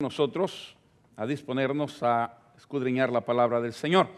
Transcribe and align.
nosotros 0.00 0.74
a 1.16 1.26
disponernos 1.26 2.02
a 2.02 2.36
escudriñar 2.56 3.10
la 3.10 3.20
palabra 3.24 3.60
del 3.60 3.72
Señor. 3.74 4.08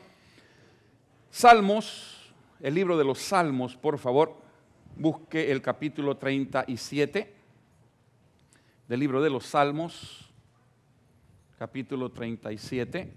Salmos, 1.31 2.33
el 2.61 2.75
libro 2.75 2.97
de 2.97 3.05
los 3.05 3.19
Salmos, 3.19 3.77
por 3.77 3.99
favor, 3.99 4.37
busque 4.97 5.51
el 5.51 5.61
capítulo 5.63 6.17
37 6.17 7.35
del 8.89 9.01
libro 9.01 9.23
de 9.23 9.31
los 9.31 9.45
Salmos, 9.47 10.31
capítulo 11.59 12.11
37. 12.11 13.13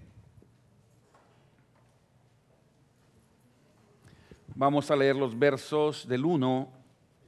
Vamos 4.56 4.90
a 4.90 4.96
leer 4.96 5.14
los 5.16 5.38
versos 5.38 6.08
del 6.08 6.24
1 6.24 6.72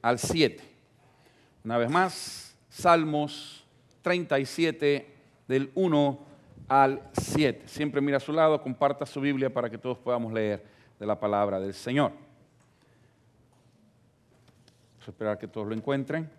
al 0.01 0.17
7. 0.19 0.61
Una 1.63 1.77
vez 1.77 1.89
más, 1.89 2.57
Salmos 2.69 3.63
37 4.01 5.15
del 5.49 5.71
1 5.75 6.19
al 6.67 7.01
7. 7.13 7.67
Siempre 7.67 7.99
mira 7.99 8.17
a 8.17 8.19
su 8.19 8.31
lado, 8.31 8.61
comparta 8.61 9.03
su 9.07 9.19
Biblia 9.19 9.51
para 9.51 9.67
que 9.69 9.79
todos 9.79 9.97
podamos 9.97 10.31
leer 10.31 10.63
de 10.99 11.05
la 11.05 11.19
palabra 11.19 11.59
del 11.59 11.73
Señor. 11.73 12.11
Vamos 14.91 15.07
a 15.07 15.11
esperar 15.11 15.37
que 15.39 15.47
todos 15.47 15.67
lo 15.67 15.73
encuentren. 15.73 16.29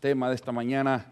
Tema 0.00 0.30
de 0.30 0.34
esta 0.34 0.50
mañana, 0.50 1.04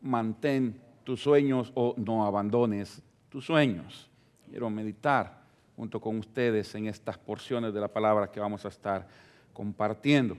mantén 0.00 0.80
tus 1.02 1.20
sueños 1.20 1.72
o 1.74 1.94
no 1.98 2.24
abandones 2.24 3.02
tus 3.28 3.44
sueños. 3.46 4.08
Quiero 4.48 4.70
meditar 4.70 5.42
junto 5.74 6.00
con 6.00 6.16
ustedes 6.16 6.72
en 6.76 6.86
estas 6.86 7.18
porciones 7.18 7.74
de 7.74 7.80
la 7.80 7.88
palabra 7.88 8.30
que 8.30 8.38
vamos 8.38 8.64
a 8.64 8.68
estar 8.68 9.04
compartiendo. 9.52 10.36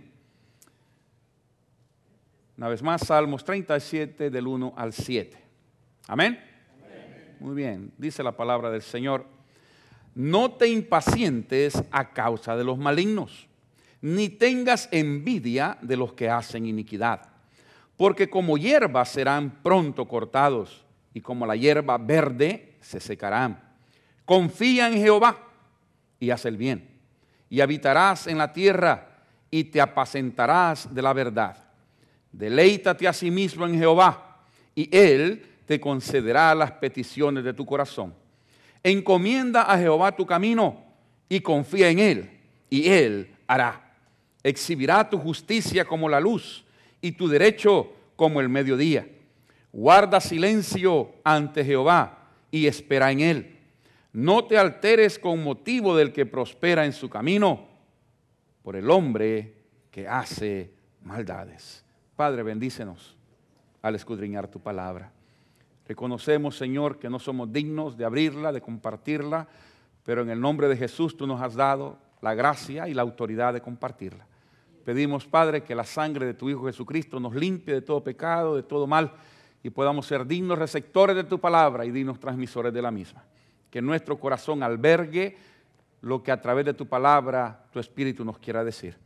Una 2.58 2.70
vez 2.70 2.82
más, 2.82 3.06
Salmos 3.06 3.44
37 3.44 4.32
del 4.32 4.48
1 4.48 4.74
al 4.76 4.92
7. 4.92 5.38
Amén. 6.08 6.42
Muy 7.40 7.54
bien, 7.54 7.94
dice 8.00 8.24
la 8.24 8.32
palabra 8.32 8.72
del 8.72 8.82
Señor. 8.82 9.28
No 10.16 10.50
te 10.54 10.68
impacientes 10.68 11.84
a 11.92 12.14
causa 12.14 12.56
de 12.58 12.64
los 12.64 12.80
malignos, 12.80 13.48
ni 14.02 14.30
tengas 14.30 14.90
envidia 14.92 15.78
de 15.84 15.98
los 15.98 16.14
que 16.14 16.32
hacen 16.32 16.66
iniquidad, 16.66 17.30
porque 17.96 18.28
como 18.28 18.58
hierba 18.58 19.06
serán 19.06 19.62
pronto 19.62 20.08
cortados, 20.08 20.84
y 21.14 21.22
como 21.22 21.46
la 21.46 21.56
hierba 21.56 22.00
verde 22.00 22.74
se 22.82 23.00
secarán. 23.00 23.62
Confía 24.26 24.88
en 24.88 24.96
Jehová 24.96 25.38
y 26.20 26.32
haz 26.32 26.44
el 26.46 26.58
bien, 26.58 26.90
y 27.52 27.62
habitarás 27.62 28.26
en 28.26 28.40
la 28.40 28.52
tierra, 28.52 29.10
y 29.52 29.66
te 29.66 29.80
apacentarás 29.80 30.92
de 30.92 31.02
la 31.04 31.14
verdad 31.14 31.64
Deleítate 32.38 33.08
a 33.08 33.14
sí 33.14 33.32
mismo 33.32 33.66
en 33.66 33.80
Jehová 33.80 34.38
y 34.76 34.96
Él 34.96 35.44
te 35.66 35.80
concederá 35.80 36.54
las 36.54 36.72
peticiones 36.74 37.44
de 37.44 37.52
tu 37.52 37.66
corazón. 37.66 38.14
Encomienda 38.84 39.64
a 39.64 39.76
Jehová 39.80 40.16
tu 40.16 40.24
camino 40.24 40.84
y 41.28 41.40
confía 41.40 41.90
en 41.90 41.98
Él 41.98 42.30
y 42.70 42.90
Él 42.92 43.32
hará. 43.48 43.92
Exhibirá 44.44 45.10
tu 45.10 45.18
justicia 45.18 45.84
como 45.84 46.08
la 46.08 46.20
luz 46.20 46.64
y 47.02 47.14
tu 47.14 47.28
derecho 47.28 47.92
como 48.16 48.40
el 48.40 48.50
mediodía. 48.50 49.08
Guarda 49.74 50.22
silencio 50.22 51.14
ante 51.24 51.66
Jehová 51.66 52.20
y 52.52 52.68
espera 52.68 53.12
en 53.12 53.22
Él. 53.22 53.58
No 54.14 54.46
te 54.46 54.60
alteres 54.60 55.18
con 55.18 55.44
motivo 55.44 55.98
del 55.98 56.14
que 56.14 56.28
prospera 56.28 56.86
en 56.86 56.94
su 56.94 57.10
camino 57.10 57.68
por 58.62 58.76
el 58.76 58.92
hombre 58.92 59.56
que 59.90 60.08
hace 60.08 60.70
maldades. 61.02 61.84
Padre, 62.18 62.42
bendícenos 62.42 63.16
al 63.84 63.94
escudriñar 63.94 64.48
tu 64.48 64.60
palabra. 64.60 65.12
Reconocemos, 65.88 66.58
Señor, 66.58 66.98
que 66.98 67.12
no 67.12 67.20
somos 67.20 67.54
dignos 67.54 67.96
de 67.96 68.06
abrirla, 68.06 68.52
de 68.52 68.60
compartirla, 68.60 69.48
pero 70.04 70.24
en 70.24 70.32
el 70.32 70.42
nombre 70.42 70.68
de 70.68 70.76
Jesús 70.76 71.16
tú 71.16 71.28
nos 71.28 71.40
has 71.42 71.54
dado 71.54 72.00
la 72.22 72.34
gracia 72.34 72.88
y 72.88 72.96
la 72.96 73.04
autoridad 73.04 73.54
de 73.54 73.62
compartirla. 73.62 74.26
Pedimos, 74.84 75.28
Padre, 75.28 75.62
que 75.62 75.76
la 75.76 75.84
sangre 75.84 76.26
de 76.26 76.34
tu 76.34 76.50
Hijo 76.50 76.66
Jesucristo 76.66 77.20
nos 77.20 77.36
limpie 77.36 77.76
de 77.76 77.82
todo 77.84 78.04
pecado, 78.04 78.56
de 78.56 78.64
todo 78.64 78.88
mal, 78.88 79.12
y 79.62 79.70
podamos 79.70 80.08
ser 80.08 80.26
dignos 80.26 80.58
receptores 80.58 81.16
de 81.16 81.24
tu 81.24 81.40
palabra 81.40 81.86
y 81.86 81.92
dignos 81.92 82.20
transmisores 82.20 82.74
de 82.74 82.82
la 82.82 82.90
misma. 82.90 83.24
Que 83.70 83.80
nuestro 83.80 84.20
corazón 84.20 84.64
albergue 84.64 85.38
lo 86.02 86.24
que 86.24 86.32
a 86.32 86.42
través 86.42 86.66
de 86.66 86.74
tu 86.74 86.88
palabra 86.88 87.64
tu 87.72 87.78
Espíritu 87.80 88.26
nos 88.26 88.40
quiera 88.40 88.64
decir. 88.64 88.98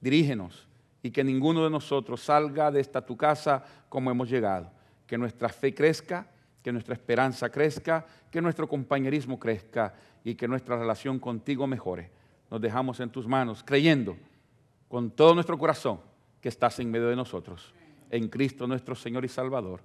Dirígenos 0.00 0.66
y 1.06 1.10
que 1.12 1.22
ninguno 1.22 1.62
de 1.62 1.70
nosotros 1.70 2.20
salga 2.20 2.68
de 2.72 2.80
esta 2.80 3.00
tu 3.06 3.16
casa 3.16 3.62
como 3.88 4.10
hemos 4.10 4.28
llegado. 4.28 4.68
Que 5.06 5.16
nuestra 5.16 5.48
fe 5.50 5.72
crezca, 5.72 6.26
que 6.64 6.72
nuestra 6.72 6.94
esperanza 6.94 7.48
crezca, 7.48 8.04
que 8.28 8.42
nuestro 8.42 8.68
compañerismo 8.68 9.38
crezca 9.38 9.94
y 10.24 10.34
que 10.34 10.48
nuestra 10.48 10.76
relación 10.76 11.20
contigo 11.20 11.64
mejore. 11.68 12.10
Nos 12.50 12.60
dejamos 12.60 12.98
en 12.98 13.10
tus 13.10 13.24
manos, 13.28 13.62
creyendo 13.64 14.16
con 14.88 15.12
todo 15.12 15.32
nuestro 15.32 15.56
corazón 15.56 16.00
que 16.40 16.48
estás 16.48 16.76
en 16.80 16.90
medio 16.90 17.06
de 17.06 17.14
nosotros. 17.14 17.72
En 18.10 18.26
Cristo 18.28 18.66
nuestro 18.66 18.96
Señor 18.96 19.24
y 19.24 19.28
Salvador. 19.28 19.78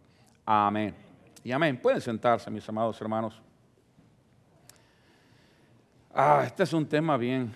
Amén. 0.43 0.95
Y 1.43 1.51
amén. 1.51 1.79
Pueden 1.79 2.01
sentarse, 2.01 2.49
mis 2.49 2.67
amados 2.67 2.99
hermanos. 2.99 3.39
Ah, 6.15 6.41
este 6.47 6.63
es 6.63 6.73
un 6.73 6.87
tema 6.87 7.15
bien, 7.15 7.53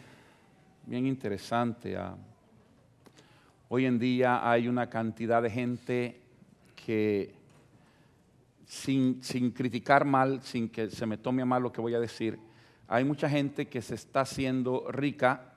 bien 0.85 1.07
interesante. 1.07 1.97
Ah. 1.97 2.15
Hoy 3.67 3.85
en 3.87 3.97
día 3.97 4.47
hay 4.49 4.67
una 4.67 4.89
cantidad 4.91 5.41
de 5.41 5.49
gente 5.49 6.21
que, 6.85 7.33
sin, 8.67 9.23
sin, 9.23 9.49
criticar 9.51 10.05
mal, 10.05 10.43
sin 10.43 10.69
que 10.69 10.91
se 10.91 11.07
me 11.07 11.17
tome 11.17 11.41
a 11.41 11.45
mal 11.45 11.63
lo 11.63 11.71
que 11.71 11.81
voy 11.81 11.95
a 11.95 11.99
decir, 11.99 12.37
hay 12.87 13.03
mucha 13.03 13.27
gente 13.27 13.65
que 13.67 13.81
se 13.81 13.95
está 13.95 14.21
haciendo 14.21 14.85
rica 14.91 15.55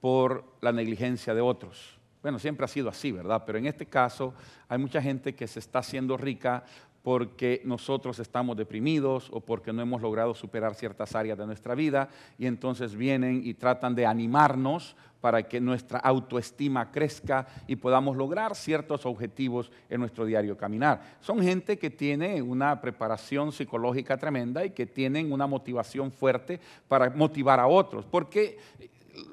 por 0.00 0.56
la 0.62 0.72
negligencia 0.72 1.34
de 1.34 1.42
otros. 1.42 1.95
Bueno, 2.26 2.40
siempre 2.40 2.64
ha 2.64 2.66
sido 2.68 2.88
así, 2.88 3.12
¿verdad? 3.12 3.44
Pero 3.46 3.56
en 3.56 3.66
este 3.68 3.86
caso 3.86 4.34
hay 4.68 4.78
mucha 4.78 5.00
gente 5.00 5.36
que 5.36 5.46
se 5.46 5.60
está 5.60 5.78
haciendo 5.78 6.16
rica 6.16 6.64
porque 7.04 7.62
nosotros 7.64 8.18
estamos 8.18 8.56
deprimidos 8.56 9.30
o 9.32 9.38
porque 9.38 9.72
no 9.72 9.80
hemos 9.80 10.02
logrado 10.02 10.34
superar 10.34 10.74
ciertas 10.74 11.14
áreas 11.14 11.38
de 11.38 11.46
nuestra 11.46 11.76
vida 11.76 12.08
y 12.36 12.46
entonces 12.46 12.96
vienen 12.96 13.42
y 13.44 13.54
tratan 13.54 13.94
de 13.94 14.06
animarnos 14.06 14.96
para 15.20 15.44
que 15.44 15.60
nuestra 15.60 16.00
autoestima 16.00 16.90
crezca 16.90 17.46
y 17.68 17.76
podamos 17.76 18.16
lograr 18.16 18.56
ciertos 18.56 19.06
objetivos 19.06 19.70
en 19.88 20.00
nuestro 20.00 20.24
diario 20.24 20.56
caminar. 20.56 21.18
Son 21.20 21.40
gente 21.40 21.78
que 21.78 21.90
tiene 21.90 22.42
una 22.42 22.80
preparación 22.80 23.52
psicológica 23.52 24.16
tremenda 24.16 24.64
y 24.64 24.70
que 24.70 24.86
tienen 24.86 25.32
una 25.32 25.46
motivación 25.46 26.10
fuerte 26.10 26.58
para 26.88 27.08
motivar 27.10 27.60
a 27.60 27.68
otros, 27.68 28.04
porque 28.04 28.58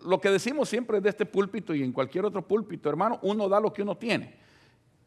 lo 0.06 0.20
que 0.20 0.30
decimos 0.30 0.70
siempre 0.70 1.02
de 1.02 1.10
este 1.10 1.26
púlpito 1.26 1.74
y 1.76 1.84
en 1.84 1.92
cualquier 1.92 2.26
otro 2.26 2.42
púlpito, 2.46 2.90
hermano, 2.90 3.20
uno 3.22 3.48
da 3.50 3.60
lo 3.60 3.72
que 3.74 3.82
uno 3.82 3.96
tiene. 3.98 4.36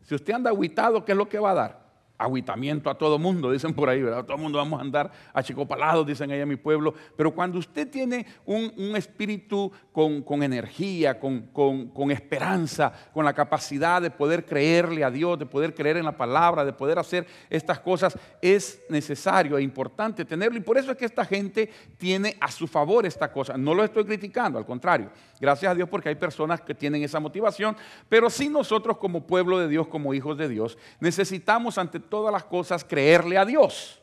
Si 0.02 0.14
usted 0.14 0.32
anda 0.34 0.50
aguitado, 0.50 1.04
¿qué 1.04 1.12
es 1.12 1.18
lo 1.18 1.28
que 1.28 1.38
va 1.38 1.50
a 1.50 1.54
dar? 1.54 1.85
agüitamiento 2.18 2.90
a 2.90 2.96
todo 2.96 3.18
mundo, 3.18 3.50
dicen 3.50 3.74
por 3.74 3.88
ahí, 3.88 4.02
¿verdad? 4.02 4.24
Todo 4.24 4.38
mundo 4.38 4.58
vamos 4.58 4.78
a 4.80 4.82
andar 4.82 5.10
a 5.32 5.42
Palado 5.66 6.04
dicen 6.04 6.30
ahí 6.30 6.40
a 6.40 6.46
mi 6.46 6.56
pueblo. 6.56 6.94
Pero 7.16 7.34
cuando 7.34 7.58
usted 7.58 7.88
tiene 7.90 8.26
un, 8.44 8.94
espíritu 8.96 9.72
con, 9.92 10.42
energía, 10.42 11.18
con, 11.18 12.10
esperanza, 12.10 12.92
con 13.12 13.24
la 13.24 13.32
capacidad 13.32 14.00
de 14.00 14.10
poder 14.10 14.44
creerle 14.44 15.02
a 15.04 15.10
Dios, 15.10 15.38
de 15.38 15.46
poder 15.46 15.74
creer 15.74 15.96
en 15.96 16.04
la 16.04 16.16
palabra, 16.16 16.64
de 16.64 16.72
poder 16.72 16.98
hacer 16.98 17.26
estas 17.50 17.80
cosas, 17.80 18.18
es 18.40 18.80
necesario 18.88 19.58
e 19.58 19.62
importante 19.62 20.24
tenerlo. 20.24 20.58
Y 20.58 20.62
por 20.62 20.78
eso 20.78 20.92
es 20.92 20.96
que 20.96 21.04
esta 21.06 21.24
gente 21.24 21.70
tiene 21.98 22.36
a 22.40 22.50
su 22.50 22.66
favor 22.66 23.04
esta 23.06 23.32
cosa. 23.32 23.56
No 23.56 23.74
lo 23.74 23.82
estoy 23.82 24.04
criticando, 24.04 24.58
al 24.58 24.66
contrario. 24.66 25.10
Gracias 25.40 25.70
a 25.70 25.74
Dios 25.74 25.88
porque 25.88 26.08
hay 26.08 26.14
personas 26.14 26.60
que 26.60 26.74
tienen 26.74 27.02
esa 27.02 27.20
motivación. 27.20 27.76
Pero 28.08 28.30
si 28.30 28.48
nosotros 28.48 28.96
como 28.98 29.26
pueblo 29.26 29.58
de 29.58 29.68
Dios, 29.68 29.86
como 29.88 30.14
hijos 30.14 30.38
de 30.38 30.48
Dios, 30.48 30.78
necesitamos 31.00 31.78
ante 31.78 31.98
todas 32.08 32.32
las 32.32 32.44
cosas 32.44 32.84
creerle 32.84 33.36
a 33.38 33.44
Dios. 33.44 34.00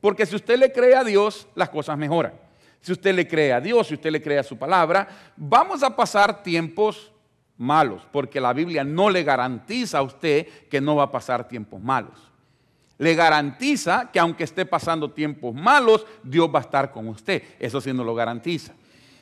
Porque 0.00 0.26
si 0.26 0.36
usted 0.36 0.58
le 0.58 0.72
cree 0.72 0.94
a 0.94 1.04
Dios, 1.04 1.48
las 1.54 1.70
cosas 1.70 1.98
mejoran. 1.98 2.32
Si 2.80 2.92
usted 2.92 3.14
le 3.14 3.26
cree 3.26 3.52
a 3.52 3.60
Dios, 3.60 3.88
si 3.88 3.94
usted 3.94 4.10
le 4.10 4.22
cree 4.22 4.38
a 4.38 4.42
su 4.44 4.56
palabra, 4.56 5.08
vamos 5.36 5.82
a 5.82 5.94
pasar 5.94 6.42
tiempos 6.42 7.10
malos, 7.56 8.06
porque 8.12 8.40
la 8.40 8.52
Biblia 8.52 8.84
no 8.84 9.10
le 9.10 9.24
garantiza 9.24 9.98
a 9.98 10.02
usted 10.02 10.46
que 10.68 10.80
no 10.80 10.94
va 10.96 11.04
a 11.04 11.10
pasar 11.10 11.48
tiempos 11.48 11.82
malos. 11.82 12.30
Le 12.98 13.14
garantiza 13.14 14.10
que 14.12 14.20
aunque 14.20 14.44
esté 14.44 14.64
pasando 14.66 15.10
tiempos 15.10 15.54
malos, 15.54 16.06
Dios 16.22 16.48
va 16.54 16.60
a 16.60 16.62
estar 16.62 16.92
con 16.92 17.08
usted. 17.08 17.42
Eso 17.58 17.80
sí 17.80 17.92
no 17.92 18.04
lo 18.04 18.14
garantiza. 18.14 18.74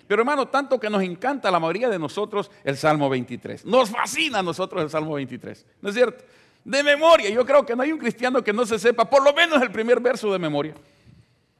Pero 0.06 0.22
hermano, 0.22 0.46
tanto 0.48 0.78
que 0.78 0.88
nos 0.88 1.02
encanta 1.02 1.50
la 1.50 1.58
mayoría 1.58 1.88
de 1.88 1.98
nosotros 1.98 2.50
el 2.62 2.76
Salmo 2.76 3.08
23. 3.08 3.64
Nos 3.66 3.90
fascina 3.90 4.38
a 4.38 4.42
nosotros 4.42 4.82
el 4.82 4.88
Salmo 4.90 5.14
23. 5.14 5.66
¿No 5.82 5.88
es 5.88 5.94
cierto? 5.94 6.24
de 6.66 6.82
memoria. 6.82 7.30
Yo 7.30 7.46
creo 7.46 7.64
que 7.64 7.76
no 7.76 7.82
hay 7.84 7.92
un 7.92 7.98
cristiano 7.98 8.42
que 8.42 8.52
no 8.52 8.66
se 8.66 8.76
sepa 8.78 9.08
por 9.08 9.22
lo 9.22 9.32
menos 9.32 9.62
el 9.62 9.70
primer 9.70 10.00
verso 10.00 10.30
de 10.32 10.38
memoria. 10.38 10.74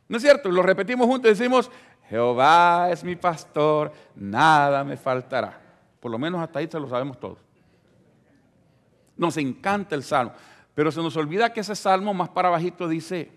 ¿No 0.09 0.17
es 0.17 0.23
cierto? 0.23 0.51
Lo 0.51 0.63
repetimos 0.63 1.07
juntos 1.07 1.31
y 1.31 1.35
decimos, 1.39 1.71
Jehová 2.09 2.89
es 2.91 3.05
mi 3.05 3.15
pastor, 3.15 3.93
nada 4.17 4.83
me 4.83 4.97
faltará. 4.97 5.61
Por 6.01 6.11
lo 6.11 6.19
menos 6.19 6.41
hasta 6.41 6.59
ahí 6.59 6.69
se 6.71 6.79
lo 6.81 6.89
sabemos 6.89 7.19
todos. 7.21 7.39
Nos 9.17 9.37
encanta 9.37 9.95
el 9.95 10.03
salmo, 10.03 10.33
pero 10.75 10.91
se 10.91 11.01
nos 11.01 11.17
olvida 11.17 11.53
que 11.53 11.61
ese 11.61 11.77
salmo 11.77 12.13
más 12.13 12.29
para 12.31 12.49
bajito 12.51 12.89
dice, 12.89 13.31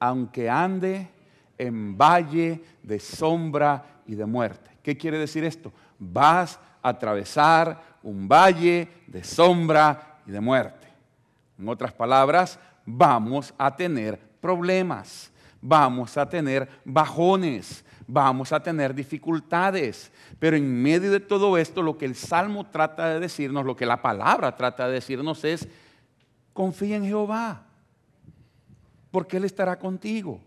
aunque 0.00 0.50
ande 0.50 1.08
en 1.56 1.96
valle 1.96 2.64
de 2.82 2.98
sombra 2.98 4.00
y 4.06 4.16
de 4.16 4.26
muerte. 4.26 4.72
¿Qué 4.82 4.96
quiere 4.96 5.18
decir 5.18 5.44
esto? 5.44 5.72
Vas 6.00 6.58
a 6.82 6.88
atravesar 6.90 7.93
un 8.04 8.28
valle 8.28 8.88
de 9.06 9.24
sombra 9.24 10.18
y 10.26 10.30
de 10.30 10.40
muerte. 10.40 10.86
En 11.58 11.68
otras 11.68 11.92
palabras, 11.92 12.58
vamos 12.86 13.52
a 13.58 13.74
tener 13.74 14.18
problemas, 14.40 15.32
vamos 15.60 16.16
a 16.18 16.28
tener 16.28 16.68
bajones, 16.84 17.84
vamos 18.06 18.52
a 18.52 18.60
tener 18.62 18.94
dificultades. 18.94 20.12
Pero 20.38 20.56
en 20.56 20.82
medio 20.82 21.10
de 21.10 21.20
todo 21.20 21.56
esto, 21.56 21.82
lo 21.82 21.96
que 21.98 22.04
el 22.04 22.14
Salmo 22.14 22.64
trata 22.66 23.08
de 23.08 23.20
decirnos, 23.20 23.64
lo 23.64 23.74
que 23.76 23.86
la 23.86 24.02
palabra 24.02 24.54
trata 24.54 24.86
de 24.86 24.94
decirnos 24.94 25.42
es, 25.44 25.66
confía 26.52 26.96
en 26.96 27.04
Jehová, 27.06 27.62
porque 29.10 29.38
Él 29.38 29.44
estará 29.44 29.78
contigo. 29.78 30.40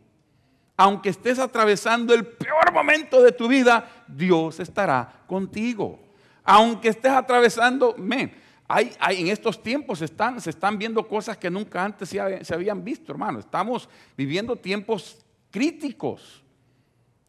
Aunque 0.80 1.10
estés 1.10 1.40
atravesando 1.40 2.14
el 2.14 2.24
peor 2.24 2.72
momento 2.72 3.24
de 3.24 3.32
tu 3.32 3.48
vida, 3.48 3.90
Dios 4.08 4.60
estará 4.60 5.24
contigo. 5.26 6.02
Aunque 6.50 6.88
estés 6.88 7.12
atravesando, 7.12 7.94
men, 7.98 8.32
hay, 8.70 8.96
en 9.10 9.28
estos 9.28 9.62
tiempos 9.62 10.00
se 10.00 10.06
están 10.06 10.80
viendo 10.80 11.06
cosas 11.06 11.36
que 11.38 11.50
nunca 11.50 11.84
antes 11.84 12.08
se, 12.08 12.54
habían 12.54 12.82
visto, 12.86 13.12
hermano. 13.12 13.40
Estamos 13.40 13.90
viviendo 14.16 14.56
tiempos 14.56 15.18
críticos, 15.52 16.42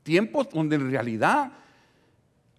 tiempos 0.05 0.49
donde 0.53 0.76
en 0.76 0.88
realidad 0.88 1.50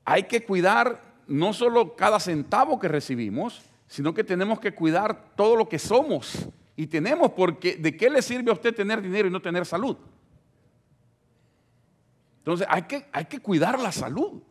hay 0.04 0.24
que 0.24 0.44
cuidar 0.44 1.02
no 1.28 1.54
solo 1.54 1.96
cada 1.96 2.20
centavo 2.20 2.78
que 2.78 2.90
recibimos, 2.90 3.62
sino 3.88 4.14
que 4.14 4.26
tenemos 4.26 4.60
que 4.60 4.76
cuidar 4.76 5.32
todo 5.38 5.56
lo 5.56 5.70
que 5.70 5.80
somos 5.80 6.46
y 6.76 6.88
tenemos, 6.88 7.32
porque 7.32 7.78
¿de 7.78 7.96
qué 7.96 8.10
le 8.10 8.22
sirve 8.22 8.50
a 8.50 8.54
usted 8.54 8.76
tener 8.76 9.02
dinero 9.02 9.30
y 9.30 9.32
no 9.32 9.42
tener 9.42 9.66
salud? 9.66 9.96
Entonces 12.40 12.68
hay 12.70 12.82
que 12.82 13.40
cuidar 13.40 13.80
la 13.80 13.94
salud, 13.94 14.42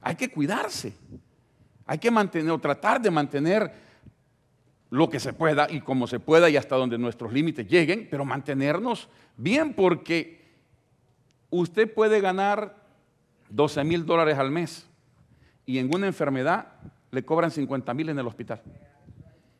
hay 0.00 0.14
que 0.14 0.30
cuidarse. 0.30 0.92
Hay 1.92 1.98
que 1.98 2.12
mantener 2.12 2.52
o 2.52 2.58
tratar 2.60 3.00
de 3.00 3.10
mantener 3.10 3.68
lo 4.90 5.10
que 5.10 5.18
se 5.18 5.32
pueda 5.32 5.66
y 5.68 5.80
como 5.80 6.06
se 6.06 6.20
pueda 6.20 6.48
y 6.48 6.56
hasta 6.56 6.76
donde 6.76 6.96
nuestros 6.98 7.32
límites 7.32 7.66
lleguen, 7.66 8.06
pero 8.08 8.24
mantenernos 8.24 9.08
bien 9.36 9.74
porque 9.74 10.44
usted 11.50 11.92
puede 11.92 12.20
ganar 12.20 12.76
12 13.48 13.82
mil 13.82 14.06
dólares 14.06 14.38
al 14.38 14.52
mes 14.52 14.86
y 15.66 15.78
en 15.78 15.92
una 15.92 16.06
enfermedad 16.06 16.68
le 17.10 17.24
cobran 17.24 17.50
50 17.50 17.92
mil 17.94 18.08
en 18.10 18.20
el 18.20 18.26
hospital. 18.28 18.62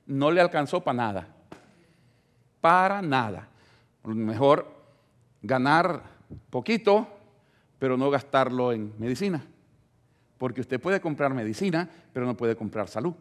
No 0.07 0.31
le 0.31 0.41
alcanzó 0.41 0.83
para 0.85 0.97
nada. 0.97 1.29
Para 2.61 3.03
nada. 3.03 3.49
Mejor 4.05 4.73
ganar 5.43 6.05
poquito, 6.49 7.09
pero 7.81 7.97
no 7.97 8.09
gastarlo 8.09 8.71
en 8.73 8.93
medicina. 9.01 9.45
Porque 10.41 10.63
usted 10.63 10.81
puede 10.81 11.03
comprar 11.03 11.35
medicina, 11.35 11.87
pero 12.15 12.25
no 12.25 12.35
puede 12.35 12.57
comprar 12.57 12.89
salud. 12.89 13.13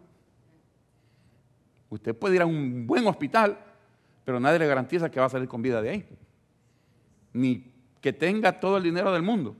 Usted 1.89 2.15
puede 2.15 2.35
ir 2.37 2.41
a 2.41 2.45
un 2.45 2.87
buen 2.87 3.05
hospital, 3.07 3.57
pero 4.23 4.39
nadie 4.39 4.57
le 4.57 4.67
garantiza 4.67 5.11
que 5.11 5.19
va 5.19 5.25
a 5.25 5.29
salir 5.29 5.49
con 5.49 5.61
vida 5.61 5.81
de 5.81 5.89
ahí. 5.89 6.05
Ni 7.33 7.73
que 7.99 8.13
tenga 8.13 8.61
todo 8.61 8.77
el 8.77 8.83
dinero 8.83 9.11
del 9.11 9.21
mundo. 9.21 9.53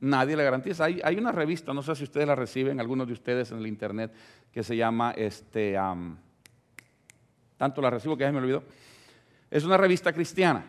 Nadie 0.00 0.36
le 0.36 0.44
garantiza. 0.44 0.84
Hay, 0.84 1.16
una 1.16 1.32
revista, 1.32 1.72
no 1.72 1.80
sé 1.82 1.94
si 1.94 2.04
ustedes 2.04 2.26
la 2.26 2.34
reciben, 2.34 2.80
algunos 2.80 3.06
de 3.06 3.14
ustedes 3.14 3.50
en 3.50 3.56
el 3.60 3.66
internet, 3.66 4.12
que 4.52 4.62
se 4.62 4.76
llama, 4.76 5.12
este, 5.12 5.74
tanto 7.56 7.80
la 7.80 7.88
recibo 7.88 8.14
que 8.18 8.24
ya 8.24 8.32
me 8.32 8.36
olvidó. 8.40 8.62
Es 9.50 9.64
una 9.64 9.78
revista 9.78 10.12
cristiana 10.12 10.66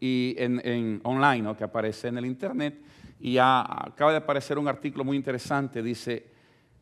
y 0.00 0.34
en, 0.38 1.02
online, 1.04 1.42
¿no? 1.42 1.54
que 1.54 1.64
aparece 1.64 2.08
en 2.08 2.16
el 2.16 2.24
internet 2.24 2.78
y 3.20 3.36
acaba 3.38 4.12
de 4.12 4.16
aparecer 4.16 4.58
un 4.58 4.66
artículo 4.66 5.04
muy 5.04 5.14
interesante, 5.16 5.82
dice, 5.82 6.26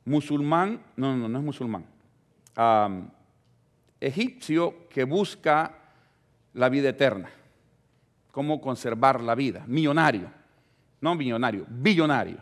musulmán, 0.05 0.81
no, 0.96 1.17
no, 1.17 1.29
no 1.29 1.38
es 1.40 1.44
musulmán, 1.44 1.85
egipcio 4.00 4.88
que 4.88 5.02
busca 5.02 5.75
la 6.55 6.69
vida 6.69 6.90
eterna, 6.90 7.29
cómo 8.31 8.61
conservar 8.61 9.20
la 9.20 9.35
vida, 9.35 9.64
millonario, 9.67 10.31
no 11.00 11.17
millonario, 11.17 11.67
billonario. 11.69 12.38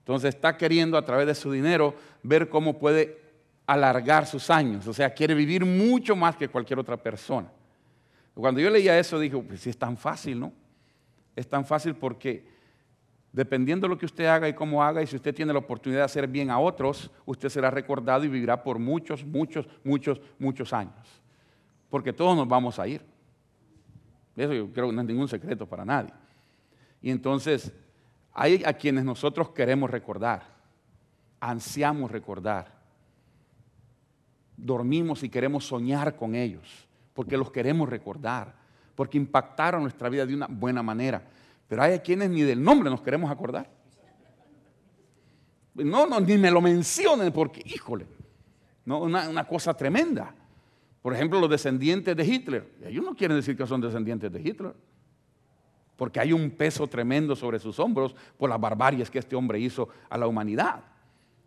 Entonces 0.00 0.34
está 0.34 0.56
queriendo 0.56 0.98
a 0.98 1.04
través 1.04 1.26
de 1.28 1.34
su 1.36 1.52
dinero 1.52 1.94
ver 2.24 2.48
cómo 2.48 2.78
puede 2.80 3.22
alargar 3.66 4.26
sus 4.26 4.50
años, 4.50 4.88
o 4.88 4.92
sea, 4.92 5.14
quiere 5.14 5.34
vivir 5.34 5.64
mucho 5.64 6.16
más 6.16 6.34
que 6.36 6.48
cualquier 6.48 6.80
otra 6.80 6.96
persona. 6.96 7.48
Cuando 8.34 8.60
yo 8.60 8.70
leía 8.70 8.98
eso 8.98 9.20
dije, 9.20 9.36
pues 9.38 9.60
si 9.60 9.70
es 9.70 9.78
tan 9.78 9.96
fácil, 9.96 10.40
¿no? 10.40 10.52
Es 11.36 11.48
tan 11.48 11.64
fácil 11.64 11.94
porque 11.94 12.53
Dependiendo 13.34 13.88
de 13.88 13.88
lo 13.94 13.98
que 13.98 14.06
usted 14.06 14.26
haga 14.26 14.48
y 14.48 14.52
cómo 14.54 14.80
haga, 14.80 15.02
y 15.02 15.08
si 15.08 15.16
usted 15.16 15.34
tiene 15.34 15.52
la 15.52 15.58
oportunidad 15.58 16.02
de 16.02 16.04
hacer 16.04 16.28
bien 16.28 16.50
a 16.50 16.60
otros, 16.60 17.10
usted 17.26 17.48
será 17.48 17.68
recordado 17.68 18.22
y 18.24 18.28
vivirá 18.28 18.62
por 18.62 18.78
muchos, 18.78 19.24
muchos, 19.24 19.66
muchos, 19.82 20.20
muchos 20.38 20.72
años. 20.72 20.92
Porque 21.90 22.12
todos 22.12 22.36
nos 22.36 22.46
vamos 22.46 22.78
a 22.78 22.86
ir. 22.86 23.04
Eso 24.36 24.52
yo 24.52 24.70
creo 24.72 24.86
que 24.86 24.92
no 24.92 25.00
es 25.02 25.08
ningún 25.08 25.26
secreto 25.26 25.66
para 25.66 25.84
nadie. 25.84 26.12
Y 27.02 27.10
entonces, 27.10 27.72
hay 28.32 28.62
a 28.64 28.72
quienes 28.72 29.04
nosotros 29.04 29.48
queremos 29.50 29.90
recordar, 29.90 30.44
ansiamos 31.40 32.12
recordar, 32.12 32.72
dormimos 34.56 35.24
y 35.24 35.28
queremos 35.28 35.64
soñar 35.66 36.14
con 36.14 36.36
ellos, 36.36 36.86
porque 37.12 37.36
los 37.36 37.50
queremos 37.50 37.88
recordar, 37.88 38.54
porque 38.94 39.18
impactaron 39.18 39.82
nuestra 39.82 40.08
vida 40.08 40.24
de 40.24 40.36
una 40.36 40.46
buena 40.46 40.84
manera. 40.84 41.22
Pero 41.68 41.82
hay 41.82 41.98
quienes 42.00 42.30
ni 42.30 42.42
del 42.42 42.62
nombre 42.62 42.90
nos 42.90 43.00
queremos 43.02 43.30
acordar. 43.30 43.68
No, 45.74 46.06
no, 46.06 46.20
ni 46.20 46.36
me 46.38 46.50
lo 46.50 46.60
mencionen 46.60 47.32
porque, 47.32 47.62
híjole, 47.64 48.06
no, 48.84 49.00
una, 49.00 49.44
cosa 49.44 49.74
tremenda. 49.74 50.34
Por 51.02 51.14
ejemplo, 51.14 51.40
los 51.40 51.50
descendientes 51.50 52.14
de 52.16 52.24
Hitler. 52.24 52.70
Ellos 52.84 53.04
no 53.04 53.14
quieren 53.14 53.36
decir 53.36 53.56
que 53.56 53.66
son 53.66 53.80
descendientes 53.80 54.30
de 54.30 54.40
Hitler. 54.40 54.72
Porque 55.96 56.20
hay 56.20 56.32
un 56.32 56.50
peso 56.50 56.86
tremendo 56.86 57.34
sobre 57.34 57.58
sus 57.58 57.78
hombros 57.78 58.14
por 58.38 58.50
las 58.50 58.60
barbarias 58.60 59.10
que 59.10 59.18
este 59.18 59.36
hombre 59.36 59.58
hizo 59.58 59.88
a 60.08 60.18
la 60.18 60.26
humanidad. 60.26 60.82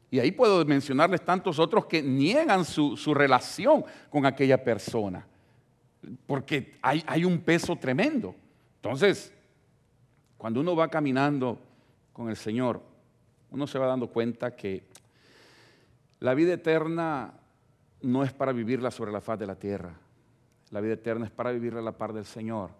Y 0.10 0.20
ahí 0.20 0.32
puedo 0.32 0.64
mencionarles 0.66 1.24
tantos 1.24 1.60
otros 1.60 1.86
que 1.86 2.02
niegan 2.02 2.64
su, 2.64 2.96
su 2.96 3.14
relación 3.14 3.84
con 4.10 4.26
aquella 4.26 4.64
persona. 4.64 5.26
Porque 6.26 6.78
hay, 6.82 7.04
hay 7.06 7.26
un 7.26 7.40
peso 7.40 7.76
tremendo. 7.76 8.34
Entonces, 8.78 9.34
cuando 10.38 10.60
uno 10.60 10.76
va 10.76 10.88
caminando 10.88 11.58
con 12.14 12.30
el 12.30 12.38
Señor, 12.38 12.82
uno 13.50 13.66
se 13.68 13.80
va 13.80 13.88
dando 13.88 14.08
cuenta 14.08 14.56
que 14.56 14.84
la 16.20 16.34
vida 16.36 16.54
eterna 16.54 17.34
no 18.02 18.24
es 18.24 18.32
para 18.34 18.52
vivirla 18.52 18.92
sobre 18.92 19.12
la 19.12 19.22
faz 19.22 19.40
de 19.40 19.48
la 19.48 19.56
tierra. 19.56 19.96
La 20.70 20.80
vida 20.82 20.94
eterna 20.94 21.26
es 21.26 21.32
para 21.32 21.52
vivirla 21.52 21.80
a 21.80 21.84
la 21.84 21.98
par 21.98 22.14
del 22.14 22.26
Señor, 22.26 22.72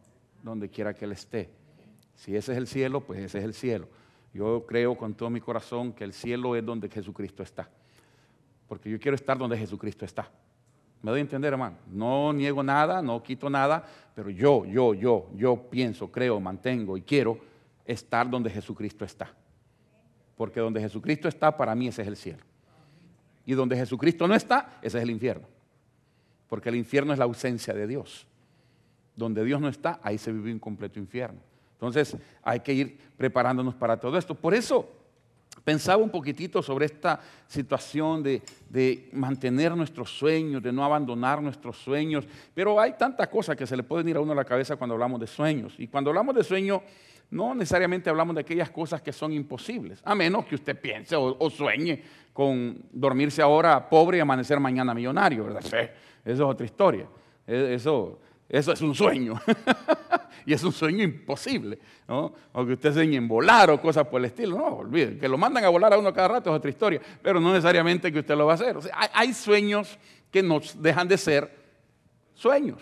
donde 0.44 0.70
quiera 0.70 0.94
que 0.94 1.06
Él 1.06 1.14
esté. 1.14 1.50
Si 2.16 2.36
ese 2.36 2.52
es 2.52 2.58
el 2.60 2.68
cielo, 2.68 3.02
pues 3.02 3.20
ese 3.22 3.40
es 3.40 3.44
el 3.44 3.54
cielo. 3.54 3.88
Yo 4.34 4.66
creo 4.68 4.96
con 4.96 5.16
todo 5.16 5.30
mi 5.32 5.42
corazón 5.42 5.94
que 5.94 6.04
el 6.04 6.14
cielo 6.14 6.56
es 6.56 6.64
donde 6.66 6.90
Jesucristo 6.90 7.42
está. 7.42 7.70
Porque 8.68 8.90
yo 8.90 9.00
quiero 9.00 9.16
estar 9.16 9.38
donde 9.38 9.58
Jesucristo 9.58 10.06
está. 10.06 10.30
Me 11.02 11.12
doy 11.12 11.20
a 11.20 11.22
entender, 11.22 11.54
hermano. 11.54 11.78
No 11.92 12.34
niego 12.34 12.64
nada, 12.64 13.02
no 13.02 13.22
quito 13.22 13.50
nada, 13.50 13.84
pero 14.16 14.30
yo, 14.30 14.66
yo, 14.66 14.94
yo, 14.94 15.30
yo 15.36 15.70
pienso, 15.70 16.12
creo, 16.12 16.40
mantengo 16.40 16.98
y 16.98 17.02
quiero 17.02 17.40
estar 17.86 18.30
donde 18.30 18.50
Jesucristo 18.50 19.06
está. 19.06 19.32
Porque 20.36 20.60
donde 20.60 20.82
Jesucristo 20.82 21.28
está, 21.28 21.56
para 21.56 21.74
mí 21.76 21.88
ese 21.88 22.02
es 22.02 22.08
el 22.08 22.16
cielo. 22.16 22.44
Y 23.46 23.54
donde 23.54 23.76
Jesucristo 23.76 24.28
no 24.28 24.36
está, 24.36 24.78
ese 24.82 24.98
es 24.98 25.04
el 25.04 25.10
infierno. 25.12 25.48
Porque 26.48 26.70
el 26.70 26.76
infierno 26.76 27.14
es 27.14 27.20
la 27.20 27.26
ausencia 27.26 27.74
de 27.74 27.88
Dios. 27.88 28.28
Donde 29.16 29.44
Dios 29.44 29.60
no 29.62 29.68
está, 29.70 30.00
ahí 30.04 30.18
se 30.18 30.32
vive 30.32 30.52
un 30.52 30.60
completo 30.60 31.00
infierno. 31.00 31.40
Entonces 31.74 32.18
hay 32.44 32.60
que 32.62 32.74
ir 32.74 33.00
preparándonos 33.18 33.76
para 33.76 33.98
todo 34.00 34.18
esto. 34.18 34.36
Por 34.36 34.54
eso 34.54 34.90
pensaba 35.64 36.04
un 36.04 36.10
poquitito 36.10 36.62
sobre 36.62 36.86
esta 36.86 37.20
situación 37.48 38.24
de, 38.24 39.10
mantener 39.14 39.76
nuestros 39.76 40.10
sueños, 40.12 40.62
de 40.62 40.72
no 40.72 40.84
abandonar 40.84 41.42
nuestros 41.42 41.78
sueños, 41.82 42.26
pero 42.54 42.80
hay 42.80 42.94
tantas 42.98 43.28
cosas 43.28 43.56
que 43.56 43.66
se 43.68 43.76
le 43.76 43.84
pueden 43.84 44.08
ir 44.10 44.18
a 44.18 44.20
uno 44.22 44.32
a 44.32 44.36
la 44.36 44.46
cabeza 44.46 44.76
cuando 44.76 44.94
hablamos 44.94 45.20
de 45.20 45.28
sueños. 45.28 45.76
Y 45.78 45.88
cuando 45.88 46.10
hablamos 46.12 46.36
de 46.36 46.44
sueños, 46.44 46.82
no 47.30 47.54
necesariamente 47.54 48.10
hablamos 48.10 48.36
de 48.36 48.42
aquellas 48.42 48.70
cosas 48.70 49.02
que 49.02 49.12
son 49.12 49.34
imposibles, 49.34 50.00
a 50.06 50.16
menos 50.16 50.46
que 50.46 50.56
usted 50.56 50.80
piense 50.80 51.16
o, 51.16 51.50
sueñe 51.50 52.02
con 52.32 52.78
dormirse 52.94 53.42
ahora 53.42 53.90
pobre 53.90 54.18
y 54.20 54.22
amanecer 54.22 54.60
mañana 54.60 54.94
millonario, 54.94 55.46
¿verdad? 55.46 55.62
eso 55.66 55.90
es 56.24 56.40
otra 56.40 56.66
historia. 56.66 57.06
E, 57.46 57.74
eso, 57.74 58.20
eso 58.48 58.72
es 58.74 58.82
un 58.82 58.94
sueño. 58.96 59.34
y 60.48 60.54
es 60.54 60.64
un 60.64 60.72
sueño 60.72 61.04
imposible, 61.04 61.78
¿no? 62.08 62.34
O 62.54 62.66
que 62.66 62.72
usted 62.74 62.94
sueñe 62.94 63.18
en 63.18 63.28
volar 63.28 63.70
o 63.70 63.82
cosas 63.82 64.08
por 64.08 64.22
el 64.22 64.26
estilo, 64.28 64.58
no, 64.58 64.78
olviden, 64.78 65.20
que 65.20 65.28
lo 65.28 65.38
mandan 65.38 65.66
a 65.66 65.68
volar 65.70 65.94
a 65.94 65.98
uno 66.00 66.14
cada 66.14 66.30
rato 66.30 66.50
es 66.50 66.56
otra 66.56 66.70
historia, 66.70 67.02
pero 67.22 67.42
no 67.42 67.50
necesariamente 67.52 68.10
que 68.14 68.20
usted 68.20 68.34
lo 68.34 68.46
va 68.46 68.54
a 68.54 68.56
hacer. 68.56 68.78
O 68.78 68.82
sea, 68.82 68.98
hay, 69.14 69.34
sueños 69.34 70.00
que 70.32 70.42
nos 70.42 70.82
dejan 70.82 71.06
de 71.10 71.18
ser 71.18 71.52
sueños, 72.34 72.82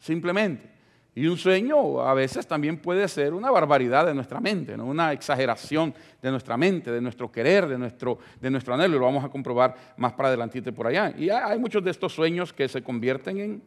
simplemente. 0.00 0.68
Y 1.14 1.28
un 1.28 1.36
sueño 1.38 2.00
a 2.00 2.14
veces 2.14 2.48
también 2.48 2.76
puede 2.82 3.06
ser 3.06 3.32
una 3.32 3.52
barbaridad 3.52 4.06
de 4.06 4.12
nuestra 4.14 4.40
mente, 4.40 4.76
¿no? 4.76 4.86
una 4.86 5.12
exageración 5.12 5.94
de 6.20 6.30
nuestra 6.32 6.56
mente, 6.56 6.90
de 6.90 7.00
nuestro 7.00 7.30
querer, 7.30 7.68
de 7.68 7.78
nuestro, 7.78 8.18
de 8.40 8.48
anhelo. 8.48 8.86
Y 8.86 8.98
lo 8.98 9.04
vamos 9.04 9.24
a 9.24 9.28
comprobar 9.28 9.94
más 9.98 10.14
para 10.14 10.28
adelante 10.30 10.60
por 10.72 10.88
allá. 10.88 11.14
Y 11.16 11.30
hay 11.30 11.58
muchos 11.60 11.84
de 11.84 11.92
estos 11.92 12.12
sueños 12.12 12.52
que 12.52 12.66
se 12.66 12.82
convierten 12.82 13.38
en, 13.38 13.62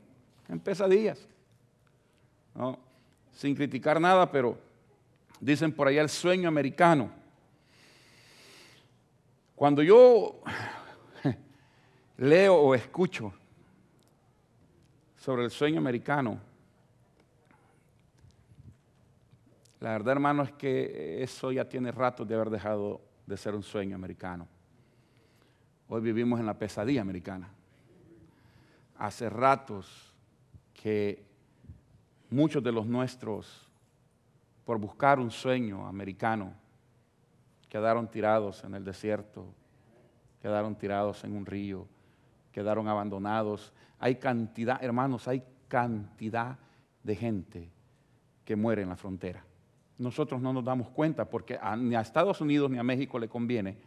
en 0.49 0.59
pesadillas. 0.59 1.25
¿no? 2.55 2.79
sin 3.35 3.53
criticar 3.53 3.99
nada, 3.99 4.31
pero 4.31 4.57
dicen 5.39 5.71
por 5.73 5.87
allá 5.87 6.01
el 6.01 6.09
sueño 6.09 6.47
americano. 6.47 7.11
Cuando 9.55 9.83
yo 9.83 10.41
leo 12.17 12.55
o 12.55 12.73
escucho 12.75 13.33
sobre 15.17 15.43
el 15.43 15.51
sueño 15.51 15.77
americano, 15.77 16.39
la 19.81 19.91
verdad 19.91 20.13
hermano 20.13 20.43
es 20.43 20.53
que 20.53 21.21
eso 21.21 21.51
ya 21.51 21.67
tiene 21.67 21.91
rato 21.91 22.23
de 22.25 22.35
haber 22.35 22.49
dejado 22.49 23.01
de 23.27 23.35
ser 23.37 23.53
un 23.53 23.63
sueño 23.63 23.95
americano. 23.95 24.47
Hoy 25.89 26.01
vivimos 26.01 26.39
en 26.39 26.45
la 26.45 26.57
pesadilla 26.57 27.01
americana. 27.01 27.49
Hace 28.97 29.29
ratos 29.29 30.13
que 30.73 31.34
muchos 32.29 32.63
de 32.63 32.71
los 32.71 32.85
nuestros, 32.85 33.67
por 34.65 34.79
buscar 34.79 35.19
un 35.19 35.29
sueño 35.29 35.85
americano, 35.87 36.53
quedaron 37.69 38.09
tirados 38.09 38.63
en 38.63 38.73
el 38.73 38.83
desierto, 38.83 39.45
quedaron 40.41 40.75
tirados 40.75 41.23
en 41.23 41.35
un 41.35 41.45
río, 41.45 41.87
quedaron 42.51 42.87
abandonados. 42.87 43.73
Hay 43.99 44.15
cantidad, 44.15 44.83
hermanos, 44.83 45.27
hay 45.27 45.43
cantidad 45.67 46.57
de 47.03 47.15
gente 47.15 47.69
que 48.43 48.55
muere 48.55 48.81
en 48.81 48.89
la 48.89 48.95
frontera. 48.95 49.43
Nosotros 49.97 50.41
no 50.41 50.51
nos 50.53 50.63
damos 50.63 50.89
cuenta 50.89 51.25
porque 51.29 51.59
ni 51.77 51.95
a 51.95 52.01
Estados 52.01 52.41
Unidos 52.41 52.69
ni 52.69 52.77
a 52.79 52.83
México 52.83 53.19
le 53.19 53.29
conviene 53.29 53.77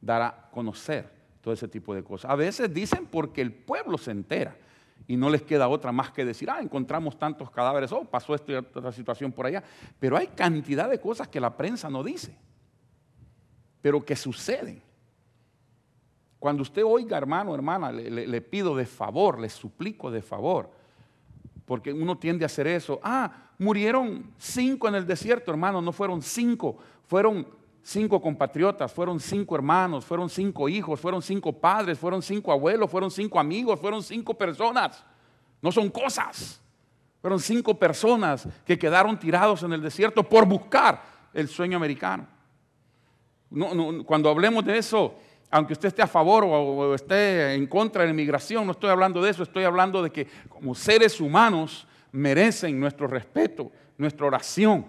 dar 0.00 0.22
a 0.22 0.48
conocer 0.50 1.08
todo 1.40 1.52
ese 1.54 1.68
tipo 1.68 1.94
de 1.94 2.02
cosas. 2.02 2.30
A 2.30 2.34
veces 2.36 2.72
dicen 2.72 3.06
porque 3.06 3.42
el 3.42 3.52
pueblo 3.52 3.98
se 3.98 4.10
entera 4.10 4.56
y 5.12 5.16
no 5.18 5.28
les 5.28 5.42
queda 5.42 5.68
otra 5.68 5.92
más 5.92 6.10
que 6.10 6.24
decir, 6.24 6.48
ah, 6.48 6.58
encontramos 6.62 7.18
tantos 7.18 7.50
cadáveres, 7.50 7.92
oh, 7.92 8.02
pasó 8.06 8.34
esta 8.34 8.60
otra 8.60 8.90
situación 8.92 9.30
por 9.30 9.44
allá. 9.44 9.62
Pero 9.98 10.16
hay 10.16 10.28
cantidad 10.28 10.88
de 10.88 10.98
cosas 10.98 11.28
que 11.28 11.38
la 11.38 11.54
prensa 11.54 11.90
no 11.90 12.02
dice, 12.02 12.34
pero 13.82 14.02
que 14.02 14.16
suceden. 14.16 14.80
Cuando 16.38 16.62
usted 16.62 16.80
oiga, 16.82 17.18
hermano, 17.18 17.54
hermana, 17.54 17.92
le, 17.92 18.26
le 18.26 18.40
pido 18.40 18.74
de 18.74 18.86
favor, 18.86 19.38
le 19.38 19.50
suplico 19.50 20.10
de 20.10 20.22
favor, 20.22 20.70
porque 21.66 21.92
uno 21.92 22.16
tiende 22.16 22.46
a 22.46 22.46
hacer 22.46 22.66
eso. 22.66 22.98
Ah, 23.02 23.48
murieron 23.58 24.32
cinco 24.38 24.88
en 24.88 24.94
el 24.94 25.06
desierto, 25.06 25.50
hermano, 25.50 25.82
no 25.82 25.92
fueron 25.92 26.22
cinco, 26.22 26.78
fueron 27.06 27.46
cinco 27.82 28.20
compatriotas, 28.20 28.92
fueron 28.92 29.18
cinco 29.20 29.54
hermanos, 29.56 30.04
fueron 30.04 30.28
cinco 30.30 30.68
hijos, 30.68 31.00
fueron 31.00 31.20
cinco 31.20 31.52
padres, 31.52 31.98
fueron 31.98 32.22
cinco 32.22 32.52
abuelos, 32.52 32.90
fueron 32.90 33.10
cinco 33.10 33.38
amigos, 33.40 33.78
fueron 33.80 34.02
cinco 34.02 34.34
personas. 34.34 35.04
No 35.60 35.72
son 35.72 35.88
cosas. 35.90 36.60
Fueron 37.20 37.38
cinco 37.38 37.74
personas 37.78 38.48
que 38.66 38.78
quedaron 38.78 39.18
tirados 39.18 39.62
en 39.62 39.72
el 39.72 39.82
desierto 39.82 40.24
por 40.24 40.44
buscar 40.46 41.02
el 41.32 41.48
sueño 41.48 41.76
americano. 41.76 42.26
cuando 44.04 44.28
hablemos 44.28 44.64
de 44.64 44.78
eso, 44.78 45.14
aunque 45.50 45.74
usted 45.74 45.88
esté 45.88 46.02
a 46.02 46.06
favor 46.08 46.44
o, 46.44 46.48
o 46.50 46.94
esté 46.94 47.54
en 47.54 47.66
contra 47.66 48.02
de 48.02 48.08
la 48.08 48.12
inmigración, 48.14 48.64
no 48.66 48.72
estoy 48.72 48.90
hablando 48.90 49.22
de 49.22 49.30
eso, 49.30 49.42
estoy 49.42 49.62
hablando 49.64 50.02
de 50.02 50.10
que 50.10 50.26
como 50.48 50.74
seres 50.74 51.20
humanos 51.20 51.86
merecen 52.10 52.78
nuestro 52.80 53.06
respeto, 53.06 53.70
nuestra 53.98 54.26
oración, 54.26 54.84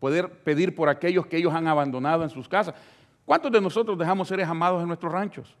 poder 0.00 0.28
pedir 0.42 0.74
por 0.74 0.88
aquellos 0.88 1.26
que 1.26 1.36
ellos 1.36 1.54
han 1.54 1.68
abandonado 1.68 2.24
en 2.24 2.30
sus 2.30 2.48
casas. 2.48 2.74
¿Cuántos 3.26 3.52
de 3.52 3.60
nosotros 3.60 3.96
dejamos 3.96 4.26
seres 4.26 4.48
amados 4.48 4.80
en 4.82 4.88
nuestros 4.88 5.12
ranchos? 5.12 5.54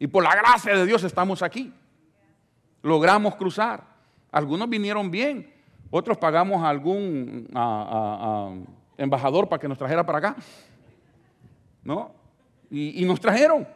Y 0.00 0.06
por 0.06 0.24
la 0.24 0.34
gracia 0.34 0.74
de 0.74 0.86
Dios 0.86 1.04
estamos 1.04 1.42
aquí. 1.42 1.72
Logramos 2.82 3.36
cruzar. 3.36 3.84
Algunos 4.32 4.68
vinieron 4.68 5.10
bien, 5.10 5.52
otros 5.90 6.16
pagamos 6.18 6.62
a 6.62 6.68
algún 6.70 7.46
embajador 8.96 9.48
para 9.48 9.60
que 9.60 9.68
nos 9.68 9.78
trajera 9.78 10.04
para 10.04 10.18
acá. 10.18 10.36
¿No? 11.84 12.12
Y, 12.70 13.04
nos 13.04 13.20
trajeron. 13.20 13.66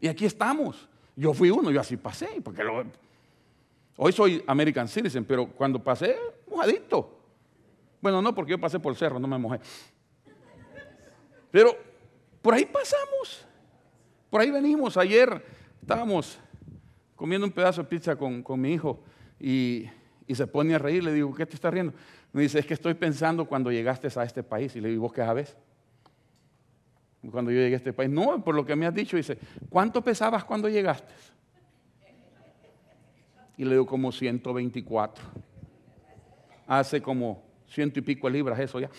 Y 0.00 0.08
aquí 0.08 0.24
estamos. 0.26 0.88
Yo 1.14 1.32
fui 1.32 1.50
uno, 1.50 1.70
yo 1.70 1.80
así 1.80 1.96
pasé. 1.96 2.28
Porque 2.42 2.62
Hoy 3.98 4.12
soy 4.12 4.42
American 4.46 4.86
Citizen, 4.88 5.24
pero 5.24 5.46
cuando 5.46 5.82
pasé, 5.82 6.16
mojadito. 6.50 7.15
Bueno, 8.00 8.20
no, 8.22 8.34
porque 8.34 8.50
yo 8.52 8.58
pasé 8.60 8.78
por 8.78 8.92
el 8.92 8.98
cerro, 8.98 9.18
no 9.18 9.26
me 9.28 9.38
mojé. 9.38 9.60
Pero 11.50 11.74
por 12.42 12.54
ahí 12.54 12.64
pasamos, 12.64 13.44
por 14.30 14.40
ahí 14.40 14.50
venimos. 14.50 14.96
Ayer 14.96 15.44
estábamos 15.80 16.38
comiendo 17.14 17.46
un 17.46 17.52
pedazo 17.52 17.82
de 17.82 17.88
pizza 17.88 18.16
con, 18.16 18.44
mi 18.60 18.72
hijo 18.74 19.02
y, 19.40 19.86
se 20.28 20.46
pone 20.46 20.74
a 20.74 20.78
reír. 20.78 21.02
Le 21.04 21.12
digo, 21.12 21.34
¿qué 21.34 21.46
te 21.46 21.54
estás 21.54 21.72
riendo? 21.72 21.94
Me 22.32 22.42
dice, 22.42 22.58
es 22.58 22.66
que 22.66 22.74
estoy 22.74 22.94
pensando 22.94 23.46
cuando 23.46 23.72
llegaste 23.72 24.08
a 24.18 24.24
este 24.24 24.42
país. 24.42 24.76
Y 24.76 24.80
le 24.80 24.88
digo, 24.90 25.02
¿vos 25.02 25.12
qué 25.12 25.22
sabes? 25.22 25.56
Cuando 27.30 27.50
yo 27.50 27.58
llegué 27.58 27.74
a 27.74 27.78
este 27.78 27.92
país. 27.92 28.10
No, 28.10 28.44
por 28.44 28.54
lo 28.54 28.66
que 28.66 28.76
me 28.76 28.86
has 28.86 28.94
dicho. 28.94 29.16
Dice, 29.16 29.38
¿cuánto 29.70 30.02
pesabas 30.02 30.44
cuando 30.44 30.68
llegaste? 30.68 31.12
Y 33.56 33.64
le 33.64 33.70
digo, 33.70 33.86
como 33.86 34.12
124. 34.12 35.24
Hace 36.68 37.00
como 37.00 37.45
ciento 37.68 37.98
y 37.98 38.02
pico 38.02 38.26
de 38.28 38.32
libras 38.34 38.58
eso 38.58 38.80
ya. 38.80 38.90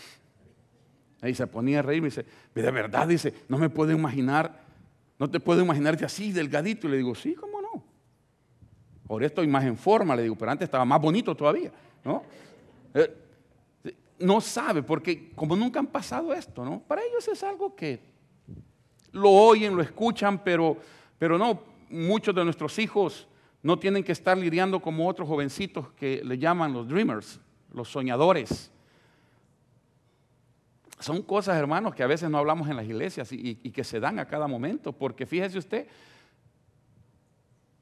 ahí 1.22 1.34
se 1.34 1.48
ponía 1.48 1.80
a 1.80 1.82
reír, 1.82 2.02
me 2.02 2.08
dice, 2.10 2.26
de 2.54 2.72
verdad, 2.72 3.08
dice, 3.08 3.34
no 3.48 3.58
me 3.58 3.70
puedo 3.70 3.92
imaginar, 3.92 4.62
no 5.18 5.30
te 5.30 5.40
puedo 5.40 5.62
imaginarte 5.64 6.06
así, 6.06 6.32
delgadito. 6.32 6.88
Y 6.88 6.92
le 6.92 6.98
digo, 6.98 7.16
sí, 7.16 7.34
¿cómo 7.34 7.60
no? 7.60 7.84
Ahora 9.10 9.26
estoy 9.26 9.48
más 9.48 9.64
en 9.66 9.78
forma, 9.78 10.16
le 10.16 10.22
digo, 10.24 10.36
pero 10.36 10.52
antes 10.52 10.66
estaba 10.68 10.86
más 10.86 11.02
bonito 11.02 11.34
todavía, 11.36 11.72
¿no? 12.04 12.22
Eh, 12.94 13.16
no 14.20 14.40
sabe, 14.42 14.82
porque 14.84 15.32
como 15.36 15.56
nunca 15.56 15.80
han 15.80 15.88
pasado 15.88 16.32
esto, 16.34 16.64
¿no? 16.66 16.80
Para 16.88 17.04
ellos 17.04 17.28
es 17.28 17.42
algo 17.44 17.76
que 17.76 18.00
lo 19.12 19.32
oyen, 19.32 19.76
lo 19.76 19.82
escuchan, 19.82 20.44
pero, 20.44 20.78
pero 21.20 21.38
no, 21.38 21.62
muchos 21.90 22.34
de 22.36 22.44
nuestros 22.44 22.78
hijos 22.80 23.28
no 23.64 23.78
tienen 23.80 24.04
que 24.04 24.12
estar 24.12 24.36
lidiando 24.38 24.80
como 24.80 25.08
otros 25.08 25.28
jovencitos 25.28 25.92
que 25.94 26.22
le 26.24 26.38
llaman 26.38 26.74
los 26.74 26.88
dreamers, 26.88 27.40
los 27.74 27.90
soñadores. 27.90 28.72
Son 31.00 31.22
cosas, 31.22 31.58
hermanos, 31.58 31.94
que 31.94 32.04
a 32.04 32.08
veces 32.08 32.30
no 32.30 32.38
hablamos 32.40 32.68
en 32.70 32.76
las 32.76 32.86
iglesias 32.86 33.30
y, 33.32 33.56
que 33.56 33.84
se 33.84 34.00
dan 34.00 34.20
a 34.20 34.26
cada 34.26 34.48
momento, 34.48 34.92
porque 34.94 35.26
fíjese 35.26 35.58
usted, 35.60 35.88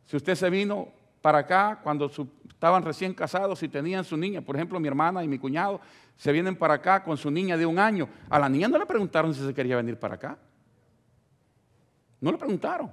si 0.05 0.17
usted 0.17 0.35
se 0.35 0.49
vino 0.49 0.89
para 1.21 1.39
acá 1.39 1.79
cuando 1.81 2.11
estaban 2.49 2.83
recién 2.83 3.13
casados 3.13 3.63
y 3.63 3.69
tenían 3.69 4.03
su 4.03 4.17
niña, 4.17 4.41
por 4.41 4.55
ejemplo, 4.55 4.79
mi 4.79 4.87
hermana 4.87 5.23
y 5.23 5.27
mi 5.27 5.39
cuñado 5.39 5.79
se 6.17 6.31
vienen 6.31 6.57
para 6.57 6.75
acá 6.75 7.03
con 7.03 7.15
su 7.17 7.31
niña 7.31 7.57
de 7.57 7.65
un 7.65 7.79
año, 7.79 8.09
a 8.29 8.37
la 8.37 8.49
niña 8.49 8.67
no 8.67 8.77
le 8.77 8.85
preguntaron 8.85 9.33
si 9.33 9.45
se 9.45 9.53
quería 9.53 9.77
venir 9.77 9.97
para 9.97 10.15
acá, 10.15 10.37
no 12.21 12.31
le 12.31 12.37
preguntaron. 12.37 12.91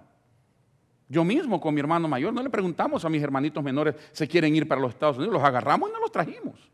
Yo 1.08 1.24
mismo 1.24 1.60
con 1.60 1.74
mi 1.74 1.80
hermano 1.80 2.08
mayor 2.08 2.32
no 2.32 2.42
le 2.42 2.48
preguntamos 2.48 3.04
a 3.04 3.08
mis 3.10 3.22
hermanitos 3.22 3.62
menores 3.62 3.96
si 4.12 4.26
quieren 4.26 4.54
ir 4.56 4.66
para 4.68 4.80
los 4.80 4.90
Estados 4.92 5.16
Unidos, 5.16 5.34
los 5.34 5.42
agarramos 5.42 5.90
y 5.90 5.92
no 5.92 6.00
los 6.00 6.12
trajimos. 6.12 6.70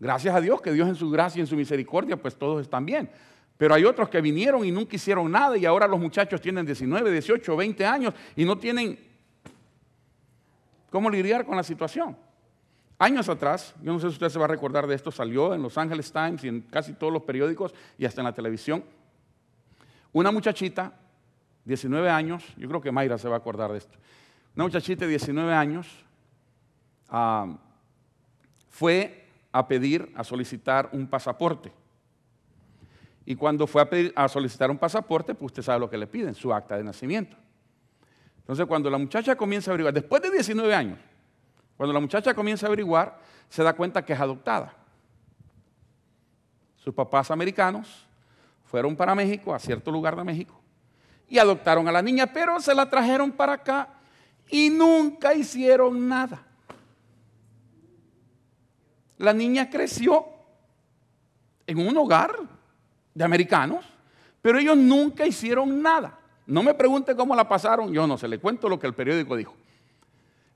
Gracias 0.00 0.34
a 0.34 0.40
Dios 0.40 0.60
que 0.60 0.72
Dios 0.72 0.88
en 0.88 0.94
su 0.94 1.10
gracia 1.10 1.38
y 1.38 1.42
en 1.42 1.46
su 1.46 1.56
misericordia, 1.56 2.16
pues 2.16 2.36
todos 2.36 2.60
están 2.62 2.84
bien. 2.84 3.08
Pero 3.56 3.74
hay 3.74 3.84
otros 3.84 4.08
que 4.08 4.20
vinieron 4.20 4.64
y 4.64 4.72
nunca 4.72 4.96
hicieron 4.96 5.30
nada 5.30 5.56
y 5.56 5.64
ahora 5.64 5.86
los 5.86 6.00
muchachos 6.00 6.40
tienen 6.40 6.66
19, 6.66 7.10
18, 7.12 7.56
20 7.56 7.86
años 7.86 8.14
y 8.34 8.44
no 8.44 8.58
tienen 8.58 8.98
cómo 10.90 11.08
lidiar 11.08 11.46
con 11.46 11.56
la 11.56 11.62
situación. 11.62 12.16
Años 12.98 13.28
atrás, 13.28 13.74
yo 13.82 13.92
no 13.92 13.98
sé 14.00 14.08
si 14.08 14.12
usted 14.14 14.28
se 14.28 14.38
va 14.38 14.46
a 14.46 14.48
recordar 14.48 14.86
de 14.86 14.94
esto, 14.94 15.10
salió 15.10 15.54
en 15.54 15.62
Los 15.62 15.78
Angeles 15.78 16.12
Times 16.12 16.42
y 16.44 16.48
en 16.48 16.60
casi 16.62 16.94
todos 16.94 17.12
los 17.12 17.22
periódicos 17.22 17.74
y 17.98 18.04
hasta 18.04 18.20
en 18.20 18.24
la 18.24 18.32
televisión, 18.32 18.84
una 20.12 20.30
muchachita, 20.30 20.92
19 21.64 22.08
años, 22.08 22.44
yo 22.56 22.68
creo 22.68 22.80
que 22.80 22.92
Mayra 22.92 23.18
se 23.18 23.28
va 23.28 23.34
a 23.36 23.38
acordar 23.38 23.72
de 23.72 23.78
esto, 23.78 23.98
una 24.54 24.64
muchachita 24.64 25.04
de 25.04 25.08
19 25.10 25.52
años 25.52 25.88
ah, 27.08 27.56
fue 28.68 29.23
a 29.56 29.68
pedir, 29.68 30.12
a 30.16 30.24
solicitar 30.24 30.88
un 30.90 31.06
pasaporte. 31.06 31.72
Y 33.24 33.36
cuando 33.36 33.68
fue 33.68 34.12
a, 34.16 34.28
solicitar 34.28 34.68
un 34.68 34.76
pasaporte, 34.78 35.32
pues 35.36 35.52
usted 35.52 35.62
sabe 35.62 35.78
lo 35.78 35.88
que 35.88 35.96
le 35.96 36.08
piden, 36.08 36.34
su 36.34 36.52
acta 36.52 36.76
de 36.76 36.82
nacimiento. 36.82 37.36
Entonces, 38.38 38.66
cuando 38.66 38.90
la 38.90 38.98
muchacha 38.98 39.36
comienza 39.36 39.70
a 39.70 39.74
averiguar, 39.74 39.94
después 39.94 40.20
de 40.22 40.32
19 40.32 40.74
años, 40.74 40.98
cuando 41.76 41.92
la 41.92 42.00
muchacha 42.00 42.34
comienza 42.34 42.66
a 42.66 42.68
averiguar, 42.68 43.16
se 43.48 43.62
da 43.62 43.72
cuenta 43.74 44.04
que 44.04 44.12
es 44.12 44.18
adoptada. 44.18 44.74
Sus 46.74 46.92
papás 46.92 47.30
americanos 47.30 48.08
fueron 48.64 48.96
para 48.96 49.14
México, 49.14 49.54
a 49.54 49.60
cierto 49.60 49.92
lugar 49.92 50.16
de 50.16 50.24
México, 50.24 50.60
y 51.28 51.38
adoptaron 51.38 51.86
a 51.86 51.92
la 51.92 52.02
niña, 52.02 52.26
pero 52.26 52.58
se 52.58 52.74
la 52.74 52.90
trajeron 52.90 53.30
para 53.30 53.52
acá 53.52 53.88
y 54.50 54.68
nunca 54.68 55.32
hicieron 55.32 56.08
nada. 56.08 56.42
La 59.18 59.32
niña 59.32 59.70
creció 59.70 60.26
en 61.66 61.78
un 61.78 61.96
hogar 61.96 62.30
de 63.14 63.24
americanos, 63.24 63.84
pero 64.42 64.58
ellos 64.58 64.76
nunca 64.76 65.26
hicieron 65.26 65.80
nada. 65.80 66.18
No 66.46 66.62
me 66.62 66.74
pregunte 66.74 67.14
cómo 67.14 67.34
la 67.34 67.48
pasaron, 67.48 67.92
yo 67.92 68.06
no 68.06 68.18
se 68.18 68.28
le 68.28 68.38
cuento 68.38 68.68
lo 68.68 68.78
que 68.78 68.86
el 68.86 68.94
periódico 68.94 69.36
dijo. 69.36 69.54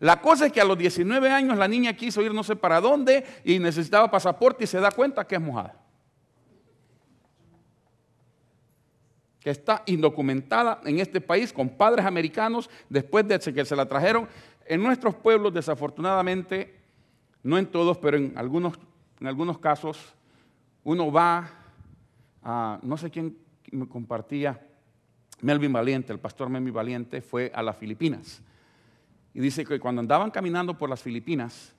La 0.00 0.21
cosa 0.21 0.47
es 0.47 0.53
que 0.53 0.61
a 0.61 0.65
los 0.65 0.77
19 0.79 1.31
años 1.31 1.57
la 1.57 1.67
niña 1.67 1.93
quiso 1.95 2.23
ir 2.23 2.33
no 2.33 2.45
sé 2.45 2.55
para 2.57 2.81
dónde 2.81 3.25
y 3.45 3.59
necesitaba 3.59 4.11
pasaporte 4.11 4.65
y 4.65 4.67
se 4.67 4.79
da 4.79 4.91
cuenta 4.91 5.27
que 5.27 5.37
es 5.37 5.41
mojada. 5.41 5.75
Que 9.41 9.50
está 9.50 9.83
indocumentada 9.87 10.81
en 10.85 10.99
este 11.00 11.21
país 11.21 11.53
con 11.53 11.71
padres 11.71 12.05
americanos 12.05 12.69
después 12.88 13.27
de 13.27 13.38
que 13.53 13.65
se 13.65 13.75
la 13.77 13.87
trajeron. 13.87 14.29
En 14.67 14.83
nuestros 14.83 15.15
pueblos, 15.15 15.55
desafortunadamente, 15.55 16.78
no 17.42 17.59
en 17.59 17.66
todos, 17.66 17.99
pero 17.99 18.16
en 18.16 18.33
algunos, 18.37 18.75
en 19.21 19.26
algunos 19.26 19.59
casos, 19.59 20.14
uno 20.85 21.12
va 21.12 21.49
a, 22.42 22.78
no 22.83 22.97
sé 22.97 23.11
quién 23.11 23.37
me 23.73 23.88
compartía, 23.88 24.64
Melvin 25.40 25.73
Valiente, 25.73 26.12
el 26.12 26.18
pastor 26.18 26.49
Melvin 26.49 26.73
Valiente, 26.75 27.21
fue 27.21 27.52
a 27.54 27.62
las 27.62 27.76
Filipinas. 27.76 28.40
Y 29.35 29.40
dice 29.40 29.64
que 29.64 29.78
cuando 29.78 30.00
andaban 30.00 30.30
caminando 30.30 30.76
por 30.76 30.90
las 30.90 31.00
Filipinas, 31.02 31.75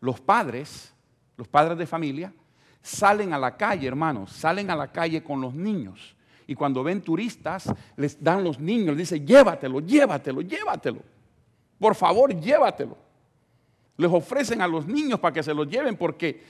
los 0.00 0.20
padres, 0.20 0.94
los 1.36 1.48
padres 1.48 1.76
de 1.78 1.86
familia, 1.86 2.32
salen 2.80 3.32
a 3.32 3.38
la 3.38 3.56
calle, 3.56 3.88
hermanos, 3.88 4.30
salen 4.30 4.70
a 4.70 4.76
la 4.76 4.92
calle 4.92 5.22
con 5.22 5.40
los 5.40 5.54
niños. 5.54 6.14
Y 6.46 6.54
cuando 6.54 6.84
ven 6.84 7.00
turistas, 7.02 7.72
les 7.96 8.22
dan 8.22 8.44
los 8.44 8.58
niños, 8.60 8.96
les 8.96 9.10
dice, 9.10 9.24
llévatelo, 9.24 9.80
llévatelo, 9.80 10.40
llévatelo. 10.42 11.00
Por 11.78 11.94
favor, 11.94 12.38
llévatelo. 12.38 12.96
Les 13.96 14.10
ofrecen 14.10 14.60
a 14.62 14.66
los 14.66 14.86
niños 14.86 15.20
para 15.20 15.32
que 15.34 15.42
se 15.42 15.52
los 15.52 15.68
lleven 15.68 15.96
porque 15.96 16.42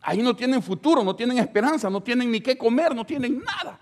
ahí 0.00 0.20
no 0.22 0.34
tienen 0.34 0.62
futuro, 0.62 1.02
no 1.04 1.14
tienen 1.14 1.38
esperanza, 1.38 1.88
no 1.88 2.00
tienen 2.02 2.30
ni 2.30 2.40
qué 2.40 2.58
comer, 2.58 2.94
no 2.94 3.04
tienen 3.04 3.38
nada. 3.40 3.78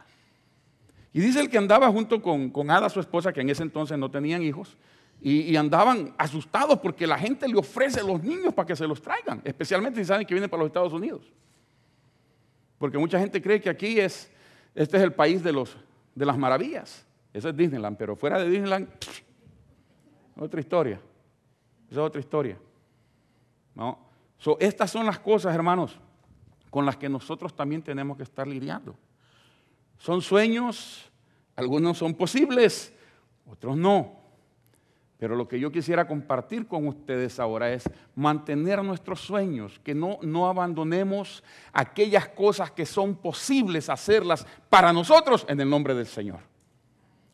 Y 1.13 1.21
dice 1.21 1.41
el 1.41 1.51
que 1.51 1.59
andaba 1.59 1.91
junto 1.91 2.21
con, 2.23 2.53
Ada, 2.71 2.89
su 2.89 3.01
esposa, 3.01 3.33
que 3.33 3.41
en 3.41 3.51
ese 3.51 3.63
entonces 3.63 3.99
no 3.99 4.11
tenían 4.11 4.43
hijos, 4.43 4.77
y, 5.25 5.55
andaban 5.55 6.13
asustados 6.19 6.81
porque 6.81 7.07
la 7.07 7.17
gente 7.17 7.47
le 7.47 7.55
ofrece 7.57 8.01
a 8.01 8.03
los 8.03 8.21
niños 8.25 8.53
para 8.55 8.67
que 8.67 8.75
se 8.75 8.85
los 8.89 9.01
traigan, 9.01 9.41
especialmente 9.45 10.01
si 10.01 10.07
saben 10.07 10.27
que 10.27 10.35
vienen 10.35 10.51
para 10.51 10.61
los 10.63 10.67
Estados 10.69 10.93
Unidos. 10.93 11.31
Porque 12.77 12.99
mucha 12.99 13.21
gente 13.21 13.41
cree 13.41 13.61
que 13.61 13.71
aquí 13.71 14.01
es, 14.01 14.29
este 14.75 14.97
es 14.97 15.03
el 15.05 15.13
país 15.13 15.41
de, 15.45 15.53
los, 15.53 15.77
de 16.17 16.27
las 16.27 16.37
maravillas. 16.37 17.07
Eso 17.33 17.49
es 17.51 17.57
Disneyland, 17.57 17.97
pero 17.97 18.17
fuera 18.17 18.41
de 18.41 18.51
Disneyland, 18.51 18.89
otra 20.37 20.59
historia. 20.59 20.97
Esa 21.87 22.01
es 22.01 22.07
otra 22.07 22.21
historia. 22.21 22.59
¿no? 23.75 23.99
estas 24.59 24.91
son 24.91 25.07
las 25.07 25.19
cosas, 25.19 25.55
hermanos, 25.55 25.99
con 26.71 26.87
las 26.87 26.97
que 26.97 27.09
nosotros 27.09 27.55
también 27.55 27.83
tenemos 27.83 28.17
que 28.17 28.23
estar 28.23 28.47
lidiando. 28.47 28.95
Son 29.99 30.21
sueños, 30.21 31.11
algunos 31.55 31.99
son 31.99 32.14
posibles, 32.14 32.93
otros 33.47 33.76
no. 33.76 34.21
Pero 35.19 35.37
lo 35.37 35.47
que 35.47 35.61
yo 35.61 35.71
quisiera 35.71 36.09
compartir 36.09 36.67
con 36.67 36.88
ustedes 36.88 37.38
ahora 37.38 37.73
es 37.73 37.88
mantener 38.17 38.83
nuestros 38.83 39.21
sueños, 39.21 39.79
que 39.85 39.95
no, 39.95 40.19
no 40.23 40.49
abandonemos 40.49 41.45
aquellas 41.73 42.26
cosas 42.29 42.73
que 42.73 42.85
son 42.85 43.14
posibles 43.14 43.88
hacerlas 43.88 44.45
para 44.69 44.93
nosotros 44.93 45.47
en 45.49 45.61
el 45.61 45.71
nombre 45.71 45.95
del 45.95 46.07
Señor. 46.07 46.41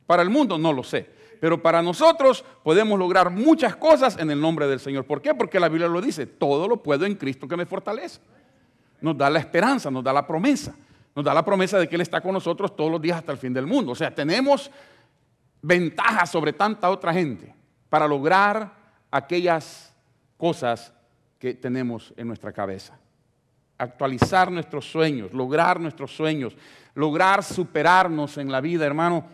Para 0.07 0.23
el 0.23 0.28
mundo 0.28 0.59
no 0.59 0.73
lo 0.75 0.83
sé, 0.83 1.09
pero 1.40 1.62
para 1.62 1.83
nosotros 1.83 2.45
podemos 2.62 2.99
lograr 2.99 3.30
muchas 3.30 3.76
cosas 3.76 4.18
en 4.18 4.30
el 4.30 4.40
nombre 4.40 4.66
del 4.66 4.80
Señor. 4.80 5.04
¿Por 5.04 5.23
qué? 5.23 5.35
Porque 5.35 5.61
la 5.61 5.68
Biblia 5.68 5.88
lo 5.88 6.00
dice, 6.00 6.26
todo 6.26 6.66
lo 6.68 6.83
puedo 6.83 7.07
en 7.07 7.14
Cristo 7.14 7.46
que 7.46 7.57
me 7.57 7.66
fortalece. 7.66 8.20
Nos 9.01 9.16
da 9.16 9.31
la 9.31 9.38
esperanza, 9.38 9.90
nos 9.90 10.03
da 10.03 10.12
la 10.12 10.27
promesa, 10.27 10.74
nos 11.14 11.24
da 11.24 11.33
la 11.33 11.44
promesa 11.44 11.79
de 11.79 11.88
que 11.88 11.94
Él 11.94 12.01
está 12.01 12.20
con 12.20 12.33
nosotros 12.33 12.74
todos 12.74 12.90
los 12.90 13.01
días 13.01 13.18
hasta 13.18 13.33
el 13.33 13.38
fin 13.38 13.53
del 13.55 13.66
mundo. 13.66 13.92
O 13.92 13.94
sea, 13.94 14.12
tenemos 14.14 14.70
ventajas 15.62 16.31
sobre 16.31 16.53
tanta 16.53 16.90
otra 16.90 17.12
gente 17.12 17.55
para 17.88 18.07
lograr 18.09 18.72
aquellas 19.11 19.94
cosas 20.37 20.92
que 21.38 21.55
tenemos 21.55 22.12
en 22.16 22.27
nuestra 22.27 22.53
cabeza 22.53 22.98
actualizar 23.81 24.51
nuestros 24.51 24.90
sueños, 24.90 25.33
lograr 25.33 25.79
nuestros 25.79 26.11
sueños, 26.11 26.57
lograr 26.96 27.44
superarnos 27.44 28.37
en 28.38 28.51
la 28.51 28.61
vida, 28.61 28.85
hermano. 28.85 29.24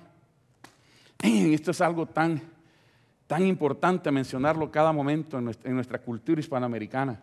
esto 1.25 1.71
es 1.71 1.81
algo 1.81 2.05
tan, 2.07 2.41
tan 3.27 3.47
importante 3.47 4.11
mencionarlo 4.11 4.71
cada 4.71 4.93
momento 4.93 5.39
en 5.39 5.47
nuestra, 5.47 5.69
en 5.71 5.75
nuestra 5.75 5.99
cultura 5.99 6.39
hispanoamericana 6.41 7.19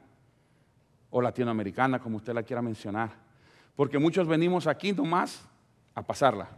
o 1.11 1.21
latinoamericana, 1.21 1.99
como 1.99 2.17
usted 2.17 2.33
la 2.33 2.41
quiera 2.43 2.61
mencionar. 2.63 3.11
Porque 3.75 3.99
muchos 3.99 4.27
venimos 4.27 4.65
aquí 4.65 4.91
nomás 4.91 5.45
a 5.93 6.01
pasarla. 6.01 6.49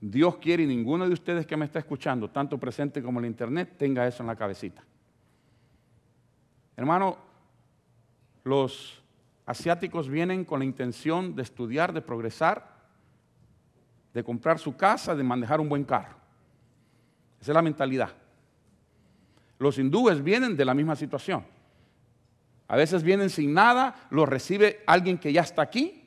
Dios 0.00 0.36
quiere 0.38 0.64
y 0.64 0.66
ninguno 0.66 1.06
de 1.06 1.12
ustedes 1.12 1.46
que 1.46 1.56
me 1.56 1.64
está 1.66 1.78
escuchando, 1.78 2.28
tanto 2.30 2.58
presente 2.58 3.00
como 3.02 3.20
en 3.20 3.26
el 3.26 3.30
internet, 3.30 3.74
tenga 3.78 4.04
eso 4.08 4.24
en 4.24 4.26
la 4.26 4.36
cabecita. 4.36 4.82
Hermano, 6.76 7.18
los 8.42 9.00
asiáticos 9.46 10.08
vienen 10.08 10.44
con 10.44 10.58
la 10.58 10.64
intención 10.64 11.36
de 11.36 11.42
estudiar, 11.42 11.92
de 11.92 12.00
progresar, 12.02 12.71
de 14.12 14.22
comprar 14.22 14.58
su 14.58 14.76
casa, 14.76 15.14
de 15.14 15.22
manejar 15.22 15.60
un 15.60 15.68
buen 15.68 15.84
carro. 15.84 16.16
Esa 17.40 17.52
es 17.52 17.54
la 17.54 17.62
mentalidad. 17.62 18.10
Los 19.58 19.78
hindúes 19.78 20.22
vienen 20.22 20.56
de 20.56 20.64
la 20.64 20.74
misma 20.74 20.96
situación. 20.96 21.44
A 22.68 22.76
veces 22.76 23.02
vienen 23.02 23.30
sin 23.30 23.52
nada, 23.52 24.06
los 24.10 24.28
recibe 24.28 24.80
alguien 24.86 25.18
que 25.18 25.32
ya 25.32 25.42
está 25.42 25.62
aquí, 25.62 25.98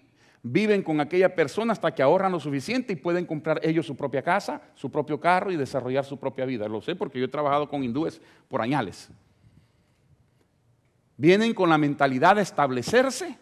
viven 0.41 0.82
con 0.84 1.00
aquella 1.00 1.34
persona 1.36 1.74
hasta 1.74 1.94
que 1.94 2.02
ahorran 2.04 2.32
lo 2.32 2.39
suficiente 2.39 2.94
y 2.94 2.98
pueden 2.98 3.26
comprar 3.26 3.60
ellos 3.63 3.86
su 3.86 3.96
propia 3.96 4.22
casa, 4.22 4.62
su 4.76 4.89
propio 4.91 5.20
carro 5.20 5.52
y 5.52 5.58
desarrollar 5.58 6.06
su 6.06 6.18
propia 6.20 6.46
vida. 6.46 6.68
Lo 6.68 6.82
sé 6.82 6.96
porque 6.96 7.20
yo 7.20 7.26
he 7.26 7.30
trabajado 7.30 7.68
con 7.70 7.84
hindúes 7.84 8.22
por 8.48 8.62
añales. 8.62 9.10
Vienen 11.18 11.54
con 11.54 11.70
la 11.70 11.78
mentalidad 11.78 12.36
de 12.36 12.41
establecerse 12.41 13.38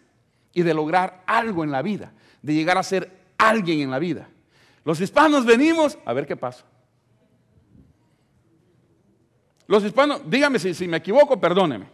y 0.54 0.62
de 0.62 0.73
lograr 0.73 1.23
algo 1.26 1.63
en 1.63 1.71
la 1.71 1.82
vida, 1.82 2.13
de 2.41 2.54
llegar 2.54 2.78
a 2.78 2.84
ser 2.84 3.12
alguien 3.38 3.80
en 3.82 3.91
la 3.91 3.99
vida. 3.99 4.28
Los 4.84 5.00
hispanos 5.02 5.46
venimos 5.46 5.98
a 6.06 6.13
ver 6.13 6.26
qué 6.28 6.36
pasa. 6.36 6.65
Los 9.67 9.84
hispanos, 9.84 10.22
dígame 10.26 10.60
si, 10.60 10.88
me 10.89 10.98
equivoco, 10.98 11.39
perdóneme, 11.39 11.86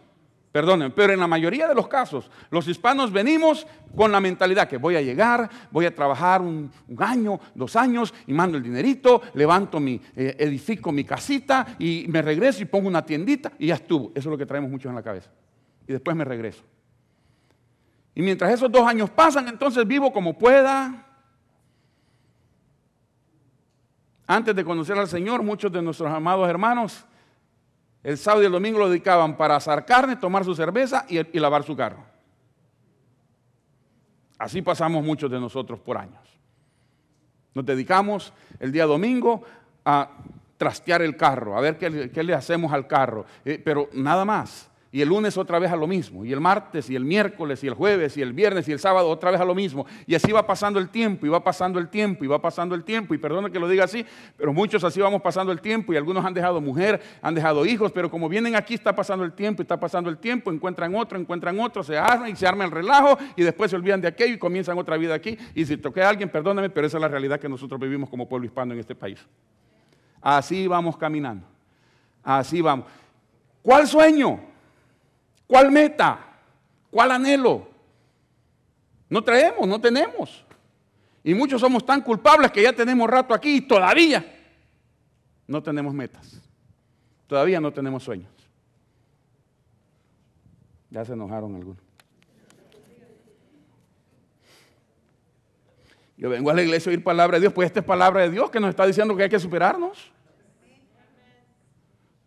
perdóneme, 0.50 0.90
pero 0.90 1.12
en 1.12 1.20
la 1.20 1.28
mayoría 1.28 1.68
de 1.68 1.74
los 1.74 1.86
casos, 1.86 2.28
los 2.50 2.66
hispanos 2.66 3.12
venimos 3.12 3.64
con 3.96 4.10
la 4.10 4.18
mentalidad 4.20 4.68
que 4.68 4.76
voy 4.76 4.96
a 4.96 5.00
llegar, 5.02 5.48
voy 5.70 5.86
a 5.86 5.94
trabajar 5.94 6.42
un, 6.42 6.70
año, 6.98 7.38
dos 7.54 7.76
años 7.76 8.12
y 8.26 8.32
mando 8.32 8.58
el 8.58 8.64
dinerito, 8.64 9.22
levanto 9.34 9.78
mi, 9.78 10.00
eh, 10.16 10.34
edifico 10.40 10.90
mi 10.90 11.04
casita 11.04 11.76
y 11.78 12.06
me 12.08 12.20
regreso 12.22 12.60
y 12.60 12.66
pongo 12.66 12.88
una 12.88 13.06
tiendita 13.06 13.52
y 13.58 13.68
ya 13.68 13.74
estuvo. 13.74 14.08
Eso 14.10 14.18
es 14.18 14.26
lo 14.32 14.36
que 14.36 14.46
traemos 14.46 14.68
muchos 14.70 14.90
en 14.90 14.96
la 14.96 15.02
cabeza. 15.02 15.30
Y 15.86 15.92
después 15.92 16.16
me 16.16 16.24
regreso. 16.24 16.64
Y 18.16 18.22
mientras 18.22 18.52
esos 18.52 18.70
dos 18.70 18.86
años 18.86 19.08
pasan, 19.10 19.46
entonces 19.46 19.86
vivo 19.86 20.12
como 20.12 20.36
pueda, 20.36 21.06
Antes 24.32 24.54
de 24.54 24.64
conocer 24.64 24.96
al 24.96 25.08
Señor, 25.08 25.42
muchos 25.42 25.72
de 25.72 25.82
nuestros 25.82 26.08
amados 26.08 26.48
hermanos, 26.48 27.04
el 28.04 28.16
sábado 28.16 28.44
y 28.44 28.46
el 28.46 28.52
domingo 28.52 28.78
lo 28.78 28.88
dedicaban 28.88 29.36
para 29.36 29.56
asar 29.56 29.84
carne, 29.84 30.14
tomar 30.14 30.44
su 30.44 30.54
cerveza 30.54 31.04
y, 31.08 31.20
lavar 31.40 31.64
su 31.64 31.76
carro. 31.76 32.04
Así 34.38 34.62
pasamos 34.62 35.04
muchos 35.04 35.28
de 35.32 35.40
nosotros 35.40 35.80
por 35.80 35.98
años. 35.98 36.22
Nos 37.54 37.66
dedicamos 37.66 38.32
el 38.60 38.70
día 38.70 38.86
domingo 38.86 39.42
a 39.84 40.10
trastear 40.58 41.02
el 41.02 41.16
carro, 41.16 41.58
a 41.58 41.60
ver 41.60 41.76
qué, 41.76 42.22
le 42.22 42.32
hacemos 42.34 42.72
al 42.72 42.86
carro, 42.86 43.26
eh, 43.44 43.60
pero 43.62 43.88
nada 43.94 44.24
más 44.24 44.69
y 44.92 45.02
el 45.02 45.08
lunes 45.08 45.36
otra 45.38 45.58
vez 45.60 45.70
a 45.70 45.76
lo 45.76 45.86
mismo, 45.86 46.24
y 46.24 46.32
el 46.32 46.40
martes, 46.40 46.90
y 46.90 46.96
el 46.96 47.04
miércoles, 47.04 47.62
y 47.62 47.68
el 47.68 47.74
jueves, 47.74 48.16
y 48.16 48.22
el 48.22 48.32
viernes, 48.32 48.66
y 48.68 48.72
el 48.72 48.80
sábado 48.80 49.08
otra 49.08 49.30
vez 49.30 49.40
a 49.40 49.44
lo 49.44 49.54
mismo. 49.54 49.86
Y 50.04 50.16
así 50.16 50.32
va 50.32 50.44
pasando 50.44 50.80
el 50.80 50.88
tiempo, 50.88 51.26
y 51.26 51.28
va 51.28 51.44
pasando 51.44 51.78
el 51.78 51.88
tiempo, 51.88 52.24
y 52.24 52.26
va 52.26 52.40
pasando 52.42 52.74
el 52.74 52.82
tiempo, 52.82 53.14
y 53.14 53.18
perdona 53.18 53.50
que 53.50 53.60
lo 53.60 53.68
diga 53.68 53.84
así, 53.84 54.04
pero 54.36 54.52
muchos 54.52 54.82
así 54.82 55.00
vamos 55.00 55.22
pasando 55.22 55.52
el 55.52 55.60
tiempo, 55.60 55.92
y 55.92 55.96
algunos 55.96 56.24
han 56.24 56.34
dejado 56.34 56.60
mujer, 56.60 57.00
han 57.22 57.34
dejado 57.36 57.64
hijos, 57.66 57.92
pero 57.92 58.10
como 58.10 58.28
vienen 58.28 58.56
aquí 58.56 58.74
está 58.74 58.94
pasando 58.94 59.24
el 59.24 59.32
tiempo, 59.32 59.62
está 59.62 59.78
pasando 59.78 60.10
el 60.10 60.18
tiempo, 60.18 60.50
encuentran 60.50 60.92
otro, 60.96 61.18
encuentran 61.20 61.58
otro, 61.60 61.84
se 61.84 61.96
arman 61.96 62.30
y 62.30 62.36
se 62.36 62.46
arma 62.46 62.64
el 62.64 62.72
relajo, 62.72 63.16
y 63.36 63.42
después 63.44 63.70
se 63.70 63.76
olvidan 63.76 64.00
de 64.00 64.08
aquello 64.08 64.34
y 64.34 64.38
comienzan 64.38 64.76
otra 64.76 64.96
vida 64.96 65.14
aquí. 65.14 65.38
Y 65.54 65.64
si 65.66 65.76
toqué 65.76 66.02
a 66.02 66.08
alguien, 66.08 66.28
perdóname, 66.30 66.68
pero 66.68 66.88
esa 66.88 66.96
es 66.96 67.00
la 67.00 67.08
realidad 67.08 67.38
que 67.38 67.48
nosotros 67.48 67.78
vivimos 67.80 68.08
como 68.10 68.28
pueblo 68.28 68.44
hispano 68.46 68.74
en 68.74 68.80
este 68.80 68.96
país. 68.96 69.24
Así 70.20 70.66
vamos 70.66 70.96
caminando, 70.96 71.46
así 72.24 72.60
vamos. 72.60 72.86
¿Cuál 73.62 73.86
sueño? 73.86 74.49
¿Cuál 75.50 75.72
meta? 75.72 76.28
¿Cuál 76.92 77.10
anhelo? 77.10 77.66
No 79.08 79.20
traemos, 79.22 79.66
no 79.66 79.80
tenemos. 79.80 80.44
Y 81.24 81.34
muchos 81.34 81.60
somos 81.60 81.84
tan 81.84 82.02
culpables 82.02 82.52
que 82.52 82.62
ya 82.62 82.72
tenemos 82.72 83.10
rato 83.10 83.34
aquí 83.34 83.56
y 83.56 83.60
todavía 83.60 84.24
no 85.48 85.60
tenemos 85.60 85.92
metas. 85.92 86.40
Todavía 87.26 87.58
no 87.60 87.72
tenemos 87.72 88.04
sueños. 88.04 88.30
Ya 90.88 91.04
se 91.04 91.14
enojaron 91.14 91.56
algunos. 91.56 91.82
Yo 96.16 96.28
vengo 96.30 96.50
a 96.50 96.54
la 96.54 96.62
iglesia 96.62 96.90
a 96.90 96.92
oír 96.92 97.02
palabra 97.02 97.38
de 97.38 97.40
Dios, 97.40 97.52
pues 97.52 97.66
esta 97.66 97.80
es 97.80 97.86
palabra 97.86 98.22
de 98.22 98.30
Dios 98.30 98.50
que 98.52 98.60
nos 98.60 98.70
está 98.70 98.86
diciendo 98.86 99.16
que 99.16 99.24
hay 99.24 99.28
que 99.28 99.40
superarnos. 99.40 100.12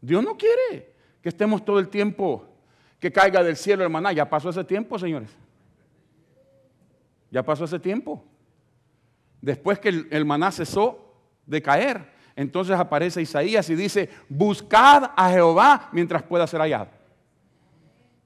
Dios 0.01 0.21
no 0.21 0.35
quiere 0.35 0.93
que 1.21 1.29
estemos 1.29 1.63
todo 1.63 1.79
el 1.79 1.87
tiempo 1.87 2.49
que 3.03 3.11
caiga 3.11 3.43
del 3.43 3.57
cielo 3.57 3.83
el 3.83 3.89
maná. 3.89 4.13
Ya 4.13 4.29
pasó 4.29 4.49
ese 4.49 4.63
tiempo, 4.63 4.97
señores. 4.97 5.29
Ya 7.29 7.43
pasó 7.43 7.65
ese 7.65 7.77
tiempo. 7.77 8.23
Después 9.41 9.77
que 9.77 9.89
el, 9.89 10.23
maná 10.23 10.53
cesó 10.53 11.13
de 11.45 11.61
caer, 11.61 12.13
entonces 12.33 12.79
aparece 12.79 13.21
Isaías 13.21 13.69
y 13.69 13.75
dice, 13.75 14.09
buscad 14.29 15.03
a 15.17 15.29
Jehová 15.31 15.89
mientras 15.91 16.23
pueda 16.23 16.47
ser 16.47 16.61
hallado. 16.61 16.87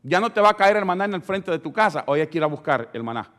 Ya 0.03 0.19
no 0.19 0.31
te 0.31 0.39
va 0.41 0.51
a 0.51 0.53
caer 0.53 0.77
el 0.77 0.85
maná 0.85 1.05
en 1.05 1.15
el 1.15 1.23
frente 1.23 1.49
de 1.49 1.57
tu 1.57 1.73
casa. 1.73 2.03
Hoy 2.05 2.19
hay 2.19 2.27
que 2.27 2.37
ir 2.37 2.43
a 2.43 2.47
buscar 2.47 2.89
el 2.93 3.01
maná. 3.01 3.33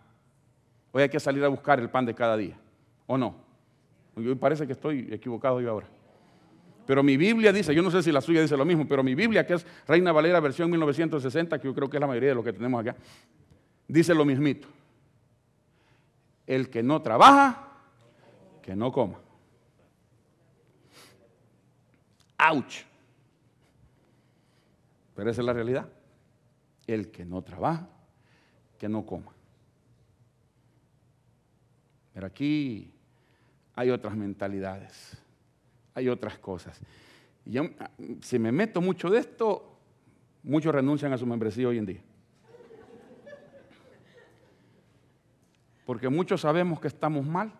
Hoy 0.90 1.02
hay 1.02 1.08
que 1.08 1.20
salir 1.20 1.44
a 1.44 1.48
buscar 1.48 1.78
el 1.78 1.88
pan 1.88 2.04
de 2.04 2.14
cada 2.16 2.36
día. 2.36 2.58
¿O 3.06 3.16
no? 3.16 3.36
Me 4.16 4.34
parece 4.34 4.66
que 4.66 4.72
estoy 4.72 5.06
equivocado 5.12 5.60
yo 5.60 5.70
ahora 5.70 5.86
pero 6.88 7.02
mi 7.02 7.18
Biblia 7.18 7.52
dice, 7.52 7.74
yo 7.74 7.82
no 7.82 7.90
sé 7.90 8.02
si 8.02 8.10
la 8.10 8.22
suya 8.22 8.40
dice 8.40 8.56
lo 8.56 8.64
mismo, 8.64 8.88
pero 8.88 9.02
mi 9.02 9.14
Biblia, 9.14 9.44
que 9.46 9.52
es 9.52 9.66
Reina 9.86 10.10
Valera 10.10 10.40
versión 10.40 10.70
1960, 10.70 11.60
que 11.60 11.66
yo 11.66 11.74
creo 11.74 11.90
que 11.90 11.98
es 11.98 12.00
la 12.00 12.06
mayoría 12.06 12.30
de 12.30 12.34
lo 12.34 12.42
que 12.42 12.50
tenemos 12.54 12.80
acá, 12.80 12.96
dice 13.86 14.14
lo 14.14 14.24
mismito. 14.24 14.66
El 16.46 16.70
que 16.70 16.82
no 16.82 17.02
trabaja, 17.02 17.72
que 18.62 18.74
no 18.74 18.90
coma. 18.90 19.18
¡Auch! 22.38 22.72
Pero 25.14 25.28
esa 25.30 25.42
es 25.42 25.46
la 25.46 25.52
realidad. 25.52 25.86
El 26.86 27.10
que 27.10 27.26
no 27.26 27.42
trabaja, 27.42 27.86
que 28.78 28.88
no 28.88 29.04
coma. 29.04 29.32
Pero 32.14 32.26
aquí 32.26 32.90
hay 33.74 33.90
otras 33.90 34.16
mentalidades 34.16 35.18
hay 35.98 36.08
otras 36.08 36.38
cosas. 36.38 36.80
Y 37.44 37.58
ah, 37.58 37.90
si 38.20 38.38
me 38.38 38.52
meto 38.52 38.80
mucho 38.80 39.10
de 39.10 39.18
esto, 39.18 39.78
muchos 40.42 40.74
renuncian 40.74 41.12
a 41.12 41.18
su 41.18 41.26
membresía 41.26 41.68
hoy 41.68 41.78
en 41.78 41.86
día. 41.86 42.02
Porque 45.84 46.08
muchos 46.08 46.42
sabemos 46.42 46.80
que 46.80 46.88
estamos 46.88 47.26
mal 47.26 47.52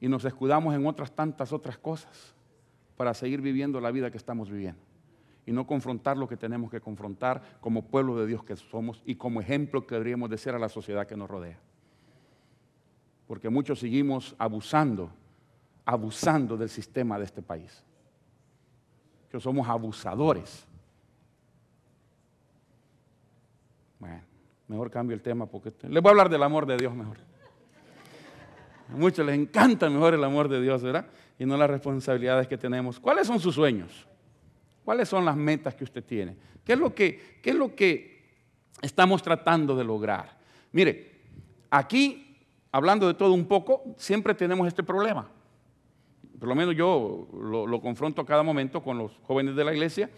y 0.00 0.08
nos 0.08 0.24
escudamos 0.24 0.74
en 0.74 0.86
otras 0.86 1.12
tantas 1.12 1.52
otras 1.52 1.78
cosas 1.78 2.34
para 2.96 3.14
seguir 3.14 3.40
viviendo 3.40 3.80
la 3.80 3.90
vida 3.90 4.10
que 4.10 4.16
estamos 4.16 4.50
viviendo 4.50 4.80
y 5.46 5.52
no 5.52 5.66
confrontar 5.66 6.16
lo 6.16 6.26
que 6.28 6.36
tenemos 6.36 6.70
que 6.70 6.80
confrontar 6.80 7.58
como 7.60 7.82
pueblo 7.88 8.18
de 8.18 8.26
Dios 8.26 8.42
que 8.44 8.56
somos 8.56 9.02
y 9.04 9.14
como 9.14 9.40
ejemplo 9.40 9.86
que 9.86 9.94
deberíamos 9.94 10.30
de 10.30 10.38
ser 10.38 10.54
a 10.54 10.58
la 10.58 10.68
sociedad 10.68 11.06
que 11.06 11.16
nos 11.16 11.30
rodea. 11.30 11.58
Porque 13.28 13.48
muchos 13.48 13.78
seguimos 13.78 14.34
abusando 14.38 15.12
abusando 15.86 16.56
del 16.56 16.68
sistema 16.68 17.18
de 17.18 17.24
este 17.24 17.42
país. 17.42 17.82
Que 19.30 19.38
somos 19.40 19.68
abusadores. 19.68 20.66
Bueno, 23.98 24.20
mejor 24.68 24.90
cambio 24.90 25.14
el 25.14 25.22
tema 25.22 25.46
porque 25.46 25.72
les 25.82 26.02
voy 26.02 26.10
a 26.10 26.10
hablar 26.10 26.28
del 26.28 26.42
amor 26.42 26.66
de 26.66 26.76
Dios 26.76 26.94
mejor. 26.94 27.18
A 28.92 28.96
muchos 28.96 29.24
les 29.24 29.34
encanta 29.36 29.88
mejor 29.88 30.14
el 30.14 30.22
amor 30.22 30.48
de 30.48 30.60
Dios, 30.60 30.82
¿verdad? 30.82 31.06
Y 31.38 31.46
no 31.46 31.56
las 31.56 31.68
responsabilidades 31.70 32.46
que 32.46 32.58
tenemos. 32.58 33.00
¿Cuáles 33.00 33.26
son 33.26 33.40
sus 33.40 33.54
sueños? 33.54 34.06
¿Cuáles 34.84 35.08
son 35.08 35.24
las 35.24 35.36
metas 35.36 35.74
que 35.74 35.84
usted 35.84 36.04
tiene? 36.04 36.36
¿Qué 36.64 36.76
lo 36.76 36.94
qué 36.94 37.38
es 37.42 37.54
lo 37.54 37.74
que 37.74 38.44
estamos 38.82 39.22
tratando 39.22 39.74
de 39.74 39.84
lograr? 39.84 40.38
Mire, 40.72 41.12
aquí, 41.70 42.36
hablando 42.70 43.06
de 43.06 43.14
todo 43.14 43.32
un 43.32 43.46
poco, 43.46 43.82
siempre 43.96 44.34
tenemos 44.34 44.68
este 44.68 44.82
problema 44.82 45.28
por 46.38 46.48
lo 46.48 46.54
menos 46.54 46.74
yo 46.74 47.28
lo, 47.32 47.80
confronto 47.80 48.22
a 48.22 48.26
cada 48.26 48.42
momento 48.42 48.82
con 48.82 48.98
los 48.98 49.12
jóvenes 49.24 49.54
de 49.56 49.64
la 49.64 49.72
iglesia, 49.72 50.10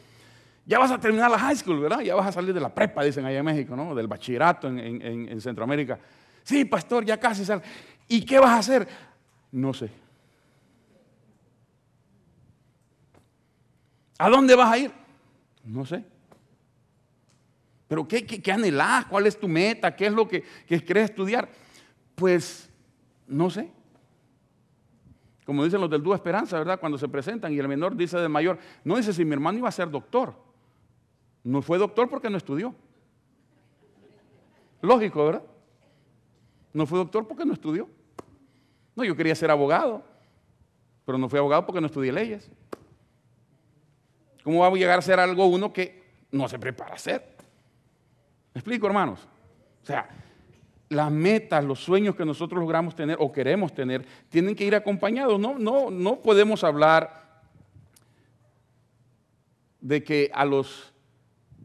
ya 0.64 0.78
vas 0.78 0.90
a 0.90 0.98
terminar 0.98 1.30
la 1.30 1.38
high 1.38 1.56
school, 1.56 1.78
¿verdad? 1.80 2.00
Ya 2.00 2.14
vas 2.14 2.26
a 2.26 2.32
salir 2.32 2.52
de 2.52 2.60
la 2.60 2.74
prepa, 2.74 3.04
dicen 3.04 3.24
allá 3.24 3.38
en 3.38 3.44
México, 3.44 3.76
¿no? 3.76 3.94
Del 3.94 4.08
bachillerato 4.08 4.66
en, 4.68 5.40
Centroamérica. 5.40 5.98
Sí, 6.42 6.64
pastor, 6.64 7.04
ya 7.04 7.20
casi 7.20 7.44
sal. 7.44 7.62
¿Y 8.08 8.24
qué 8.24 8.38
vas 8.38 8.50
a 8.50 8.58
hacer? 8.58 8.88
No 9.52 9.72
sé. 9.74 9.90
¿A 14.18 14.28
dónde 14.28 14.54
vas 14.56 14.72
a 14.72 14.78
ir? 14.78 14.90
No 15.62 15.84
sé. 15.84 16.02
¿Pero 17.86 18.08
qué, 18.08 18.26
qué, 18.26 18.42
¿Cuál 19.08 19.26
es 19.26 19.38
tu 19.38 19.46
meta? 19.46 19.94
¿Qué 19.94 20.06
es 20.06 20.12
lo 20.12 20.26
que, 20.26 20.42
que, 20.66 20.82
estudiar? 21.00 21.48
Pues 22.16 22.68
no 23.28 23.50
sé. 23.50 23.70
Como 25.46 25.62
dicen 25.64 25.80
los 25.80 25.88
del 25.88 26.02
Dúo 26.02 26.12
Esperanza, 26.14 26.58
¿verdad? 26.58 26.80
Cuando 26.80 26.98
se 26.98 27.08
presentan 27.08 27.52
y 27.52 27.58
el 27.60 27.68
menor 27.68 27.94
dice 27.94 28.18
del 28.18 28.28
mayor, 28.28 28.58
no 28.82 28.96
dice 28.96 29.12
si 29.12 29.24
mi 29.24 29.32
hermano 29.32 29.56
iba 29.58 29.68
a 29.68 29.72
ser 29.72 29.88
doctor. 29.88 30.34
No 31.44 31.62
fue 31.62 31.78
doctor 31.78 32.10
porque 32.10 32.28
no 32.28 32.36
estudió. 32.36 32.74
Lógico, 34.82 35.24
¿verdad? 35.24 35.42
No 36.72 36.84
fue 36.84 36.98
doctor 36.98 37.26
porque 37.28 37.44
no 37.44 37.52
estudió. 37.52 37.88
No, 38.96 39.04
yo 39.04 39.14
quería 39.16 39.36
ser 39.36 39.50
abogado, 39.52 40.02
pero 41.04 41.16
no 41.16 41.28
fui 41.28 41.38
abogado 41.38 41.64
porque 41.64 41.80
no 41.80 41.86
estudié 41.86 42.10
leyes. 42.10 42.50
¿Cómo 44.42 44.58
va 44.60 44.66
a 44.66 44.70
llegar 44.72 44.98
a 44.98 45.02
ser 45.02 45.20
algo 45.20 45.46
uno 45.46 45.72
que 45.72 46.02
no 46.32 46.48
se 46.48 46.58
prepara 46.58 46.96
a 46.96 46.98
ser? 46.98 47.20
¿Me 48.52 48.58
explico, 48.58 48.86
hermanos? 48.88 49.20
O 49.84 49.86
sea, 49.86 50.08
las 50.88 51.10
metas, 51.10 51.64
los 51.64 51.80
sueños 51.82 52.14
que 52.14 52.24
nosotros 52.24 52.60
logramos 52.60 52.94
tener 52.94 53.16
o 53.20 53.32
queremos 53.32 53.74
tener, 53.74 54.06
tienen 54.28 54.54
que 54.54 54.64
ir 54.64 54.74
acompañados. 54.74 55.38
No, 55.40 55.58
no, 55.58 55.90
no 55.90 56.16
podemos 56.20 56.62
hablar 56.62 57.24
de 59.80 60.02
que 60.02 60.30
a 60.32 60.44
los 60.44 60.92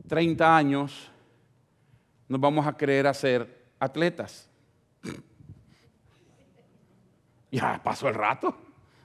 30 0.07 0.55
años 0.57 1.11
nos 2.27 2.39
vamos 2.41 2.65
a 2.65 2.73
creer 2.75 3.07
a 3.07 3.13
ser 3.13 3.65
atletas. 3.79 4.49
Ya 7.53 7.81
pasó 7.83 8.07
el 8.07 8.15
rato, 8.15 8.55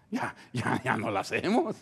ya, 0.08 0.32
ya, 0.52 0.80
ya 0.80 0.96
no 0.96 1.10
lo 1.10 1.18
hacemos, 1.18 1.74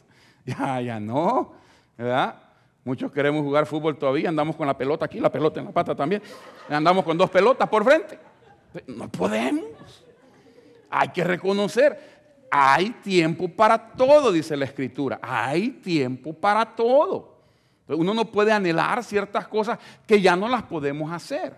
ya, 0.47 0.81
ya 0.81 0.99
no, 0.99 1.53
¿verdad? 1.99 2.44
Muchos 2.85 3.11
queremos 3.13 3.41
jugar 3.43 3.65
fútbol 3.65 3.97
todavía, 3.97 4.29
andamos 4.29 4.57
con 4.57 4.67
la 4.67 4.77
pelota 4.77 5.07
aquí, 5.07 5.19
la 5.19 5.33
pelota 5.33 5.59
en 5.61 5.67
la 5.67 5.73
pata 5.73 5.95
también. 5.95 6.21
Andamos 6.69 7.03
con 7.03 7.17
dos 7.17 7.31
pelotas 7.31 7.67
por 7.69 7.83
frente. 7.83 8.19
No 8.89 9.09
podemos. 9.11 9.65
Hay 10.91 11.09
que 11.09 11.25
reconocer, 11.25 12.47
hay 12.51 12.91
tiempo 13.03 13.49
para 13.49 13.93
todo, 13.93 14.31
dice 14.31 14.55
la 14.55 14.67
escritura. 14.67 15.19
Hay 15.23 15.71
tiempo 15.71 16.35
para 16.35 16.67
todo. 16.77 17.33
Uno 17.89 18.13
no 18.13 18.27
puede 18.27 18.53
anhelar 18.53 19.03
ciertas 19.03 19.49
cosas 19.49 19.79
que 20.07 20.21
ya 20.21 20.37
no 20.37 20.47
las 20.47 20.65
podemos 20.65 21.11
hacer. 21.11 21.55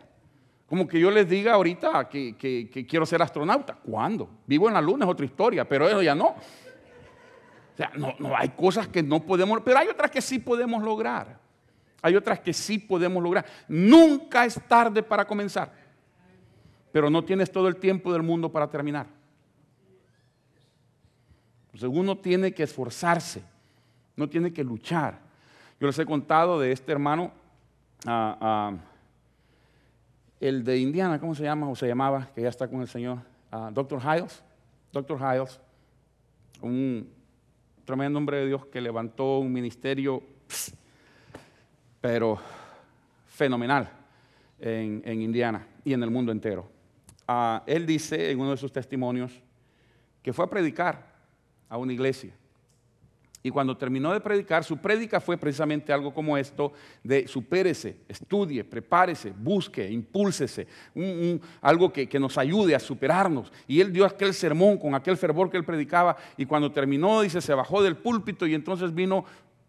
Como 0.68 0.86
que 0.86 0.98
yo 0.98 1.10
les 1.10 1.28
diga 1.28 1.54
ahorita 1.54 2.08
que, 2.08 2.68
quiero 2.88 3.04
ser 3.04 3.20
astronauta. 3.20 3.74
¿Cuándo? 3.74 4.28
Vivo 4.46 4.68
en 4.68 4.74
la 4.74 4.80
luna, 4.80 5.04
es 5.04 5.10
otra 5.10 5.26
historia, 5.26 5.64
pero 5.68 5.88
eso 5.88 6.02
ya 6.02 6.14
no. 6.14 6.36
O 7.76 7.76
sea, 7.76 7.90
no, 7.94 8.14
no, 8.18 8.34
hay 8.34 8.48
cosas 8.50 8.88
que 8.88 9.02
no 9.02 9.20
podemos, 9.20 9.60
pero 9.62 9.76
hay 9.76 9.88
otras 9.88 10.10
que 10.10 10.22
sí 10.22 10.38
podemos 10.38 10.82
lograr. 10.82 11.38
Hay 12.00 12.16
otras 12.16 12.40
que 12.40 12.54
sí 12.54 12.78
podemos 12.78 13.22
lograr. 13.22 13.44
Nunca 13.68 14.46
es 14.46 14.58
tarde 14.66 15.02
para 15.02 15.26
comenzar, 15.26 15.70
pero 16.90 17.10
no 17.10 17.22
tienes 17.22 17.52
todo 17.52 17.68
el 17.68 17.76
tiempo 17.76 18.10
del 18.14 18.22
mundo 18.22 18.50
para 18.50 18.66
terminar. 18.70 19.06
Entonces 21.66 21.90
pues 21.90 21.92
uno 22.00 22.16
tiene 22.16 22.54
que 22.54 22.62
esforzarse, 22.62 23.42
no 24.16 24.26
tiene 24.26 24.50
que 24.54 24.64
luchar. 24.64 25.18
Yo 25.78 25.86
les 25.86 25.98
he 25.98 26.06
contado 26.06 26.58
de 26.58 26.72
este 26.72 26.92
hermano, 26.92 27.30
ah, 28.06 28.38
ah, 28.40 28.72
el 30.40 30.64
de 30.64 30.78
Indiana, 30.78 31.20
¿cómo 31.20 31.34
se 31.34 31.42
llama? 31.42 31.68
O 31.68 31.76
se 31.76 31.86
llamaba, 31.86 32.30
que 32.34 32.40
ya 32.40 32.48
está 32.48 32.68
con 32.68 32.80
el 32.80 32.88
Señor, 32.88 33.18
ah, 33.52 33.68
Dr. 33.74 34.00
Hiles. 34.02 34.42
Dr. 34.92 35.18
Hiles, 35.20 35.60
un 36.62 37.15
tremendo 37.86 38.18
hombre 38.18 38.38
de 38.38 38.46
Dios 38.48 38.66
que 38.66 38.80
levantó 38.80 39.38
un 39.38 39.52
ministerio, 39.52 40.20
pero 42.00 42.36
fenomenal 43.28 43.88
en, 44.58 45.22
Indiana 45.22 45.64
y 45.84 45.92
en 45.94 46.02
el 46.02 46.10
mundo 46.10 46.32
entero. 46.32 46.68
Ah, 47.28 47.62
él 47.66 47.86
dice 47.86 48.32
en 48.32 48.40
uno 48.40 48.50
de 48.50 48.56
sus 48.56 48.72
testimonios 48.72 49.32
que 50.22 50.32
fue 50.32 50.44
a 50.44 50.48
predicar 50.48 51.06
a 51.68 51.76
una 51.78 51.92
iglesia 51.92 52.32
y 53.46 53.50
cuando 53.52 53.76
terminó 53.76 54.12
de 54.12 54.18
predicar, 54.20 54.64
su 54.64 54.76
prédica 54.78 55.20
fue 55.20 55.36
precisamente 55.36 55.92
algo 55.92 56.12
como 56.12 56.36
esto, 56.36 56.72
de 57.04 57.28
supérese, 57.28 57.98
estudie, 58.08 58.64
prepárese, 58.64 59.30
busque, 59.38 59.88
impúlsese, 59.88 60.66
algo 61.60 61.92
que, 61.92 62.08
que 62.08 62.18
nos 62.18 62.36
ayude 62.38 62.74
a 62.74 62.80
superarnos. 62.80 63.52
Y 63.68 63.80
él 63.80 63.92
dio 63.92 64.04
aquel 64.04 64.34
sermón 64.34 64.76
con 64.78 64.96
aquel 64.96 65.16
fervor 65.16 65.48
que 65.48 65.56
él 65.58 65.64
predicaba 65.64 66.16
y 66.36 66.44
cuando 66.44 66.72
terminó, 66.72 67.20
dice, 67.20 67.40
se 67.40 67.54
bajó 67.54 67.84
del 67.84 67.94
púlpito 67.96 68.48
y 68.48 68.54
entonces 68.54 68.92
vino 68.92 69.24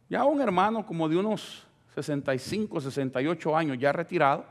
ya 0.10 0.24
un 0.26 0.42
hermano 0.42 0.84
como 0.84 1.08
de 1.08 1.18
unos 1.18 1.64
65, 1.94 2.82
68 2.82 3.56
años, 3.56 3.78
ya 3.78 3.92
retirado, 3.94 4.44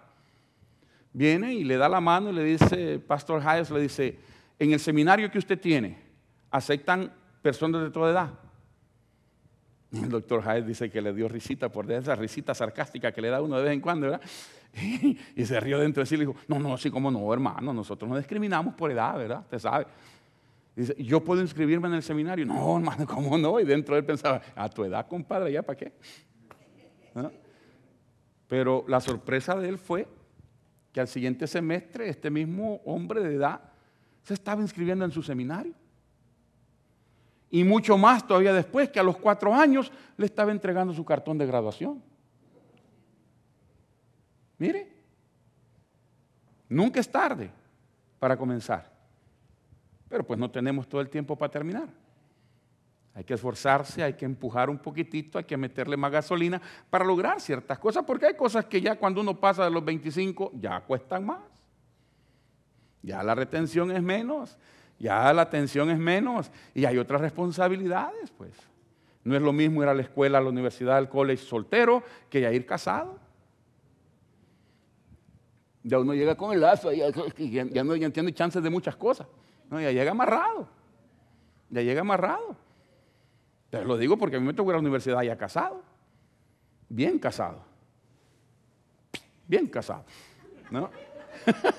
viene 1.12 1.52
y 1.52 1.64
le 1.64 1.76
da 1.76 1.88
la 1.88 2.00
mano 2.00 2.30
y 2.30 2.32
le 2.32 2.44
dice, 2.44 3.00
Pastor 3.00 3.42
Hayes 3.44 3.72
le 3.72 3.80
dice, 3.80 4.18
en 4.60 4.72
el 4.72 4.78
seminario 4.78 5.28
que 5.32 5.38
usted 5.40 5.58
tiene, 5.58 5.98
¿aceptan 6.48 7.12
personas 7.42 7.82
de 7.82 7.90
toda 7.90 8.12
edad? 8.12 8.28
El 9.92 10.08
doctor 10.08 10.46
Hayes 10.46 10.66
dice 10.66 10.90
que 10.90 11.00
le 11.00 11.12
dio 11.14 11.28
risita 11.28 11.70
por 11.70 11.90
esa 11.90 12.14
risita 12.16 12.54
sarcástica 12.54 13.12
que 13.12 13.20
le 13.20 13.28
da 13.28 13.40
uno 13.40 13.56
de 13.58 13.64
vez 13.64 13.72
en 13.72 13.80
cuando, 13.80 14.06
¿verdad? 14.06 14.20
Y, 15.34 15.46
se 15.46 15.58
rió 15.58 15.78
dentro 15.78 16.02
de 16.02 16.06
sí 16.06 16.16
y 16.16 16.18
le 16.18 16.26
dijo, 16.26 16.36
no, 16.48 16.58
no, 16.58 16.76
sí, 16.76 16.90
como 16.90 17.10
no, 17.10 17.32
hermano, 17.32 17.72
nosotros 17.72 18.10
no 18.10 18.18
discriminamos 18.18 18.74
por 18.74 18.90
edad, 18.90 19.16
¿verdad? 19.16 19.46
Te 19.48 19.58
sabe. 19.58 19.86
Dice, 20.74 20.94
¿yo 21.02 21.24
puedo 21.24 21.40
inscribirme 21.40 21.88
en 21.88 21.94
el 21.94 22.02
seminario? 22.02 22.44
No, 22.46 22.76
hermano, 22.76 23.06
¿cómo 23.06 23.38
no? 23.38 23.58
Y 23.58 23.64
dentro 23.64 23.94
de 23.94 24.00
él 24.00 24.06
pensaba, 24.06 24.42
a 24.54 24.68
tu 24.68 24.84
edad, 24.84 25.06
compadre, 25.06 25.52
¿ya 25.52 25.62
para 25.62 25.78
qué? 25.78 25.92
Pero 28.48 28.84
la 28.86 29.00
sorpresa 29.00 29.54
de 29.56 29.68
él 29.70 29.78
fue 29.78 30.06
que 30.92 31.00
al 31.00 31.08
siguiente 31.08 31.46
semestre 31.46 32.08
este 32.08 32.30
mismo 32.30 32.80
hombre 32.84 33.20
de 33.22 33.34
edad 33.34 33.60
se 34.22 34.34
estaba 34.34 34.60
inscribiendo 34.60 35.04
en 35.04 35.10
su 35.10 35.22
seminario 35.22 35.72
y 37.50 37.64
mucho 37.64 37.96
más 37.96 38.26
todavía 38.26 38.52
después 38.52 38.88
que 38.88 38.98
a 39.00 39.02
los 39.02 39.16
cuatro 39.18 39.54
años 39.54 39.92
le 40.16 40.26
estaba 40.26 40.50
entregando 40.50 40.92
su 40.92 41.04
cartón 41.04 41.38
de 41.38 41.46
graduación. 41.46 42.02
Mire, 44.58 44.92
nunca 46.68 46.98
es 47.00 47.10
tarde 47.10 47.50
para 48.18 48.36
comenzar, 48.36 48.90
pero 50.08 50.24
pues 50.24 50.38
no 50.40 50.50
tenemos 50.50 50.88
todo 50.88 51.00
el 51.00 51.08
tiempo 51.10 51.36
para 51.36 51.52
terminar. 51.52 51.88
Hay 53.14 53.24
que 53.24 53.32
esforzarse, 53.34 54.02
hay 54.02 54.12
que 54.12 54.26
empujar 54.26 54.68
un 54.68 54.78
poquitito, 54.78 55.38
hay 55.38 55.44
que 55.44 55.56
meterle 55.56 55.96
más 55.96 56.12
gasolina 56.12 56.60
para 56.90 57.04
lograr 57.04 57.40
ciertas 57.40 57.78
cosas, 57.78 58.04
porque 58.06 58.26
hay 58.26 58.34
cosas 58.34 58.66
que 58.66 58.80
ya 58.80 58.96
cuando 58.96 59.20
uno 59.22 59.38
pasa 59.38 59.64
de 59.64 59.70
los 59.70 59.82
25 59.84 60.52
ya 60.54 60.80
cuestan 60.82 61.24
más, 61.24 61.42
ya 63.02 63.22
la 63.22 63.34
retención 63.34 63.90
es 63.90 64.02
menos, 64.02 64.58
ya 64.98 65.32
la 65.32 65.42
atención 65.42 65.90
es 65.90 65.98
menos 65.98 66.50
y 66.74 66.84
hay 66.84 66.98
otras 66.98 67.20
responsabilidades, 67.20 68.30
pues. 68.36 68.52
No 69.24 69.34
es 69.34 69.42
lo 69.42 69.52
mismo 69.52 69.82
ir 69.82 69.88
a 69.88 69.94
la 69.94 70.02
escuela, 70.02 70.38
a 70.38 70.40
la 70.40 70.48
universidad, 70.48 70.96
al 70.96 71.08
college 71.08 71.42
soltero 71.44 72.02
que 72.30 72.40
ya 72.40 72.52
ir 72.52 72.64
casado. 72.64 73.18
Ya 75.82 75.98
uno 75.98 76.14
llega 76.14 76.36
con 76.36 76.52
el 76.52 76.60
lazo, 76.60 76.92
y 76.92 76.98
ya, 77.50 77.84
no 77.84 77.96
ya 77.96 78.10
chances 78.32 78.62
de 78.62 78.70
muchas 78.70 78.96
cosas. 78.96 79.26
No, 79.70 79.80
ya 79.80 79.90
llega 79.92 80.10
amarrado. 80.12 80.68
Ya 81.70 81.82
llega 81.82 82.00
amarrado. 82.02 82.56
Te 83.70 83.84
lo 83.84 83.96
digo 83.98 84.16
porque 84.16 84.36
a 84.36 84.40
mí 84.40 84.46
me 84.46 84.54
tocó 84.54 84.70
ir 84.70 84.74
a 84.74 84.78
la 84.78 84.80
universidad 84.80 85.22
ya 85.22 85.36
casado. 85.36 85.82
Bien 86.88 87.18
casado. 87.18 87.62
Bien 89.46 89.66
casado. 89.68 90.04
¿No? 90.70 90.88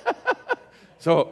so, 0.98 1.32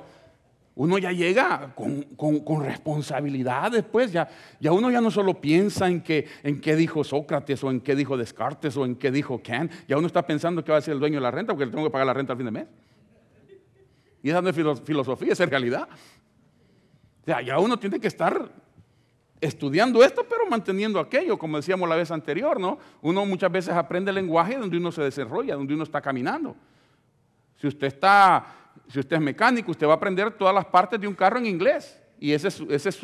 uno 0.76 0.98
ya 0.98 1.12
llega 1.12 1.74
con, 1.74 2.64
responsabilidad 2.66 3.72
después, 3.72 4.12
ya, 4.12 4.28
uno 4.72 4.92
ya 4.92 5.00
no 5.00 5.10
solo 5.10 5.34
piensa 5.40 5.88
en, 5.88 6.02
qué 6.02 6.28
dijo 6.78 7.04
Sócrates 7.04 7.64
o 7.64 7.72
en 7.72 7.80
qué 7.80 7.96
dijo 7.96 8.18
Descartes 8.18 8.76
o 8.76 8.84
en 8.86 8.96
qué 8.96 9.10
dijo 9.10 9.42
Kant, 9.42 9.72
ya 9.88 9.98
uno 9.98 10.08
está 10.08 10.26
pensando 10.28 10.64
que 10.64 10.72
va 10.72 10.78
a 10.80 10.82
ser 10.82 10.94
el 10.96 11.00
dueño 11.00 11.16
de 11.18 11.22
la 11.22 11.32
renta 11.32 11.54
porque 11.54 11.66
le 11.66 11.72
tengo 11.72 11.86
que 11.86 11.92
pagar 11.92 12.06
la 12.08 12.14
renta 12.14 12.34
al 12.34 12.38
fin 12.38 12.46
de 12.46 12.52
mes. 12.52 12.68
Y 14.22 14.30
esa 14.30 14.42
no 14.42 14.50
es 14.50 14.82
filosofía, 14.82 15.32
esa 15.34 15.46
es 15.46 15.50
realidad. 15.50 15.84
O 15.90 17.26
sea, 17.26 17.42
ya 17.42 17.58
uno 17.60 17.78
tiene 17.78 18.00
que 18.00 18.08
estar 18.08 18.52
estudiando 19.40 20.04
esto, 20.04 20.26
pero 20.30 20.46
manteniendo 20.50 21.00
aquello, 21.00 21.38
como 21.38 21.58
decíamos 21.58 21.88
la 21.88 21.96
vez 21.96 22.12
anterior, 22.12 22.60
¿no? 22.60 22.80
Uno 23.02 23.26
muchas 23.26 23.52
veces 23.52 23.74
aprende 23.76 24.10
el 24.12 24.16
lenguaje 24.16 24.58
donde 24.58 24.76
uno 24.78 24.92
se 24.92 25.04
desarrolla, 25.04 25.56
donde 25.56 25.74
uno 25.74 25.84
está 25.84 26.02
caminando. 26.02 26.56
Si 27.56 27.68
usted 27.68 27.88
está 27.88 28.46
si 28.88 29.00
usted 29.00 29.16
es 29.16 29.22
mecánico, 29.22 29.72
usted 29.72 29.88
va 29.88 29.94
a 29.94 29.96
aprender 29.96 30.32
todas 30.32 30.54
las 30.54 30.66
partes 30.66 31.00
de 31.00 31.08
un 31.08 31.16
carro 31.16 31.38
en 31.40 31.46
inglés. 31.46 32.00
Y 32.20 32.32
ese 32.32 32.48
es, 32.50 32.96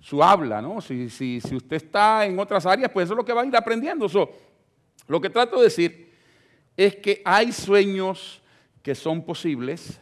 su, 0.00 0.22
habla, 0.22 0.60
¿no? 0.60 0.80
Si, 0.80 1.06
usted 1.06 1.72
está 1.76 2.24
en 2.26 2.38
otras 2.38 2.66
áreas, 2.66 2.90
pues 2.90 3.04
eso 3.04 3.14
es 3.14 3.16
lo 3.16 3.24
que 3.24 3.32
va 3.32 3.42
a 3.42 3.46
ir 3.46 3.56
aprendiendo. 3.56 4.06
lo 5.06 5.20
que 5.20 5.30
trato 5.30 5.56
de 5.58 5.64
decir 5.64 6.12
es 6.76 6.96
que 6.96 7.22
hay 7.24 7.52
sueños 7.52 8.42
que 8.82 8.94
son 8.94 9.22
posibles 9.24 10.00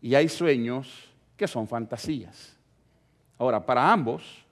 y 0.00 0.14
hay 0.14 0.28
sueños 0.28 1.08
que 1.36 1.46
son 1.46 1.66
fantasías. 1.66 2.56
Ahora, 3.38 3.64
para 3.64 3.90
ambos, 3.92 4.44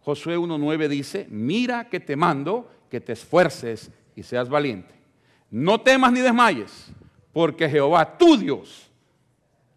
Josué 0.00 0.36
1.9 0.36 0.88
dice, 0.88 1.26
mira 1.30 1.88
que 1.88 2.00
te 2.00 2.16
mando 2.16 2.70
que 2.90 3.00
te 3.00 3.12
esfuerces 3.12 3.90
y 4.16 4.22
seas 4.22 4.48
valiente. 4.48 4.94
No 5.50 5.80
temas 5.80 6.12
ni 6.12 6.20
desmayes 6.20 6.90
porque 7.38 7.68
Jehová 7.68 8.18
tu 8.18 8.36
Dios 8.36 8.90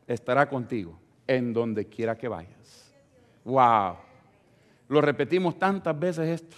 estará 0.08 0.50
contigo 0.50 0.98
en 1.28 1.54
donde 1.54 1.86
quiera 1.88 2.18
que 2.18 2.28
vayas. 2.28 2.92
Wow. 3.46 3.98
Lo 4.90 5.00
repetimos 5.00 5.60
tantas 5.60 6.00
veces 6.00 6.42
esto. 6.42 6.58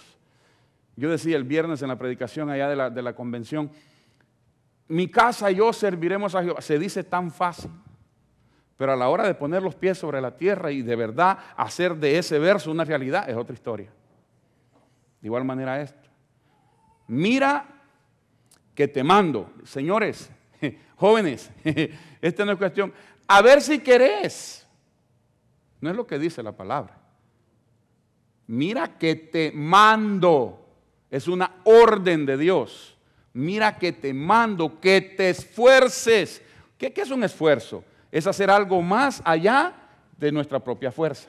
Yo 0.96 1.10
decía 1.10 1.36
el 1.36 1.44
viernes 1.44 1.82
en 1.82 1.88
la 1.88 1.98
predicación 1.98 2.48
allá 2.48 2.70
de 2.70 2.76
la, 2.76 2.88
de 2.88 3.02
la 3.02 3.14
convención, 3.14 3.70
mi 4.88 5.10
casa 5.10 5.50
y 5.50 5.56
yo 5.56 5.74
serviremos 5.74 6.34
a 6.34 6.42
Jehová. 6.42 6.62
Se 6.62 6.78
dice 6.78 7.04
tan 7.04 7.30
fácil. 7.30 7.70
Pero 8.78 8.92
a 8.94 8.96
la 8.96 9.10
hora 9.10 9.24
de 9.26 9.34
poner 9.34 9.62
los 9.62 9.74
pies 9.74 9.98
sobre 9.98 10.22
la 10.22 10.34
tierra 10.38 10.72
y 10.72 10.80
de 10.80 10.96
verdad 10.96 11.36
hacer 11.58 11.96
de 11.96 12.16
ese 12.16 12.38
verso 12.38 12.70
una 12.70 12.84
realidad 12.84 13.28
es 13.28 13.36
otra 13.36 13.52
historia. 13.52 13.90
De 15.20 15.26
igual 15.28 15.44
manera 15.44 15.82
esto. 15.82 16.08
Mira 17.08 17.68
que 18.74 18.88
te 18.88 19.04
mando, 19.04 19.50
señores, 19.64 20.30
Jóvenes, 20.96 21.50
esta 22.20 22.44
no 22.44 22.52
es 22.52 22.58
cuestión. 22.58 22.92
A 23.26 23.42
ver 23.42 23.60
si 23.60 23.78
querés. 23.78 24.66
No 25.80 25.90
es 25.90 25.96
lo 25.96 26.06
que 26.06 26.18
dice 26.18 26.42
la 26.42 26.52
palabra. 26.52 26.96
Mira 28.46 28.98
que 28.98 29.16
te 29.16 29.52
mando. 29.52 30.60
Es 31.10 31.28
una 31.28 31.50
orden 31.64 32.26
de 32.26 32.36
Dios. 32.36 32.96
Mira 33.32 33.78
que 33.78 33.92
te 33.92 34.12
mando, 34.14 34.80
que 34.80 35.00
te 35.00 35.30
esfuerces. 35.30 36.42
¿Qué, 36.78 36.92
es 36.96 37.10
un 37.10 37.22
esfuerzo? 37.24 37.84
Es 38.10 38.26
hacer 38.26 38.50
algo 38.50 38.80
más 38.82 39.22
allá 39.24 39.74
de 40.16 40.30
nuestra 40.32 40.60
propia 40.62 40.90
fuerza. 40.92 41.28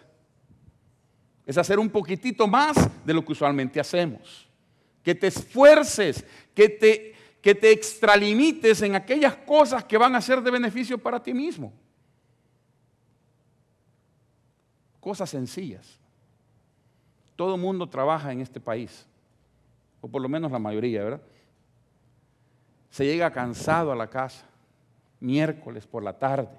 Es 1.45 1.57
hacer 1.57 1.77
un 1.79 1.89
poquitito 1.89 2.47
más 2.47 2.73
de 3.05 3.13
lo 3.13 3.23
que 3.23 3.31
usualmente 3.31 3.79
hacemos. 3.79 4.47
Que 5.03 5.13
te 5.13 5.27
esfuerces, 5.27 6.25
que 6.55 6.69
te 6.69 7.14
que 7.45 7.53
te 7.53 7.71
extralimites 7.71 8.81
en 8.81 8.95
aquellas 8.95 9.35
cosas 9.35 9.83
que 9.83 9.99
van 9.99 10.15
a 10.15 10.21
ser 10.21 10.41
de 10.41 10.49
beneficio 10.49 10.97
para 10.97 11.21
ti 11.21 11.31
mismo. 11.31 11.71
Cosas 14.99 15.29
sencillas. 15.29 15.99
Todo 17.35 17.53
el 17.53 17.61
mundo 17.61 17.87
trabaja 17.87 18.31
en 18.31 18.41
este 18.41 18.59
país, 18.59 19.05
o 20.01 20.07
por 20.07 20.23
lo 20.23 20.27
menos 20.27 20.51
la 20.51 20.57
mayoría, 20.57 21.03
¿verdad? 21.03 21.21
Se 22.89 23.05
llega 23.05 23.29
cansado 23.29 23.91
a 23.91 23.95
la 23.95 24.07
casa, 24.07 24.47
miércoles 25.19 25.85
por 25.85 26.01
la 26.01 26.17
tarde, 26.17 26.49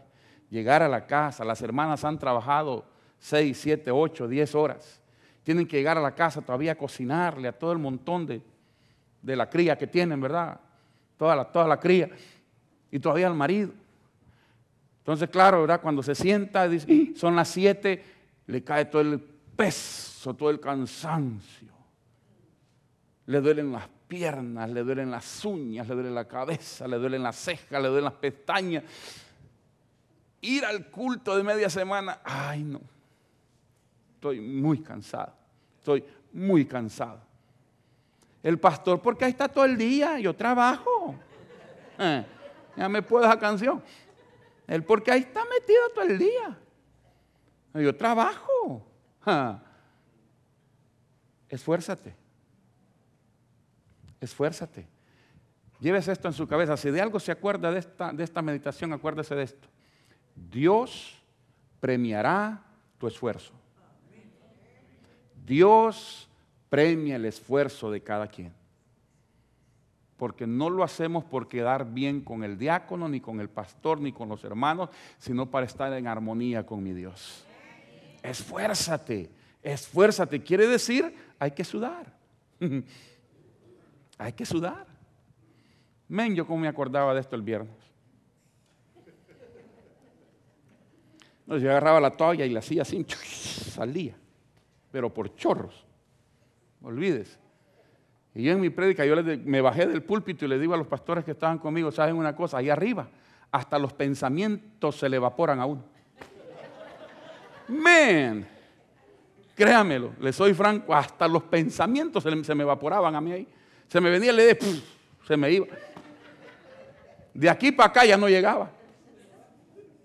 llegar 0.51 0.85
a 0.85 0.88
la 0.88 1.05
casa, 1.09 1.44
las 1.44 1.61
hermanas 1.62 2.05
han 2.05 2.16
trabajado 2.16 2.85
6, 3.18 3.59
7, 3.61 3.90
8, 3.90 4.29
10 4.29 4.55
horas, 4.55 5.03
tienen 5.42 5.66
que 5.66 5.79
llegar 5.79 5.99
a 5.99 6.01
la 6.01 6.14
casa 6.14 6.42
todavía 6.42 6.72
a 6.72 6.79
cocinarle 6.79 7.49
a 7.49 7.59
todo 7.59 7.72
el 7.72 7.79
montón 7.81 8.25
de, 8.25 8.40
de 9.20 9.35
la 9.35 9.51
cría 9.51 9.77
que 9.77 9.88
tienen, 9.88 10.20
¿verdad? 10.20 10.61
toda 11.16 11.37
la, 11.37 11.44
toda 11.46 11.66
la 11.66 11.79
cría, 11.81 12.09
y 12.90 12.98
todavía 12.98 13.26
al 13.26 13.35
marido. 13.35 13.72
Entonces, 14.98 15.29
claro, 15.31 15.66
Cuando 15.81 16.02
se 16.02 16.14
sienta, 16.14 16.68
dice, 16.68 17.12
son 17.16 17.37
las 17.37 17.48
siete, 17.48 18.02
le 18.46 18.62
cae 18.62 18.87
todo 18.87 19.02
el 19.02 19.20
peso, 19.20 20.35
todo 20.35 20.50
el 20.50 20.61
cansancio. 20.61 21.68
Le 23.26 23.40
duelen 23.40 23.72
las 23.72 23.88
piernas, 24.09 24.70
le 24.70 24.85
duelen 24.85 25.11
las 25.11 25.44
uñas, 25.44 25.88
le 25.88 25.94
duele 25.94 26.11
la 26.11 26.26
cabeza, 26.29 26.87
le 26.87 26.96
duelen 26.96 27.22
las 27.22 27.37
cejas, 27.37 27.83
le 27.83 27.88
duelen 27.88 28.05
las 28.05 28.12
pestañas. 28.14 28.85
Ir 30.42 30.64
al 30.64 30.90
culto 30.90 31.37
de 31.37 31.42
media 31.42 31.68
semana, 31.68 32.20
ay 32.22 32.62
no, 32.62 32.81
estoy 34.14 34.38
muy 34.40 34.79
cansado, 34.81 35.35
estoy 35.81 36.05
muy 36.35 36.64
cansado. 36.66 37.26
El 38.47 38.61
pastor, 38.61 39.03
porque 39.03 39.25
ahí 39.25 39.33
está 39.33 39.49
todo 39.49 39.65
el 39.65 39.77
día, 39.77 40.21
yo 40.21 40.33
trabajo. 40.33 41.17
Eh, 41.99 42.25
ya 42.77 42.89
me 42.89 43.03
puedo 43.03 43.25
esa 43.25 43.37
canción. 43.41 43.83
Él, 44.69 44.85
porque 44.85 45.11
ahí 45.11 45.23
está 45.23 45.43
metido 45.47 45.89
todo 45.93 46.05
el 46.05 46.17
día. 46.17 46.57
Eh, 47.75 47.83
yo 47.83 47.97
trabajo. 47.97 48.87
Esfuérzate. 51.49 52.15
Esfuérzate. 54.21 54.87
Llévese 55.81 56.13
esto 56.13 56.29
en 56.29 56.35
su 56.35 56.47
cabeza. 56.47 56.77
Si 56.77 56.89
de 56.93 57.01
algo 57.03 57.19
se 57.19 57.33
acuerda 57.33 57.73
de 57.73 57.81
esta, 57.81 58.13
de 58.13 58.23
esta 58.23 58.43
meditación, 58.43 58.93
acuérdese 58.93 59.35
de 59.35 59.43
esto. 59.43 59.67
Dios 60.37 61.19
premiará 61.81 62.63
tu 62.97 63.09
esfuerzo. 63.09 63.55
Dios 65.45 66.31
premia 66.77 67.17
el 67.17 67.25
esfuerzo 67.25 67.91
de 67.91 68.03
cada 68.03 68.27
quien. 68.27 68.53
Porque 70.19 70.47
no 70.47 70.69
lo 70.69 70.85
hacemos 70.85 71.25
por 71.25 71.49
quedar 71.49 71.91
bien 71.95 72.21
con 72.21 72.45
el 72.45 72.59
diácono, 72.59 73.09
ni 73.09 73.19
con 73.19 73.41
el 73.41 73.49
pastor, 73.49 73.99
ni 73.99 74.12
con 74.12 74.29
los 74.29 74.45
hermanos, 74.45 74.91
sino 75.17 75.51
para 75.51 75.65
estar 75.65 75.91
en 75.95 76.07
armonía 76.07 76.67
con 76.67 76.83
mi 76.83 76.93
Dios. 76.93 77.47
Esfuérzate, 78.23 79.31
esfuérzate. 79.62 80.43
Quiere 80.43 80.67
decir, 80.67 81.15
hay 81.39 81.53
que 81.53 81.65
sudar. 81.65 82.12
hay 84.19 84.35
que 84.35 84.45
sudar. 84.45 84.87
Men, 86.09 86.35
yo 86.37 86.47
como 86.47 86.59
me 86.61 86.69
acordaba 86.69 87.15
de 87.15 87.21
esto 87.23 87.37
el 87.37 87.43
viernes. 87.43 87.73
Nos 91.47 91.62
yo 91.62 91.71
agarraba 91.71 91.99
la 92.01 92.11
toalla 92.11 92.45
y 92.45 92.51
la 92.51 92.59
hacía 92.59 92.83
así, 92.83 93.03
salía, 93.73 94.15
pero 94.93 95.09
por 95.15 95.35
chorros 95.37 95.86
olvides. 96.87 97.37
Y 98.35 98.44
yo 98.44 98.53
en 98.53 98.61
mi 98.61 98.70
prédica, 98.70 99.05
yo 99.05 99.14
me 99.44 99.61
bajé 99.61 99.87
del 99.87 100.03
púlpito 100.03 100.44
y 100.44 100.49
le 100.49 100.59
digo 100.59 100.75
a 100.75 100.77
los 100.77 100.87
pastores 100.87 101.25
que 101.25 101.33
estaban 101.33 101.59
conmigo, 101.59 101.90
¿saben 101.90 102.16
una 102.16 102.37
cosa? 102.37 102.59
Ahí 102.59 102.70
arriba, 102.70 103.09
hasta 103.51 103.79
los 103.79 103.92
pensamientos 103.92 104.96
se 104.96 105.09
le 105.09 105.16
evaporan 105.16 105.59
a 105.61 105.66
uno. 105.66 105.83
Men, 107.68 108.46
créamelo, 109.57 110.12
le 110.20 110.33
soy 110.33 110.55
franco, 110.55 110.94
hasta 110.94 111.27
los 111.27 111.42
pensamientos 111.44 112.22
se, 112.22 112.55
me 112.55 112.62
evaporaban 112.62 113.14
a 113.16 113.20
mí 113.20 113.33
ahí. 113.33 113.49
Se 113.88 114.01
me 114.01 114.11
venía 114.11 114.33
le 114.33 114.44
de, 114.46 114.59
se 115.27 115.37
me 115.37 115.51
iba. 115.51 115.66
De 117.35 117.51
aquí 117.51 117.72
para 117.72 117.88
acá 117.88 118.05
ya 118.05 118.16
no 118.16 118.29
llegaba. 118.29 118.70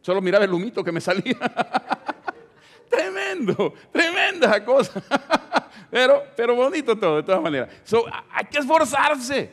Solo 0.01 0.19
miraba 0.21 0.45
el 0.45 0.53
humito 0.53 0.83
que 0.83 0.91
me 0.91 0.99
salía. 1.01 1.37
tremendo, 2.89 3.73
tremenda 3.91 4.65
cosa. 4.65 5.01
Pero, 5.91 6.23
pero 6.37 6.55
bonito 6.55 6.97
todo, 6.97 7.17
de 7.17 7.23
todas 7.23 7.41
maneras. 7.41 7.69
hay 8.31 8.45
que 8.45 8.57
esforzarse. 8.57 9.51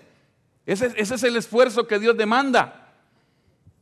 Ese, 0.65 0.93
es 0.97 1.23
el 1.25 1.37
esfuerzo 1.37 1.87
que 1.87 1.99
Dios 1.99 2.17
demanda. 2.17 2.87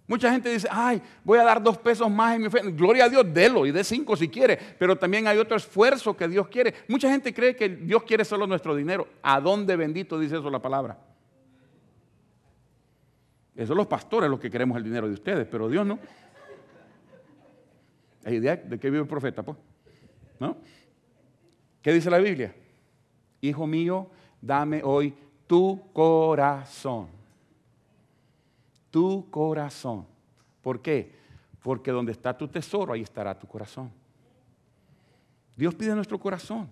Mucha 0.09 0.33
gente 0.33 0.49
dice, 0.49 0.67
ay, 0.71 1.03
voy 1.23 1.37
a 1.39 1.45
dar 1.45 1.63
dos 1.63 1.77
pesos 1.77 2.11
más 2.11 2.35
en 2.37 2.41
mi 2.43 2.47
oferta. 2.47 2.71
Gloria 2.71 3.05
a 3.05 3.09
Dios, 3.11 3.25
délo 3.33 3.67
y 3.67 3.73
dé 3.73 3.85
cinco 3.85 4.17
si 4.17 4.29
quiere. 4.29 4.57
Pero 4.79 4.97
también 4.97 5.27
hay 5.27 5.37
otro 5.37 5.57
esfuerzo 5.57 6.17
que 6.17 6.29
Dios 6.29 6.49
quiere. 6.49 6.73
Mucha 6.89 7.11
gente 7.11 7.35
cree 7.35 7.55
que 7.55 7.69
Dios 7.69 8.05
quiere 8.05 8.25
solo 8.25 8.47
nuestro 8.47 8.75
dinero. 8.75 9.07
¿A 9.21 9.39
dónde 9.41 9.77
bendito 9.77 10.19
dice 10.19 10.39
eso 10.39 10.49
la 10.49 10.61
palabra? 10.63 10.97
Eso 13.55 13.75
los 13.75 13.87
pastores 13.87 14.31
los 14.31 14.41
que 14.41 14.51
queremos 14.51 14.77
el 14.79 14.85
dinero 14.85 15.07
de 15.09 15.15
ustedes, 15.15 15.47
pero 15.51 15.69
Dios 15.69 15.85
no. 15.85 15.99
¿Hay 18.25 18.37
idea 18.37 18.57
de 18.57 18.79
qué 18.79 18.89
vive 18.91 19.03
el 19.03 19.09
profeta, 19.09 19.43
pues? 19.43 19.59
¿No? 20.39 20.57
¿Qué 21.87 21.93
dice 21.93 22.11
la 22.11 22.19
Biblia? 22.19 22.53
Hijo 23.43 23.65
mío, 23.65 24.11
dame 24.43 24.83
hoy 24.83 25.15
tu 25.47 25.93
corazón. 25.93 27.07
Tu 28.91 29.31
corazón. 29.31 30.05
¿Por 30.63 30.83
qué? 30.83 31.15
Porque 31.63 31.93
donde 31.93 32.11
está 32.11 32.37
tu 32.37 32.49
tesoro, 32.49 32.93
ahí 32.93 33.03
estará 33.03 33.39
tu 33.39 33.47
corazón. 33.47 33.89
Dios 35.55 35.77
pide 35.77 35.95
nuestro 35.95 36.19
corazón. 36.19 36.69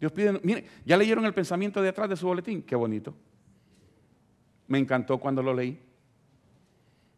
Dios 0.00 0.10
pide, 0.10 0.40
mire, 0.42 0.64
ya 0.86 0.96
leyeron 0.96 1.26
el 1.26 1.34
pensamiento 1.34 1.82
de 1.82 1.90
atrás 1.90 2.08
de 2.08 2.16
su 2.16 2.26
boletín, 2.26 2.62
qué 2.62 2.74
bonito. 2.74 3.12
Me 4.68 4.78
encantó 4.78 5.18
cuando 5.18 5.42
lo 5.42 5.52
leí. 5.52 5.78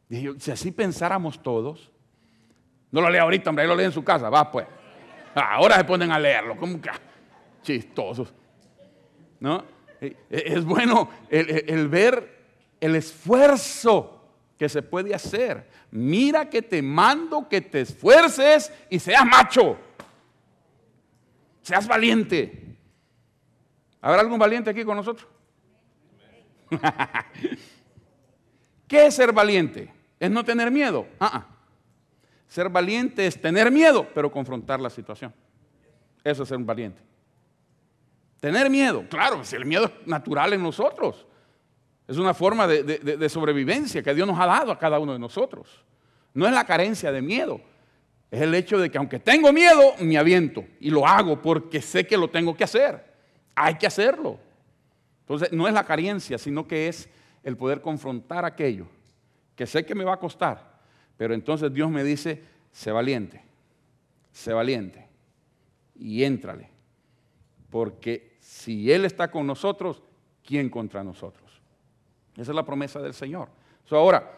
Dije 0.09 0.33
si 0.41 0.51
así 0.51 0.73
pensáramos 0.73 1.41
todos, 1.41 1.93
no 2.91 3.01
lo 3.01 3.09
lea 3.11 3.23
ahorita, 3.23 3.49
hombre, 3.51 3.63
ahí 3.63 3.69
lo 3.69 3.77
lee 3.77 3.85
en 3.85 3.93
su 3.93 4.03
casa, 4.03 4.29
va 4.29 4.51
pues. 4.51 4.67
Ahora 5.42 5.77
se 5.77 5.85
ponen 5.85 6.12
a 6.12 6.18
leerlo, 6.18 6.57
como 6.57 6.81
que 6.81 6.90
ah, 6.90 7.01
chistosos. 7.62 8.33
¿No? 9.40 9.64
E, 10.01 10.07
e, 10.31 10.42
es 10.55 10.64
bueno 10.64 11.11
el, 11.29 11.88
ver 11.88 12.44
el 12.81 12.94
esfuerzo 12.94 14.23
que 14.59 14.68
se 14.68 14.83
puede 14.83 15.14
hacer. 15.14 15.68
Mira 15.90 16.49
que 16.49 16.62
te 16.62 16.81
mando 16.83 17.49
que 17.49 17.61
te 17.61 17.81
esfuerces 17.81 18.73
y 18.90 18.99
seas 18.99 19.27
macho. 19.27 19.77
Seas 21.62 21.87
valiente. 21.87 22.77
¿Habrá 24.01 24.20
algún 24.20 24.38
valiente 24.38 24.70
aquí 24.70 24.85
con 24.85 24.97
nosotros? 24.97 25.29
¿Qué 28.87 29.07
es 29.07 29.14
ser 29.14 29.33
valiente? 29.33 29.92
Es 30.20 30.31
no 30.31 30.44
tener 30.44 30.70
miedo. 30.70 31.07
Ah, 31.18 31.31
ah. 31.49 31.54
Ser 32.49 32.69
valiente 32.69 33.27
es 33.27 33.41
tener 33.41 33.71
miedo, 33.71 34.07
pero 34.15 34.31
confrontar 34.31 34.81
la 34.81 34.91
situación. 34.91 35.33
Eso 36.23 36.43
es 36.43 36.49
ser 36.49 36.59
un 36.59 36.67
valiente. 36.67 37.01
Tener 38.41 38.69
miedo, 38.69 39.05
claro, 39.09 39.35
es 39.35 39.39
pues, 39.39 39.53
el 39.55 39.65
miedo 39.65 39.87
es 39.87 40.07
natural 40.07 40.53
en 40.53 40.63
nosotros. 40.63 41.27
Es 42.07 42.19
una 42.19 42.35
forma 42.35 42.67
de, 42.67 42.83
de, 42.83 43.29
sobrevivencia 43.31 44.03
que 44.03 44.15
Dios 44.15 44.29
nos 44.29 44.39
ha 44.39 44.45
dado 44.45 44.71
a 44.73 44.79
cada 44.79 44.99
uno 44.99 45.15
de 45.15 45.19
nosotros. 45.19 45.83
No 46.35 46.47
es 46.47 46.53
la 46.53 46.65
carencia 46.65 47.11
de 47.11 47.23
miedo, 47.23 47.61
es 48.31 48.43
el 48.43 48.55
hecho 48.55 48.77
de 48.79 48.91
que 48.91 48.99
aunque 48.99 49.19
tengo 49.19 49.51
miedo, 49.53 49.95
me 50.01 50.19
aviento 50.19 50.65
y 50.81 50.91
lo 50.91 51.07
hago 51.07 51.41
porque 51.41 51.81
sé 51.81 52.07
que 52.07 52.19
lo 52.19 52.29
tengo 52.29 52.55
que 52.55 52.65
hacer. 52.65 53.03
Hay 53.55 53.77
que 53.77 53.87
hacerlo. 53.87 54.39
Entonces, 55.21 55.51
no 55.53 55.67
es 55.67 55.73
la 55.73 55.85
carencia, 55.85 56.37
sino 56.37 56.67
que 56.69 56.89
es 56.89 57.09
el 57.43 57.57
poder 57.57 57.81
confrontar 57.81 58.45
aquello 58.45 58.87
que 59.57 59.67
sé 59.67 59.87
que 59.87 59.95
me 59.95 60.05
va 60.05 60.15
a 60.15 60.19
costar, 60.19 60.74
pero 61.16 61.35
entonces 61.35 61.72
Dios 61.72 61.90
me 61.90 62.03
dice, 62.03 62.42
sé 62.72 62.90
valiente, 62.90 63.40
sé 64.33 64.53
valiente 64.53 65.07
y 65.96 66.24
éntrale. 66.24 66.70
Porque 67.70 68.37
si 68.40 68.90
Él 68.90 69.05
está 69.05 69.31
con 69.31 69.46
nosotros, 69.46 70.03
¿quién 70.44 70.68
contra 70.70 71.03
nosotros? 71.05 71.61
Esa 72.37 72.50
es 72.53 72.57
la 72.57 72.64
promesa 72.64 73.00
del 73.00 73.14
Señor. 73.14 73.48
ahora, 73.90 74.31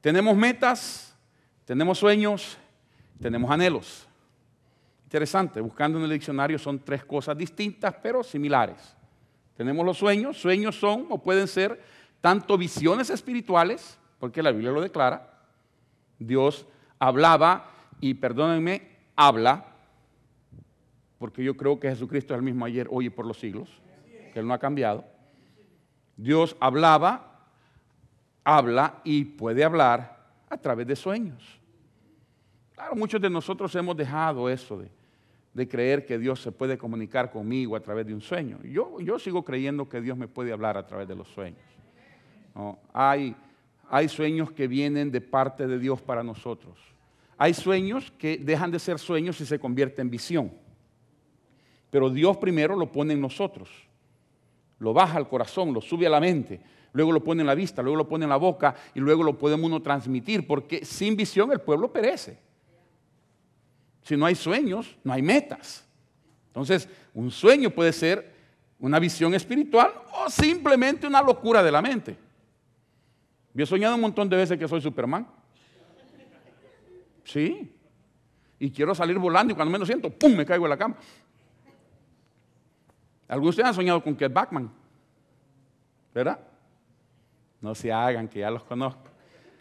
tenemos 0.00 0.36
metas, 0.36 1.14
tenemos 1.64 1.98
sueños, 1.98 2.58
tenemos 3.20 3.50
anhelos. 3.50 4.06
Interesante, 5.04 5.60
buscando 5.60 5.98
en 5.98 6.04
el 6.04 6.10
diccionario 6.10 6.58
son 6.58 6.78
tres 6.80 7.04
cosas 7.04 7.36
distintas 7.38 7.94
pero 8.02 8.22
similares. 8.24 8.96
Tenemos 9.56 9.84
los 9.86 9.96
sueños, 9.98 10.38
sueños 10.38 10.76
son 10.76 11.06
o 11.10 11.18
pueden 11.22 11.46
ser 11.46 11.80
tanto 12.22 12.56
visiones 12.58 13.10
espirituales, 13.10 13.98
porque 14.18 14.42
la 14.42 14.50
Biblia 14.52 14.70
lo 14.72 14.80
declara, 14.80 15.31
Dios 16.26 16.66
hablaba 16.98 17.70
y 18.00 18.14
perdónenme, 18.14 18.82
habla, 19.16 19.66
porque 21.18 21.42
yo 21.44 21.56
creo 21.56 21.78
que 21.78 21.88
Jesucristo 21.88 22.34
es 22.34 22.38
el 22.38 22.44
mismo 22.44 22.64
ayer, 22.64 22.88
hoy 22.90 23.06
y 23.06 23.10
por 23.10 23.26
los 23.26 23.38
siglos, 23.38 23.70
que 24.32 24.38
Él 24.40 24.46
no 24.46 24.54
ha 24.54 24.58
cambiado. 24.58 25.04
Dios 26.16 26.56
hablaba, 26.60 27.46
habla 28.44 29.00
y 29.04 29.24
puede 29.24 29.64
hablar 29.64 30.26
a 30.50 30.56
través 30.56 30.86
de 30.86 30.96
sueños. 30.96 31.58
Claro, 32.74 32.96
muchos 32.96 33.20
de 33.20 33.30
nosotros 33.30 33.72
hemos 33.74 33.96
dejado 33.96 34.48
eso 34.50 34.78
de, 34.78 34.90
creer 35.68 36.04
que 36.06 36.18
Dios 36.18 36.40
se 36.40 36.50
puede 36.50 36.78
comunicar 36.78 37.30
conmigo 37.30 37.76
a 37.76 37.80
través 37.80 38.06
de 38.06 38.14
un 38.14 38.20
sueño. 38.22 38.58
Yo, 38.64 39.18
sigo 39.18 39.44
creyendo 39.44 39.88
que 39.88 40.00
Dios 40.00 40.16
me 40.16 40.26
puede 40.26 40.52
hablar 40.52 40.76
a 40.78 40.86
través 40.86 41.06
de 41.06 41.14
los 41.14 41.28
sueños. 41.28 41.60
Hay 42.92 43.36
hay 43.94 44.08
sueños 44.08 44.50
que 44.50 44.68
vienen 44.68 45.10
de 45.12 45.20
parte 45.20 45.66
de 45.66 45.78
Dios 45.78 46.00
para 46.00 46.22
nosotros. 46.22 46.78
Hay 47.36 47.52
sueños 47.52 48.10
que 48.16 48.38
dejan 48.38 48.70
de 48.70 48.78
ser 48.78 48.98
sueños 48.98 49.38
y 49.42 49.44
se 49.44 49.58
convierten 49.60 50.06
en 50.06 50.10
visión. 50.10 50.52
Pero 51.90 52.08
Dios 52.08 52.38
primero 52.38 52.74
lo 52.74 52.90
pone 52.90 53.12
en 53.12 53.20
nosotros. 53.20 53.68
Lo 54.78 54.94
baja 54.94 55.18
al 55.18 55.28
corazón, 55.28 55.74
lo 55.74 55.82
sube 55.82 56.06
a 56.06 56.08
la 56.10 56.20
mente, 56.20 56.58
luego 56.94 57.12
lo 57.12 57.22
pone 57.22 57.42
en 57.42 57.46
la 57.46 57.54
vista, 57.54 57.82
luego 57.82 57.98
lo 57.98 58.08
pone 58.08 58.24
en 58.24 58.30
la 58.30 58.36
boca 58.38 58.74
y 58.94 58.98
luego 59.00 59.22
lo 59.22 59.36
podemos 59.36 59.66
uno 59.66 59.82
transmitir, 59.82 60.46
porque 60.46 60.86
sin 60.86 61.14
visión 61.14 61.52
el 61.52 61.60
pueblo 61.60 61.92
perece. 61.92 62.38
Si 64.04 64.16
no 64.16 64.24
hay 64.24 64.36
sueños, 64.36 64.96
no 65.04 65.12
hay 65.12 65.20
metas. 65.20 65.86
Entonces, 66.46 66.88
un 67.12 67.30
sueño 67.30 67.68
puede 67.68 67.92
ser 67.92 68.32
una 68.78 68.98
visión 68.98 69.34
espiritual 69.34 69.92
o 70.14 70.30
simplemente 70.30 71.06
una 71.06 71.20
locura 71.20 71.62
de 71.62 71.70
la 71.70 71.82
mente. 71.82 72.16
Yo 73.54 73.64
he 73.64 73.66
soñado 73.66 73.94
un 73.94 74.00
montón 74.00 74.28
de 74.28 74.36
veces 74.36 74.58
que 74.58 74.66
soy 74.66 74.80
Superman. 74.80 75.26
Sí. 77.24 77.74
Y 78.58 78.70
quiero 78.70 78.94
salir 78.94 79.18
volando 79.18 79.52
y 79.52 79.56
cuando 79.56 79.70
menos 79.72 79.88
siento, 79.88 80.10
¡pum! 80.10 80.34
me 80.36 80.46
caigo 80.46 80.64
en 80.66 80.70
la 80.70 80.76
cama. 80.78 80.96
¿Algunos 83.28 83.54
de 83.56 83.60
ustedes 83.60 83.68
han 83.68 83.74
soñado 83.74 84.02
con 84.02 84.14
que 84.16 84.24
es 84.26 84.32
Batman? 84.32 84.70
¿Verdad? 86.14 86.38
No 87.60 87.74
se 87.74 87.92
hagan, 87.92 88.28
que 88.28 88.40
ya 88.40 88.50
los 88.50 88.62
conozco. 88.64 89.04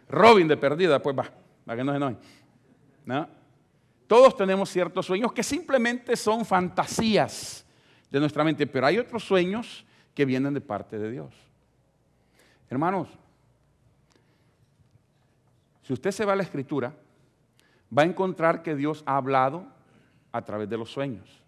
Robin 0.09 0.47
de 0.47 0.57
perdida, 0.57 1.01
pues 1.01 1.17
va, 1.17 1.25
para 1.65 1.77
que 1.77 1.83
no 1.83 1.91
se 1.91 1.97
enojen. 1.97 2.19
¿No? 3.05 3.27
Todos 4.07 4.35
tenemos 4.35 4.69
ciertos 4.69 5.05
sueños 5.05 5.31
que 5.31 5.41
simplemente 5.41 6.15
son 6.17 6.43
fantasías 6.45 7.65
de 8.09 8.19
nuestra 8.19 8.43
mente, 8.43 8.67
pero 8.67 8.87
hay 8.87 8.97
otros 8.97 9.23
sueños 9.23 9.85
que 10.13 10.25
vienen 10.25 10.53
de 10.53 10.59
parte 10.59 10.99
de 10.99 11.09
Dios. 11.11 11.33
Hermanos, 12.69 13.07
si 15.83 15.93
usted 15.93 16.11
se 16.11 16.25
va 16.25 16.33
a 16.33 16.35
la 16.35 16.43
escritura, 16.43 16.93
va 17.97 18.03
a 18.03 18.05
encontrar 18.05 18.61
que 18.63 18.75
Dios 18.75 19.03
ha 19.05 19.17
hablado 19.17 19.65
a 20.31 20.43
través 20.43 20.69
de 20.69 20.77
los 20.77 20.91
sueños. 20.91 21.41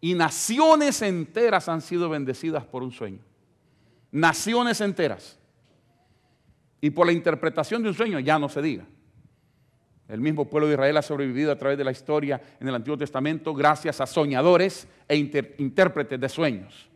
Y 0.00 0.14
naciones 0.14 1.00
enteras 1.02 1.68
han 1.68 1.80
sido 1.80 2.08
bendecidas 2.08 2.64
por 2.64 2.82
un 2.82 2.92
sueño. 2.92 3.20
Naciones 4.10 4.80
enteras. 4.80 5.38
Y 6.80 6.90
por 6.90 7.06
la 7.06 7.12
interpretación 7.12 7.82
de 7.82 7.88
un 7.88 7.94
sueño 7.94 8.18
ya 8.20 8.38
no 8.38 8.48
se 8.48 8.60
diga. 8.60 8.84
El 10.08 10.20
mismo 10.20 10.48
pueblo 10.50 10.66
de 10.66 10.74
Israel 10.74 10.96
ha 10.98 11.02
sobrevivido 11.02 11.50
a 11.50 11.56
través 11.56 11.78
de 11.78 11.84
la 11.84 11.90
historia 11.90 12.40
en 12.60 12.68
el 12.68 12.74
Antiguo 12.74 12.98
Testamento 12.98 13.54
gracias 13.54 14.02
a 14.02 14.06
soñadores 14.06 14.86
e 15.08 15.16
intérpretes 15.16 16.20
de 16.20 16.28
sueños. 16.28 16.90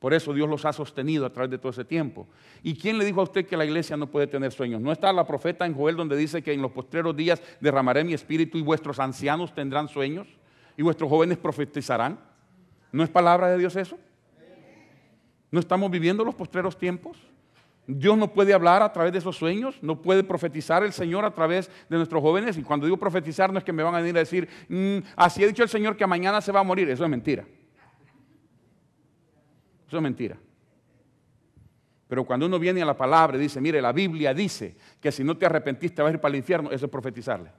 Por 0.00 0.14
eso 0.14 0.32
Dios 0.32 0.48
los 0.48 0.64
ha 0.64 0.72
sostenido 0.72 1.26
a 1.26 1.30
través 1.30 1.50
de 1.50 1.58
todo 1.58 1.70
ese 1.70 1.84
tiempo. 1.84 2.26
¿Y 2.62 2.74
quién 2.74 2.96
le 2.96 3.04
dijo 3.04 3.20
a 3.20 3.24
usted 3.24 3.44
que 3.46 3.54
la 3.56 3.66
iglesia 3.66 3.98
no 3.98 4.06
puede 4.10 4.26
tener 4.26 4.50
sueños? 4.50 4.80
¿No 4.80 4.90
está 4.92 5.12
la 5.12 5.26
profeta 5.26 5.66
en 5.66 5.74
Joel 5.74 5.94
donde 5.94 6.16
dice 6.16 6.42
que 6.42 6.54
en 6.54 6.62
los 6.62 6.72
postreros 6.72 7.14
días 7.14 7.42
derramaré 7.60 8.02
mi 8.02 8.14
espíritu 8.14 8.56
y 8.56 8.62
vuestros 8.62 8.98
ancianos 8.98 9.54
tendrán 9.54 9.88
sueños 9.88 10.26
y 10.78 10.82
vuestros 10.82 11.10
jóvenes 11.10 11.36
profetizarán? 11.36 12.18
¿No 12.92 13.04
es 13.04 13.10
palabra 13.10 13.50
de 13.50 13.58
Dios 13.58 13.76
eso? 13.76 13.98
¿No 15.50 15.60
estamos 15.60 15.90
viviendo 15.90 16.24
los 16.24 16.34
postreros 16.34 16.78
tiempos? 16.78 17.18
Dios 17.86 18.16
no 18.16 18.32
puede 18.32 18.54
hablar 18.54 18.80
a 18.82 18.92
través 18.92 19.12
de 19.12 19.18
esos 19.18 19.36
sueños, 19.36 19.76
no 19.82 20.00
puede 20.00 20.24
profetizar 20.24 20.82
el 20.82 20.94
Señor 20.94 21.26
a 21.26 21.34
través 21.34 21.70
de 21.90 21.96
nuestros 21.98 22.22
jóvenes. 22.22 22.56
Y 22.56 22.62
cuando 22.62 22.86
digo 22.86 22.96
profetizar 22.96 23.52
no 23.52 23.58
es 23.58 23.64
que 23.64 23.72
me 23.72 23.82
van 23.82 23.94
a 23.94 23.98
venir 24.00 24.16
a 24.16 24.20
decir, 24.20 24.48
mm, 24.68 24.98
así 25.16 25.44
ha 25.44 25.46
dicho 25.46 25.62
el 25.62 25.68
Señor 25.68 25.94
que 25.98 26.06
mañana 26.06 26.40
se 26.40 26.52
va 26.52 26.60
a 26.60 26.64
morir, 26.64 26.88
eso 26.88 27.04
es 27.04 27.10
mentira. 27.10 27.44
Eso 29.90 29.96
es 29.96 30.04
mentira. 30.04 30.38
Pero 32.06 32.24
cuando 32.24 32.46
uno 32.46 32.60
viene 32.60 32.80
a 32.80 32.86
la 32.86 32.96
palabra 32.96 33.36
y 33.36 33.40
dice, 33.40 33.60
mire, 33.60 33.82
la 33.82 33.90
Biblia 33.90 34.32
dice 34.32 34.76
que 35.00 35.10
si 35.10 35.24
no 35.24 35.36
te 35.36 35.46
arrepentiste 35.46 36.00
vas 36.00 36.12
a 36.12 36.14
ir 36.14 36.20
para 36.20 36.30
el 36.32 36.36
infierno, 36.38 36.70
eso 36.70 36.84
es 36.86 36.90
profetizarle. 36.92 37.50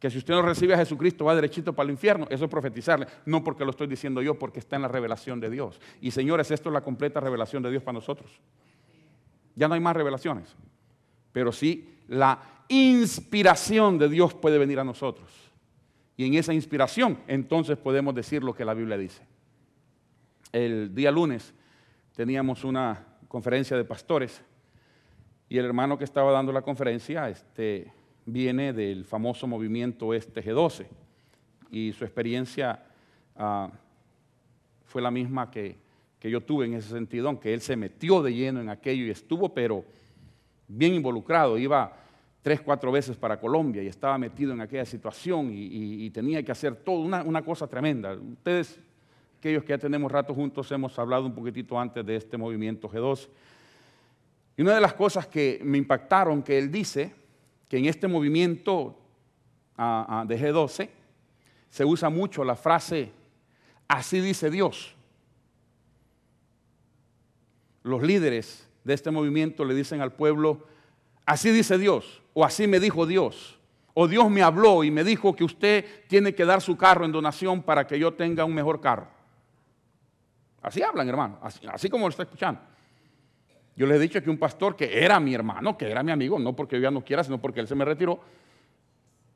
Que 0.00 0.08
si 0.08 0.16
usted 0.16 0.32
no 0.32 0.40
recibe 0.40 0.72
a 0.72 0.78
Jesucristo 0.78 1.26
va 1.26 1.34
derechito 1.34 1.74
para 1.74 1.84
el 1.84 1.90
infierno, 1.90 2.26
eso 2.30 2.44
es 2.46 2.50
profetizarle. 2.50 3.06
No 3.26 3.44
porque 3.44 3.62
lo 3.62 3.72
estoy 3.72 3.88
diciendo 3.88 4.22
yo, 4.22 4.38
porque 4.38 4.58
está 4.60 4.76
en 4.76 4.80
la 4.82 4.88
revelación 4.88 5.38
de 5.38 5.50
Dios. 5.50 5.78
Y 6.00 6.10
señores, 6.12 6.50
esto 6.50 6.70
es 6.70 6.72
la 6.72 6.80
completa 6.80 7.20
revelación 7.20 7.62
de 7.62 7.70
Dios 7.70 7.82
para 7.82 7.96
nosotros. 7.98 8.30
Ya 9.56 9.68
no 9.68 9.74
hay 9.74 9.80
más 9.80 9.94
revelaciones. 9.94 10.56
Pero 11.32 11.52
sí, 11.52 11.94
la 12.08 12.40
inspiración 12.68 13.98
de 13.98 14.08
Dios 14.08 14.32
puede 14.32 14.56
venir 14.56 14.78
a 14.80 14.84
nosotros. 14.84 15.28
Y 16.16 16.24
en 16.24 16.32
esa 16.34 16.54
inspiración, 16.54 17.18
entonces 17.28 17.76
podemos 17.76 18.14
decir 18.14 18.42
lo 18.42 18.54
que 18.54 18.64
la 18.64 18.72
Biblia 18.72 18.96
dice 18.96 19.26
el 20.54 20.94
día 20.94 21.10
lunes 21.10 21.52
teníamos 22.14 22.62
una 22.64 23.04
conferencia 23.26 23.76
de 23.76 23.84
pastores 23.84 24.40
y 25.48 25.58
el 25.58 25.64
hermano 25.64 25.98
que 25.98 26.04
estaba 26.04 26.30
dando 26.30 26.52
la 26.52 26.62
conferencia 26.62 27.28
este, 27.28 27.90
viene 28.24 28.72
del 28.72 29.04
famoso 29.04 29.48
movimiento 29.48 30.14
este 30.14 30.44
G12 30.44 30.86
y 31.72 31.92
su 31.92 32.04
experiencia 32.04 32.84
ah, 33.34 33.68
fue 34.84 35.02
la 35.02 35.10
misma 35.10 35.50
que, 35.50 35.82
yo 36.22 36.40
tuve 36.40 36.64
en 36.64 36.72
ese 36.72 36.88
sentido, 36.88 37.26
aunque 37.28 37.52
él 37.52 37.60
se 37.60 37.76
metió 37.76 38.22
de 38.22 38.32
lleno 38.32 38.58
en 38.58 38.70
aquello 38.70 39.04
y 39.04 39.10
estuvo, 39.10 39.52
pero 39.52 39.84
bien 40.68 40.94
involucrado, 40.94 41.58
iba 41.58 41.96
tres, 42.40 42.62
cuatro 42.62 42.90
veces 42.90 43.14
para 43.16 43.38
Colombia 43.38 43.82
y 43.82 43.88
estaba 43.88 44.16
metido 44.16 44.52
en 44.54 44.60
aquella 44.62 44.86
situación 44.86 45.50
y, 45.52 46.08
tenía 46.10 46.42
que 46.42 46.50
hacer 46.50 46.76
todo, 46.76 47.00
una, 47.00 47.22
una, 47.22 47.42
cosa 47.44 47.66
tremenda. 47.66 48.14
Ustedes 48.14 48.80
aquellos 49.44 49.62
que 49.64 49.74
ya 49.74 49.78
tenemos 49.78 50.10
rato 50.10 50.32
juntos 50.32 50.72
hemos 50.72 50.98
hablado 50.98 51.26
un 51.26 51.34
poquitito 51.34 51.78
antes 51.78 52.06
de 52.06 52.16
este 52.16 52.38
movimiento 52.38 52.88
g 52.88 52.94
12 52.96 53.28
Y 54.56 54.62
una 54.62 54.74
de 54.74 54.80
las 54.80 54.94
cosas 54.94 55.26
que 55.26 55.60
me 55.62 55.76
impactaron 55.76 56.42
que 56.42 56.56
él 56.56 56.70
dice, 56.72 57.14
que 57.68 57.76
en 57.76 57.84
este 57.84 58.08
movimiento 58.08 58.98
de 59.76 60.38
G12 60.38 60.88
se 61.68 61.84
usa 61.84 62.08
mucho 62.08 62.42
la 62.42 62.56
frase, 62.56 63.10
así 63.86 64.18
dice 64.20 64.48
Dios. 64.48 64.94
Los 67.82 68.02
líderes 68.02 68.66
de 68.84 68.94
este 68.94 69.10
movimiento 69.10 69.62
le 69.66 69.74
dicen 69.74 70.00
al 70.00 70.12
pueblo, 70.14 70.64
así 71.26 71.50
dice 71.50 71.76
Dios, 71.76 72.22
o 72.32 72.46
así 72.46 72.66
me 72.66 72.80
dijo 72.80 73.04
Dios, 73.04 73.58
o 73.92 74.08
Dios 74.08 74.30
me 74.30 74.40
habló 74.40 74.84
y 74.84 74.90
me 74.90 75.04
dijo 75.04 75.36
que 75.36 75.44
usted 75.44 75.84
tiene 76.08 76.34
que 76.34 76.46
dar 76.46 76.62
su 76.62 76.78
carro 76.78 77.04
en 77.04 77.12
donación 77.12 77.62
para 77.62 77.86
que 77.86 77.98
yo 77.98 78.14
tenga 78.14 78.46
un 78.46 78.54
mejor 78.54 78.80
carro. 78.80 79.12
Así 80.64 80.80
hablan, 80.80 81.06
hermano, 81.06 81.38
así, 81.42 81.90
como 81.90 82.06
lo 82.06 82.10
está 82.10 82.22
escuchando. 82.22 82.58
Yo 83.76 83.86
les 83.86 83.98
he 83.98 84.00
dicho 84.00 84.22
que 84.22 84.30
un 84.30 84.38
pastor 84.38 84.74
que 84.74 85.04
era 85.04 85.20
mi 85.20 85.34
hermano, 85.34 85.76
que 85.76 85.90
era 85.90 86.02
mi 86.02 86.10
amigo, 86.10 86.38
no 86.38 86.56
porque 86.56 86.76
yo 86.76 86.82
ya 86.84 86.90
no 86.90 87.04
quiera, 87.04 87.22
sino 87.22 87.38
porque 87.38 87.60
él 87.60 87.68
se 87.68 87.74
me 87.74 87.84
retiró, 87.84 88.18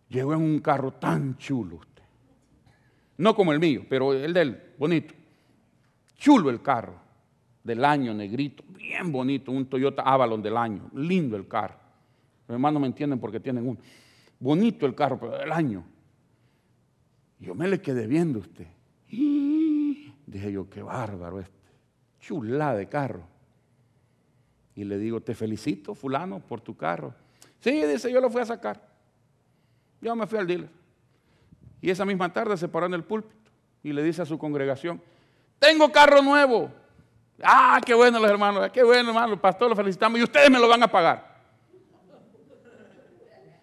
llegó 0.09 0.33
en 0.33 0.41
un 0.41 0.59
carro 0.61 0.93
tan 0.93 1.37
chulo 1.37 1.76
usted. 1.76 2.03
No 3.18 3.35
como 3.37 3.53
el 3.53 3.61
mío, 3.61 3.85
pero 3.91 4.14
el 4.14 4.33
de 4.33 4.41
él, 4.41 4.62
bonito. 4.79 5.12
Chulo 6.16 6.49
el 6.49 6.62
carro, 6.62 6.95
del 7.62 7.85
año, 7.85 8.14
negrito, 8.14 8.64
bien 8.66 9.12
bonito, 9.12 9.53
un 9.53 9.66
Toyota 9.66 10.01
Avalon 10.03 10.41
del 10.41 10.57
año, 10.57 10.89
lindo 10.95 11.37
el 11.37 11.47
carro. 11.47 11.76
Los 12.47 12.55
hermanos 12.55 12.81
me 12.81 12.87
entienden 12.87 13.18
porque 13.20 13.39
tienen 13.39 13.68
un... 13.68 13.79
Bonito 14.41 14.87
el 14.87 14.95
carro, 14.95 15.20
pero 15.20 15.37
del 15.37 15.53
año. 15.53 15.85
Yo 17.39 17.55
me 17.55 17.68
le 17.68 17.83
quedé 17.83 18.07
viendo 18.07 18.39
a 18.39 18.43
usted. 18.43 18.66
Dije 20.29 20.53
yo, 20.53 20.68
qué 20.68 20.83
bárbaro 20.83 21.41
este. 21.41 21.59
Chulá 22.20 22.74
de 22.74 22.87
carro. 22.87 23.22
Y 24.74 24.85
le 24.85 24.99
digo, 24.99 25.22
te 25.22 25.35
felicito, 25.35 25.95
fulano, 25.95 26.39
por 26.41 26.61
tu 26.61 26.76
carro. 26.76 27.14
Sí, 27.61 27.70
dice, 27.85 28.12
yo 28.12 28.20
lo 28.20 28.29
fui 28.29 28.43
a 28.43 28.45
sacar. 28.45 28.81
Yo 30.03 30.14
me 30.14 30.26
fui 30.26 30.39
al 30.39 30.47
dealer. 30.47 30.68
Y 31.81 31.91
esa 31.91 32.05
misma 32.05 32.31
tarde 32.33 32.57
se 32.59 32.68
paró 32.68 32.87
en 32.87 32.95
el 32.95 33.05
púlpito 33.05 33.51
y 33.83 33.93
le 33.93 34.03
dice 34.03 34.20
a 34.22 34.26
su 34.26 34.37
congregación, 34.39 35.01
tengo 35.59 35.91
carro 35.91 36.20
nuevo. 36.20 36.70
Ah, 37.43 37.81
qué 37.85 37.95
bueno 37.95 38.18
los 38.20 38.31
hermanos, 38.31 38.70
qué 38.70 38.83
bueno 38.83 39.09
hermano, 39.11 39.35
el 39.35 39.41
pastor 39.41 39.70
lo 39.70 39.76
felicitamos 39.76 40.18
y 40.20 40.24
ustedes 40.24 40.51
me 40.51 40.59
lo 40.59 40.68
van 40.68 40.83
a 40.83 40.89
pagar. 40.89 41.39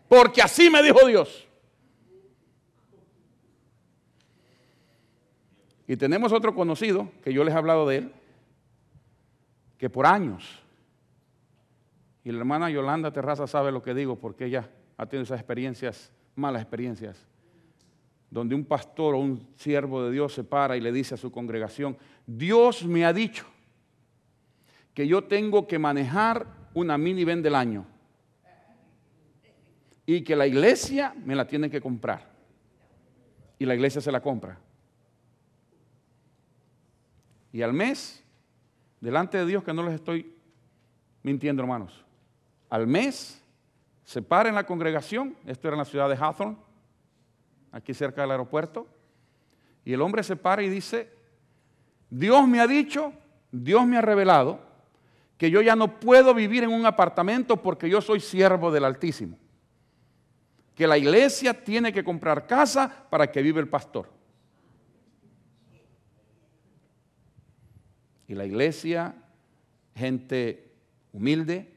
Porque 0.08 0.42
así 0.42 0.70
me 0.70 0.82
dijo 0.82 1.06
Dios. 1.06 1.45
Y 5.88 5.98
tenemos 5.98 6.32
otro 6.32 6.54
conocido, 6.56 7.12
que 7.24 7.34
yo 7.34 7.44
les 7.44 7.54
he 7.54 7.58
hablado 7.58 7.88
de 7.88 7.98
él, 7.98 8.12
que 9.78 9.90
por 9.90 10.06
años, 10.06 10.62
y 12.24 12.32
la 12.32 12.40
hermana 12.40 12.72
Yolanda 12.72 13.12
Terraza 13.12 13.46
sabe 13.46 13.72
lo 13.72 13.84
que 13.84 13.94
digo, 13.94 14.16
porque 14.16 14.46
ella 14.46 14.70
ha 14.98 15.06
tenido 15.06 15.24
esas 15.24 15.40
experiencias, 15.40 16.12
malas 16.36 16.62
experiencias, 16.64 17.28
donde 18.32 18.56
un 18.56 18.66
pastor 18.66 19.14
o 19.14 19.20
un 19.20 19.48
siervo 19.56 20.04
de 20.04 20.12
Dios 20.12 20.34
se 20.34 20.44
para 20.44 20.76
y 20.76 20.82
le 20.82 20.92
dice 20.92 21.14
a 21.14 21.18
su 21.18 21.32
congregación, 21.32 21.96
Dios 22.26 22.84
me 22.86 23.06
ha 23.06 23.14
dicho 23.14 23.46
que 24.96 25.08
yo 25.08 25.26
tengo 25.26 25.68
que 25.68 25.78
manejar 25.78 26.48
una 26.74 26.98
mini 26.98 27.14
minivan 27.26 27.44
del 27.44 27.56
año 27.56 27.86
y 30.06 30.22
que 30.24 30.36
la 30.36 30.48
iglesia 30.48 31.14
me 31.24 31.36
la 31.36 31.46
tiene 31.46 31.70
que 31.70 31.80
comprar. 31.80 32.28
Y 33.60 33.66
la 33.66 33.76
iglesia 33.76 34.02
se 34.02 34.12
la 34.12 34.22
compra. 34.22 34.60
Y 37.56 37.62
al 37.64 37.72
mes, 37.72 38.22
delante 39.00 39.38
de 39.38 39.46
Dios 39.46 39.64
que 39.64 39.72
no 39.72 39.82
les 39.84 39.94
estoy 39.94 40.30
mintiendo, 41.24 41.62
hermanos, 41.64 42.04
al 42.70 42.86
mes 42.86 43.42
se 44.04 44.22
para 44.22 44.50
en 44.50 44.56
la 44.56 44.66
congregación, 44.66 45.38
esto 45.46 45.70
era 45.70 45.76
en 45.76 45.80
la 45.80 45.86
ciudad 45.86 46.10
de 46.10 46.18
Hawthorne, 46.18 46.58
aquí 47.72 47.94
cerca 47.94 48.20
del 48.24 48.32
aeropuerto, 48.32 48.86
y 49.86 49.94
el 49.94 50.02
hombre 50.02 50.22
se 50.24 50.36
para 50.36 50.64
y 50.64 50.70
dice, 50.70 51.10
Dios 52.10 52.46
me 52.46 52.60
ha 52.60 52.68
dicho, 52.68 53.14
Dios 53.54 53.88
me 53.88 53.96
ha 53.96 54.02
revelado, 54.02 54.60
que 55.38 55.50
yo 55.50 55.62
ya 55.62 55.78
no 55.78 55.98
puedo 56.02 56.34
vivir 56.34 56.66
en 56.66 56.72
un 56.74 56.86
apartamento 56.86 57.56
porque 57.56 57.90
yo 57.90 58.02
soy 58.02 58.20
siervo 58.20 58.70
del 58.70 58.84
Altísimo. 58.84 59.38
Que 60.76 60.88
la 60.88 60.98
iglesia 60.98 61.54
tiene 61.64 61.94
que 61.94 62.04
comprar 62.04 62.48
casa 62.48 63.06
para 63.10 63.32
que 63.32 63.42
vive 63.42 63.62
el 63.62 63.70
pastor. 63.70 64.10
Y 68.28 68.34
la 68.34 68.46
iglesia, 68.46 69.16
gente 69.96 70.72
humilde, 71.14 71.72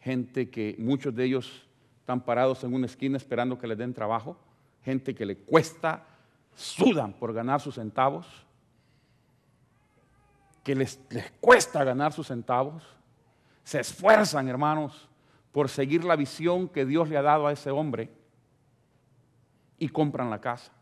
gente 0.00 0.50
que 0.50 0.74
muchos 0.78 1.14
de 1.14 1.24
ellos 1.24 1.66
están 2.00 2.20
parados 2.20 2.64
en 2.64 2.74
una 2.74 2.86
esquina 2.86 3.16
esperando 3.16 3.58
que 3.58 3.66
les 3.66 3.78
den 3.78 3.92
trabajo, 3.94 4.36
gente 4.82 5.14
que 5.14 5.26
le 5.26 5.36
cuesta, 5.36 6.04
sudan 6.56 7.12
por 7.12 7.32
ganar 7.32 7.60
sus 7.60 7.74
centavos, 7.74 8.26
que 10.64 10.74
les, 10.74 10.98
les 11.10 11.30
cuesta 11.40 11.84
ganar 11.84 12.12
sus 12.12 12.26
centavos, 12.26 12.82
se 13.62 13.80
esfuerzan, 13.80 14.48
hermanos, 14.48 15.08
por 15.52 15.68
seguir 15.68 16.02
la 16.04 16.16
visión 16.16 16.68
que 16.68 16.86
Dios 16.86 17.08
le 17.08 17.16
ha 17.16 17.22
dado 17.22 17.46
a 17.46 17.52
ese 17.52 17.70
hombre 17.70 18.10
y 19.78 19.88
compran 19.88 20.30
la 20.30 20.40
casa. 20.40 20.72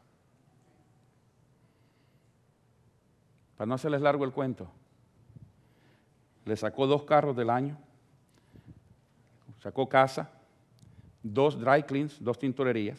Para 3.60 3.66
no 3.66 3.74
hacerles 3.74 4.00
largo 4.00 4.24
el 4.24 4.32
cuento, 4.32 4.68
le 6.46 6.56
sacó 6.56 6.86
dos 6.86 7.02
carros 7.02 7.36
del 7.36 7.50
año, 7.50 7.76
sacó 9.62 9.86
casa, 9.86 10.30
dos 11.22 11.60
dry 11.60 11.82
cleans, 11.82 12.24
dos 12.24 12.38
tintorerías, 12.38 12.98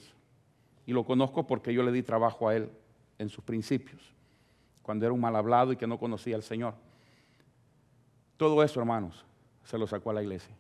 y 0.86 0.94
lo 0.94 1.04
conozco 1.04 1.48
porque 1.48 1.74
yo 1.74 1.82
le 1.82 1.92
di 1.92 2.04
trabajo 2.04 2.48
a 2.48 2.56
él 2.56 2.72
en 3.18 3.28
sus 3.30 3.44
principios, 3.44 4.14
cuando 4.84 5.04
era 5.04 5.14
un 5.14 5.20
mal 5.20 5.36
hablado 5.36 5.72
y 5.74 5.78
que 5.78 5.88
no 5.88 5.98
conocía 5.98 6.36
al 6.36 6.44
Señor. 6.44 6.76
Todo 8.38 8.62
eso, 8.62 8.80
hermanos, 8.80 9.26
se 9.64 9.80
lo 9.80 9.88
sacó 9.88 10.12
a 10.12 10.14
la 10.14 10.22
iglesia. 10.22 10.56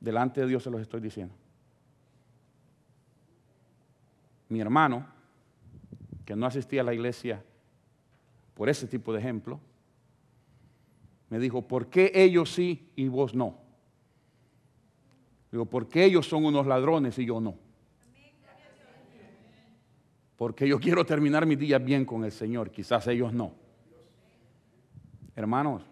Delante 0.00 0.42
de 0.42 0.48
Dios 0.48 0.62
se 0.62 0.70
los 0.70 0.82
estoy 0.82 1.00
diciendo. 1.00 1.34
Mi 4.50 4.60
hermano, 4.60 5.06
que 6.26 6.36
no 6.36 6.44
asistía 6.44 6.82
a 6.82 6.84
la 6.84 6.92
iglesia 6.92 7.42
por 8.60 8.68
ese 8.68 8.86
tipo 8.86 9.10
de 9.14 9.20
ejemplo, 9.20 9.58
me 11.30 11.38
dijo, 11.38 11.62
¿por 11.66 11.88
qué 11.88 12.12
ellos 12.14 12.52
sí 12.52 12.92
y 12.94 13.08
vos 13.08 13.34
no? 13.34 13.56
Digo, 15.50 15.64
¿por 15.64 15.88
qué 15.88 16.04
ellos 16.04 16.26
son 16.28 16.44
unos 16.44 16.66
ladrones 16.66 17.18
y 17.18 17.24
yo 17.24 17.40
no? 17.40 17.54
Porque 20.36 20.68
yo 20.68 20.78
quiero 20.78 21.06
terminar 21.06 21.46
mi 21.46 21.56
día 21.56 21.78
bien 21.78 22.04
con 22.04 22.22
el 22.22 22.32
Señor, 22.32 22.70
quizás 22.70 23.06
ellos 23.06 23.32
no. 23.32 23.54
Hermanos, 25.34 25.82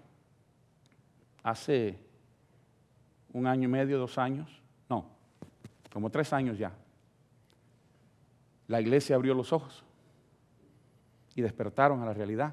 hace 1.42 1.98
un 3.32 3.46
año 3.46 3.64
y 3.66 3.72
medio, 3.72 3.96
dos 3.96 4.18
años, 4.18 4.60
no, 4.90 5.08
como 5.90 6.10
tres 6.10 6.34
años 6.34 6.58
ya, 6.58 6.76
la 8.66 8.78
iglesia 8.82 9.16
abrió 9.16 9.32
los 9.32 9.54
ojos 9.54 9.86
y 11.38 11.42
despertaron 11.42 12.02
a 12.02 12.06
la 12.06 12.12
realidad 12.12 12.52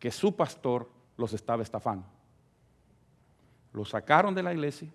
que 0.00 0.10
su 0.10 0.34
pastor 0.34 0.90
los 1.16 1.32
estaba 1.32 1.62
estafando. 1.62 2.04
Lo 3.72 3.84
sacaron 3.84 4.34
de 4.34 4.42
la 4.42 4.52
iglesia. 4.52 4.88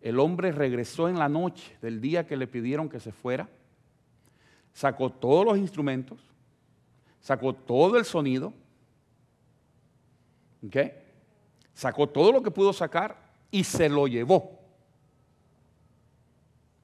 El 0.00 0.18
hombre 0.18 0.52
regresó 0.52 1.10
en 1.10 1.18
la 1.18 1.28
noche 1.28 1.76
del 1.82 2.00
día 2.00 2.26
que 2.26 2.34
le 2.34 2.46
pidieron 2.46 2.88
que 2.88 2.98
se 2.98 3.12
fuera. 3.12 3.46
Sacó 4.72 5.10
todos 5.10 5.44
los 5.44 5.58
instrumentos. 5.58 6.18
Sacó 7.20 7.52
todo 7.54 7.98
el 7.98 8.06
sonido. 8.06 8.54
¿Ok? 10.66 10.78
Sacó 11.74 12.08
todo 12.08 12.32
lo 12.32 12.42
que 12.42 12.50
pudo 12.50 12.72
sacar 12.72 13.18
y 13.50 13.62
se 13.64 13.86
lo 13.90 14.06
llevó. 14.08 14.58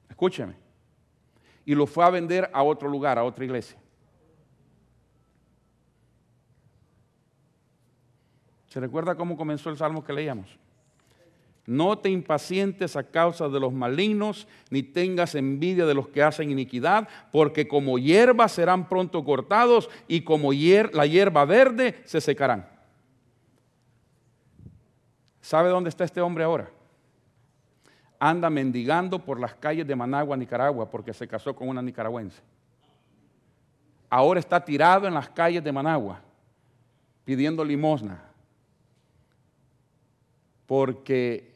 Escúcheme. 0.07 0.53
Y 1.65 1.73
lo 1.73 1.87
fue 1.87 2.05
a 2.05 2.11
vender 2.11 2.47
a 2.53 2.61
otro 2.61 2.87
lugar, 2.87 3.17
a 3.17 3.23
otra 3.23 3.43
iglesia. 3.43 3.79
¿Se 8.69 8.79
recuerda 8.79 9.15
cómo 9.15 9.35
comenzó 9.35 9.69
el 9.69 9.77
salmo 9.77 10.03
que 10.03 10.13
leíamos? 10.13 10.47
No 11.65 11.97
te 11.97 12.09
impacientes 12.09 12.95
a 12.95 13.03
causa 13.03 13.47
de 13.49 13.59
los 13.59 13.73
malignos, 13.73 14.47
ni 14.69 14.81
tengas 14.83 15.35
envidia 15.35 15.85
de 15.85 15.93
los 15.93 16.07
que 16.07 16.23
hacen 16.23 16.49
iniquidad, 16.51 17.07
porque 17.31 17.67
como 17.67 17.97
hierba 17.99 18.47
serán 18.47 18.87
pronto 18.87 19.23
cortados 19.23 19.89
y 20.07 20.21
como 20.21 20.51
la 20.51 21.05
hierba 21.05 21.45
verde 21.45 22.01
se 22.05 22.21
secarán. 22.21 22.67
¿Sabe 25.41 25.69
dónde 25.69 25.89
está 25.89 26.03
este 26.03 26.21
hombre 26.21 26.43
ahora? 26.43 26.69
Anda 28.19 28.49
mendigando 28.49 29.19
por 29.19 29.39
las 29.39 29.55
calles 29.55 29.87
de 29.87 29.95
Managua, 29.95 30.37
Nicaragua, 30.37 30.89
porque 30.89 31.13
se 31.13 31.27
casó 31.27 31.55
con 31.55 31.69
una 31.69 31.81
nicaragüense. 31.81 32.41
Ahora 34.09 34.39
está 34.39 34.63
tirado 34.63 35.07
en 35.07 35.13
las 35.13 35.29
calles 35.29 35.63
de 35.63 35.71
Managua, 35.71 36.19
pidiendo 37.25 37.63
limosna 37.63 38.25
porque 40.69 41.51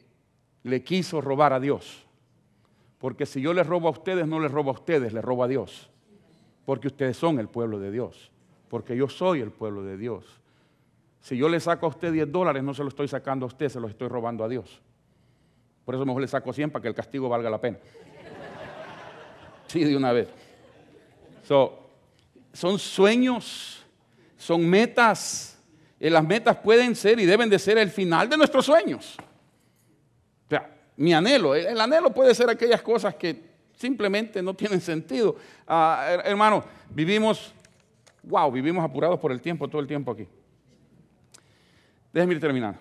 le 0.64 0.82
quiso 0.82 1.20
robar 1.20 1.52
a 1.52 1.60
Dios. 1.60 2.04
Porque 2.98 3.26
si 3.26 3.40
yo 3.40 3.54
les 3.54 3.64
robo 3.64 3.86
a 3.86 3.92
ustedes, 3.92 4.26
no 4.26 4.40
les 4.40 4.50
robo 4.50 4.70
a 4.70 4.72
ustedes, 4.72 5.12
les 5.12 5.22
robo 5.24 5.44
a 5.44 5.46
Dios. 5.48 5.88
Porque 6.66 6.88
ustedes 6.88 7.16
son 7.16 7.38
el 7.38 7.46
pueblo 7.46 7.78
de 7.78 7.92
Dios. 7.92 8.32
Porque 8.68 8.96
yo 8.96 9.08
soy 9.08 9.38
el 9.40 9.52
pueblo 9.52 9.84
de 9.84 9.96
Dios. 9.96 10.24
Si 11.20 11.36
yo 11.36 11.48
le 11.48 11.60
saco 11.60 11.86
a 11.86 11.90
usted 11.90 12.12
10 12.12 12.32
dólares, 12.32 12.64
no 12.64 12.74
se 12.74 12.82
los 12.82 12.92
estoy 12.92 13.06
sacando 13.06 13.46
a 13.46 13.46
usted, 13.46 13.68
se 13.68 13.78
los 13.78 13.88
estoy 13.92 14.08
robando 14.08 14.42
a 14.42 14.48
Dios. 14.48 14.82
Por 15.84 15.94
eso 15.94 16.04
mejor 16.04 16.20
le 16.22 16.26
saco 16.26 16.52
100 16.52 16.72
para 16.72 16.82
que 16.82 16.88
el 16.88 16.94
castigo 16.96 17.28
valga 17.28 17.48
la 17.48 17.60
pena. 17.60 17.78
Sí, 19.68 19.84
de 19.84 19.96
una 19.96 20.10
vez. 20.10 20.28
son 22.52 22.80
sueños, 22.80 23.80
son 24.36 24.68
metas 24.68 25.53
eh, 26.04 26.10
las 26.10 26.22
metas 26.22 26.56
pueden 26.58 26.94
ser 26.94 27.18
y 27.18 27.24
deben 27.24 27.48
de 27.48 27.58
ser 27.58 27.78
el 27.78 27.88
final 27.88 28.28
de 28.28 28.36
nuestros 28.36 28.66
sueños. 28.66 29.16
O 30.44 30.48
sea, 30.50 30.70
mi 30.98 31.14
anhelo, 31.14 31.54
el 31.54 31.80
anhelo 31.80 32.10
puede 32.12 32.34
ser 32.34 32.50
aquellas 32.50 32.82
cosas 32.82 33.14
que 33.14 33.40
simplemente 33.74 34.42
no 34.42 34.52
tienen 34.52 34.82
sentido. 34.82 35.34
Ah, 35.66 36.18
hermano, 36.24 36.62
vivimos, 36.90 37.54
wow, 38.24 38.52
vivimos 38.52 38.84
apurados 38.84 39.18
por 39.18 39.32
el 39.32 39.40
tiempo, 39.40 39.66
todo 39.66 39.80
el 39.80 39.86
tiempo 39.86 40.10
aquí. 40.10 40.28
Déjeme 42.12 42.34
ir 42.34 42.40
terminando. 42.40 42.78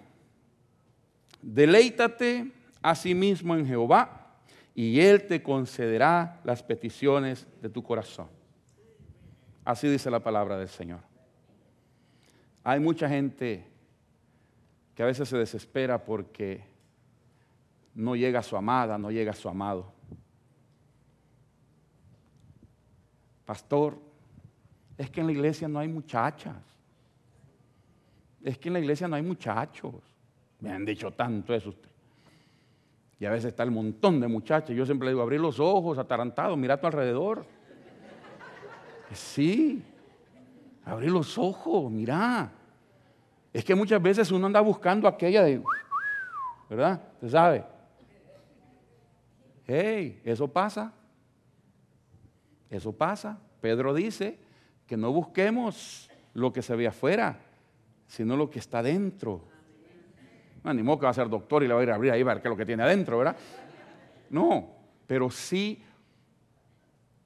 Deleítate 1.41 2.51
a 2.81 2.93
sí 2.93 3.15
mismo 3.15 3.55
en 3.55 3.65
Jehová 3.65 4.35
y 4.75 4.99
Él 4.99 5.27
te 5.27 5.41
concederá 5.41 6.41
las 6.43 6.61
peticiones 6.61 7.47
de 7.61 7.69
tu 7.69 7.81
corazón. 7.83 8.27
Así 9.63 9.87
dice 9.87 10.11
la 10.11 10.19
palabra 10.19 10.57
del 10.57 10.67
Señor. 10.67 11.12
Hay 12.63 12.79
mucha 12.79 13.09
gente 13.09 13.65
que 14.95 15.03
a 15.03 15.05
veces 15.05 15.27
se 15.27 15.37
desespera 15.37 16.03
porque 16.03 16.63
no 17.93 18.15
llega 18.15 18.41
su 18.41 18.55
amada, 18.55 18.97
no 18.97 19.11
llega 19.11 19.33
su 19.33 19.49
amado. 19.49 19.91
Pastor, 23.45 23.99
es 24.97 25.09
que 25.09 25.19
en 25.19 25.25
la 25.27 25.31
iglesia 25.33 25.67
no 25.67 25.79
hay 25.79 25.89
muchachas. 25.89 26.55
Es 28.41 28.57
que 28.57 28.69
en 28.69 28.73
la 28.73 28.79
iglesia 28.79 29.09
no 29.09 29.17
hay 29.17 29.23
muchachos. 29.23 29.93
Me 30.61 30.71
han 30.71 30.85
dicho 30.85 31.11
tanto 31.11 31.53
eso 31.53 31.69
usted. 31.69 31.89
Y 33.19 33.25
a 33.25 33.29
veces 33.31 33.49
está 33.49 33.63
el 33.63 33.71
montón 33.71 34.21
de 34.21 34.27
muchachas. 34.29 34.69
Yo 34.75 34.85
siempre 34.85 35.07
le 35.07 35.11
digo, 35.11 35.21
abrir 35.21 35.41
los 35.41 35.59
ojos, 35.59 35.97
atarantado, 35.97 36.55
mira 36.55 36.75
a 36.75 36.79
tu 36.79 36.87
alrededor. 36.87 37.45
Sí, 39.13 39.83
Abrir 40.85 41.11
los 41.11 41.37
ojos, 41.37 41.89
mirá. 41.91 42.51
Es 43.53 43.63
que 43.63 43.75
muchas 43.75 44.01
veces 44.01 44.31
uno 44.31 44.47
anda 44.47 44.59
buscando 44.59 45.07
aquella 45.07 45.43
de, 45.43 45.63
¿verdad? 46.69 47.01
¿Se 47.21 47.29
sabe? 47.29 47.63
Hey, 49.65 50.21
eso 50.25 50.47
pasa. 50.47 50.91
Eso 52.69 52.91
pasa. 52.91 53.39
Pedro 53.61 53.93
dice 53.93 54.39
que 54.85 54.97
no 54.97 55.11
busquemos 55.13 56.09
lo 56.33 56.51
que 56.51 56.61
se 56.61 56.75
ve 56.75 56.87
afuera, 56.87 57.39
sino 58.07 58.35
lo 58.35 58.49
que 58.49 58.59
está 58.59 58.83
dentro. 58.83 59.41
No 60.63 60.71
animó 60.71 60.97
que 60.99 61.05
va 61.05 61.11
a 61.11 61.13
ser 61.13 61.29
doctor 61.29 61.63
y 61.63 61.67
le 61.67 61.73
va 61.73 61.79
a 61.79 61.83
ir 61.83 61.91
a 61.91 61.95
abrir 61.95 62.11
ahí 62.11 62.23
para 62.23 62.35
ver 62.35 62.41
qué 62.41 62.47
es 62.49 62.51
lo 62.51 62.57
que 62.57 62.65
tiene 62.65 62.83
adentro, 62.83 63.17
¿verdad? 63.19 63.37
No, 64.31 64.67
pero 65.07 65.29
sí 65.29 65.81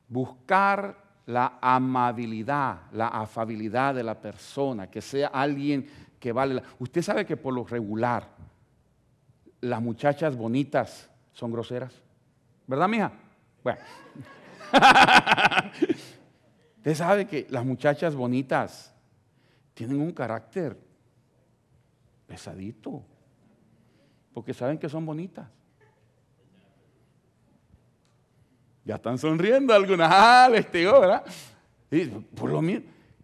buscar 0.07 1.06
la 1.28 1.57
amabilidad, 1.61 2.84
la 2.93 3.09
afabilidad 3.09 3.93
de 3.95 4.03
la 4.03 4.19
persona, 4.19 4.89
que 4.89 5.01
sea 5.01 5.28
alguien 5.28 5.86
que 6.19 6.32
vale 6.32 6.55
la... 6.55 6.63
Usted 6.80 7.01
sabe 7.01 7.25
que 7.25 7.38
por 7.38 7.53
lo 7.53 7.65
regular 7.65 8.28
las 9.61 9.82
muchachas 9.82 10.36
bonitas 10.36 11.09
son 11.34 11.51
groseras. 11.51 11.93
¿Verdad, 12.65 12.88
mija? 12.88 13.11
Bueno. 13.63 13.80
Usted 16.78 16.95
sabe 16.95 17.28
que 17.28 17.45
las 17.49 17.65
muchachas 17.65 18.15
bonitas 18.15 18.93
tienen 19.73 19.99
un 19.99 20.11
carácter 20.13 20.80
pesadito, 22.25 23.03
porque 24.34 24.53
saben 24.53 24.78
que 24.78 24.88
son 24.88 25.05
bonitas. 25.05 25.47
Ya 28.88 28.95
están 28.95 29.17
sonriendo 29.19 29.73
algunas. 29.73 30.09
Ah, 30.13 30.47
les 30.49 30.71
¿verdad? 30.71 31.23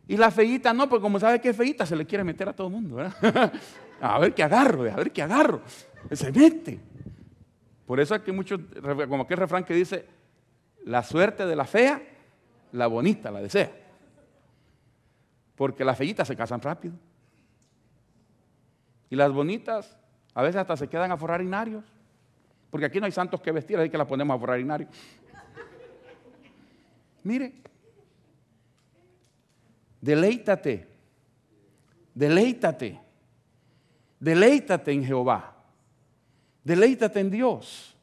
Y, 0.05 0.17
la 0.17 0.29
feíta 0.29 0.73
no, 0.73 0.89
porque 0.89 1.01
como 1.03 1.19
sabe 1.21 1.39
que 1.39 1.49
es 1.49 1.87
se 1.87 1.95
le 1.95 2.05
quiere 2.05 2.23
meter 2.25 2.49
a 2.49 2.53
todo 2.53 2.67
el 2.67 2.73
mundo, 2.73 2.97
¿verdad? 2.97 3.53
a 4.01 4.19
ver 4.19 4.33
qué 4.33 4.43
agarro, 4.43 4.81
a 4.91 4.95
ver 4.97 5.11
qué 5.13 5.21
agarro. 5.21 5.61
Se 6.11 6.31
mete. 6.33 6.77
Por 7.85 8.01
eso 8.01 8.13
aquí 8.13 8.31
muchos, 8.33 8.59
como 9.07 9.23
aquel 9.23 9.37
refrán 9.37 9.63
que 9.63 9.73
dice, 9.73 10.05
la 10.83 11.01
suerte 11.01 11.45
de 11.45 11.55
la 11.55 11.63
fea, 11.63 12.01
la 12.73 12.87
bonita 12.87 13.31
la 13.31 13.41
desea. 13.41 13.71
Porque 15.55 15.85
las 15.85 15.97
feitas 15.97 16.27
se 16.27 16.35
casan 16.35 16.61
rápido. 16.61 16.95
Y 19.09 19.15
las 19.15 19.31
bonitas 19.31 19.95
a 20.33 20.41
veces 20.43 20.57
hasta 20.59 20.75
se 20.75 20.89
quedan 20.89 21.09
a 21.13 21.17
forrar 21.17 21.41
inarios. 21.41 21.85
Porque 22.69 22.85
aquí 22.87 22.99
no 22.99 23.05
hay 23.05 23.11
santos 23.11 23.39
que 23.39 23.51
vestir, 23.51 23.77
así 23.77 23.89
que 23.89 23.97
las 23.97 24.07
ponemos 24.07 24.35
a 24.35 24.39
forrar 24.39 24.59
inarios. 24.59 24.89
Mire, 27.23 27.53
deleítate, 30.01 30.87
deleítate, 32.13 32.99
deleítate 34.19 34.91
en 34.91 35.05
Jehová, 35.05 35.55
deleítate 36.63 37.21
en 37.21 37.31
Dios, 37.31 37.95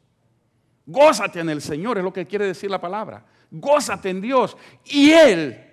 gózate 0.87 1.41
en 1.41 1.51
el 1.51 1.61
Señor, 1.61 1.99
es 1.99 2.05
lo 2.05 2.13
que 2.15 2.27
quiere 2.27 2.47
decir 2.47 2.71
la 2.71 2.81
palabra, 2.81 3.23
gózate 3.51 4.09
en 4.09 4.23
Dios 4.23 4.57
y 4.87 5.11
Él 5.11 5.67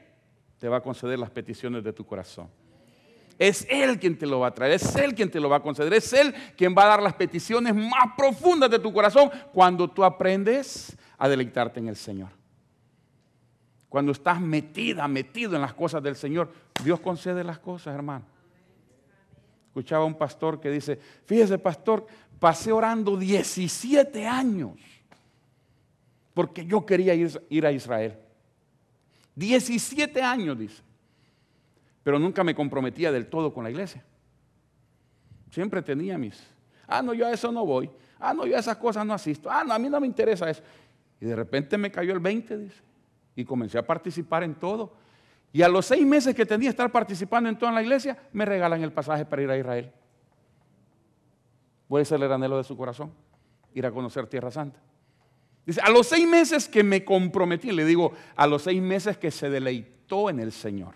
te 0.59 0.67
va 0.67 0.77
a 0.77 0.83
conceder 0.83 1.17
las 1.17 1.29
peticiones 1.29 1.85
de 1.85 1.93
tu 1.93 2.05
corazón. 2.05 2.49
Es 3.39 3.65
Él 3.69 3.97
quien 3.99 4.17
te 4.17 4.25
lo 4.25 4.39
va 4.41 4.47
a 4.47 4.53
traer, 4.53 4.73
es 4.73 4.95
Él 4.95 5.13
quien 5.15 5.29
te 5.31 5.39
lo 5.39 5.47
va 5.47 5.57
a 5.57 5.61
conceder, 5.61 5.93
es 5.93 6.11
Él 6.11 6.33
quien 6.57 6.75
va 6.77 6.83
a 6.83 6.87
dar 6.87 7.01
las 7.03 7.13
peticiones 7.13 7.73
más 7.75 8.09
profundas 8.17 8.69
de 8.69 8.79
tu 8.79 8.91
corazón 8.91 9.29
cuando 9.53 9.87
tú 9.89 10.03
aprendes 10.03 10.97
a 11.19 11.29
deleitarte 11.29 11.79
en 11.79 11.87
el 11.87 11.95
Señor. 11.95 12.29
Cuando 13.89 14.11
estás 14.11 14.41
metida, 14.41 15.07
metido 15.07 15.55
en 15.55 15.61
las 15.61 15.73
cosas 15.73 16.03
del 16.03 16.15
Señor, 16.15 16.51
Dios 16.83 16.99
concede 16.99 17.43
las 17.43 17.59
cosas, 17.59 17.95
hermano. 17.95 18.25
Escuchaba 19.67 20.05
un 20.05 20.15
pastor 20.15 20.59
que 20.59 20.69
dice, 20.69 20.99
fíjese 21.25 21.57
pastor, 21.57 22.05
pasé 22.39 22.71
orando 22.71 23.15
17 23.17 24.25
años 24.27 24.71
porque 26.33 26.65
yo 26.65 26.85
quería 26.85 27.13
ir, 27.15 27.41
ir 27.49 27.65
a 27.65 27.71
Israel. 27.71 28.15
17 29.35 30.21
años, 30.21 30.57
dice. 30.59 30.83
Pero 32.03 32.19
nunca 32.19 32.43
me 32.43 32.53
comprometía 32.55 33.11
del 33.11 33.27
todo 33.27 33.53
con 33.53 33.63
la 33.63 33.69
iglesia. 33.71 34.03
Siempre 35.51 35.81
tenía 35.81 36.17
mis, 36.17 36.43
ah, 36.87 37.01
no, 37.01 37.13
yo 37.13 37.25
a 37.25 37.31
eso 37.31 37.51
no 37.51 37.65
voy. 37.65 37.89
Ah, 38.19 38.33
no, 38.33 38.45
yo 38.45 38.55
a 38.55 38.59
esas 38.59 38.77
cosas 38.77 39.05
no 39.05 39.13
asisto. 39.13 39.49
Ah, 39.49 39.63
no, 39.65 39.73
a 39.73 39.79
mí 39.79 39.89
no 39.89 39.99
me 39.99 40.07
interesa 40.07 40.49
eso. 40.49 40.61
Y 41.21 41.25
de 41.25 41.35
repente 41.35 41.77
me 41.77 41.91
cayó 41.91 42.13
el 42.13 42.19
20, 42.19 42.57
dice 42.57 42.86
y 43.37 43.45
comencé 43.45 43.77
a 43.77 43.85
participar 43.85 44.43
en 44.43 44.55
todo. 44.55 44.93
Y 45.53 45.61
a 45.61 45.69
los 45.69 45.85
seis 45.85 46.05
meses 46.05 46.33
que 46.35 46.45
tenía 46.45 46.69
estar 46.71 46.91
participando 46.91 47.47
en 47.47 47.57
toda 47.57 47.71
la 47.71 47.81
iglesia, 47.83 48.17
me 48.33 48.43
regalan 48.43 48.81
el 48.81 48.91
pasaje 48.91 49.25
para 49.25 49.43
ir 49.43 49.49
a 49.49 49.57
Israel. 49.57 49.91
a 51.89 52.03
ser 52.05 52.21
el 52.21 52.31
anhelo 52.31 52.57
de 52.57 52.63
su 52.63 52.75
corazón, 52.75 53.11
ir 53.75 53.85
a 53.85 53.91
conocer 53.91 54.25
Tierra 54.27 54.49
Santa. 54.51 54.79
Dice, 55.67 55.79
a 55.81 55.89
los 55.91 56.07
seis 56.07 56.27
meses 56.27 56.67
que 56.67 56.83
me 56.83 57.05
comprometí, 57.05 57.71
le 57.71 57.85
digo, 57.85 58.11
a 58.35 58.47
los 58.47 58.63
seis 58.63 58.81
meses 58.81 59.17
que 59.19 59.29
se 59.31 59.49
deleitó 59.51 60.29
en 60.31 60.39
el 60.39 60.51
Señor. 60.51 60.95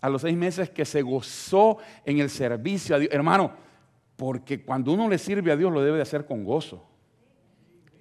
A 0.00 0.08
los 0.08 0.22
seis 0.22 0.36
meses 0.36 0.68
que 0.68 0.84
se 0.84 1.00
gozó 1.02 1.78
en 2.04 2.18
el 2.18 2.28
servicio 2.28 2.96
a 2.96 2.98
Dios. 2.98 3.12
Hermano, 3.12 3.52
porque 4.16 4.64
cuando 4.64 4.92
uno 4.92 5.08
le 5.08 5.18
sirve 5.18 5.52
a 5.52 5.56
Dios 5.56 5.72
lo 5.72 5.80
debe 5.82 5.96
de 5.98 6.02
hacer 6.02 6.26
con 6.26 6.42
gozo. 6.44 6.84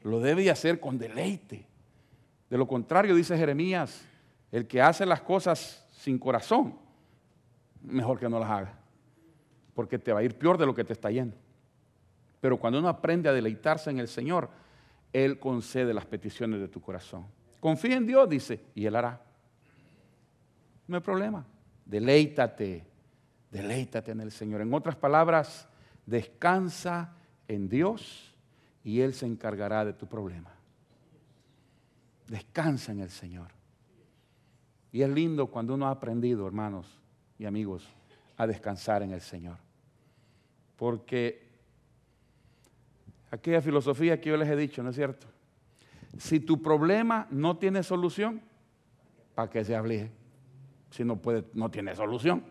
Lo 0.03 0.19
debe 0.19 0.43
de 0.45 0.49
hacer 0.51 0.79
con 0.79 0.97
deleite. 0.97 1.67
De 2.51 2.57
lo 2.57 2.67
contrario, 2.67 3.15
dice 3.15 3.37
Jeremías, 3.37 4.05
el 4.51 4.67
que 4.67 4.81
hace 4.81 5.05
las 5.05 5.21
cosas 5.21 5.87
sin 5.93 6.19
corazón, 6.19 6.77
mejor 7.81 8.19
que 8.19 8.27
no 8.27 8.39
las 8.39 8.49
haga, 8.49 8.73
porque 9.73 9.97
te 9.97 10.11
va 10.11 10.19
a 10.19 10.23
ir 10.23 10.37
peor 10.37 10.57
de 10.57 10.65
lo 10.65 10.75
que 10.75 10.83
te 10.83 10.91
está 10.91 11.09
yendo. 11.09 11.37
Pero 12.41 12.57
cuando 12.59 12.77
uno 12.79 12.89
aprende 12.89 13.29
a 13.29 13.31
deleitarse 13.31 13.89
en 13.89 13.99
el 13.99 14.09
Señor, 14.09 14.49
Él 15.13 15.39
concede 15.39 15.93
las 15.93 16.05
peticiones 16.05 16.59
de 16.59 16.67
tu 16.67 16.81
corazón. 16.81 17.25
Confía 17.61 17.95
en 17.95 18.05
Dios, 18.05 18.27
dice, 18.27 18.59
y 18.75 18.85
Él 18.85 18.97
hará. 18.97 19.21
No 20.87 20.97
hay 20.97 21.01
problema. 21.01 21.45
Deleítate, 21.85 22.85
deleítate 23.49 24.11
en 24.11 24.19
el 24.19 24.31
Señor. 24.31 24.59
En 24.59 24.73
otras 24.73 24.97
palabras, 24.97 25.69
descansa 26.05 27.15
en 27.47 27.69
Dios 27.69 28.35
y 28.83 28.99
Él 28.99 29.13
se 29.13 29.25
encargará 29.25 29.85
de 29.85 29.93
tu 29.93 30.05
problema. 30.05 30.51
Descansa 32.31 32.93
en 32.93 33.01
el 33.01 33.09
Señor. 33.09 33.47
Y 34.93 35.01
es 35.01 35.09
lindo 35.09 35.47
cuando 35.47 35.73
uno 35.73 35.87
ha 35.87 35.91
aprendido, 35.91 36.47
hermanos 36.47 36.87
y 37.37 37.43
amigos, 37.43 37.85
a 38.37 38.47
descansar 38.47 39.03
en 39.03 39.11
el 39.11 39.19
Señor. 39.19 39.57
Porque 40.77 41.45
aquella 43.31 43.59
filosofía 43.61 44.21
que 44.21 44.29
yo 44.29 44.37
les 44.37 44.47
he 44.47 44.55
dicho, 44.55 44.81
¿no 44.81 44.91
es 44.91 44.95
cierto? 44.95 45.27
Si 46.17 46.39
tu 46.39 46.61
problema 46.61 47.27
no 47.31 47.57
tiene 47.57 47.83
solución, 47.83 48.41
¿para 49.35 49.49
qué 49.49 49.65
se 49.65 49.75
aflige? 49.75 50.09
Si 50.89 51.03
no 51.03 51.17
puede, 51.17 51.43
no 51.53 51.69
tiene 51.69 51.93
solución. 51.97 52.45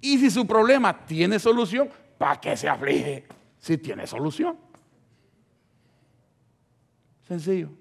Y 0.00 0.16
si 0.18 0.30
su 0.30 0.46
problema 0.46 1.04
tiene 1.04 1.38
solución, 1.38 1.90
¿para 2.16 2.40
qué 2.40 2.56
se 2.56 2.66
aflige? 2.66 3.26
Si 3.58 3.76
tiene 3.76 4.06
solución. 4.06 4.56
Sencillo. 7.28 7.72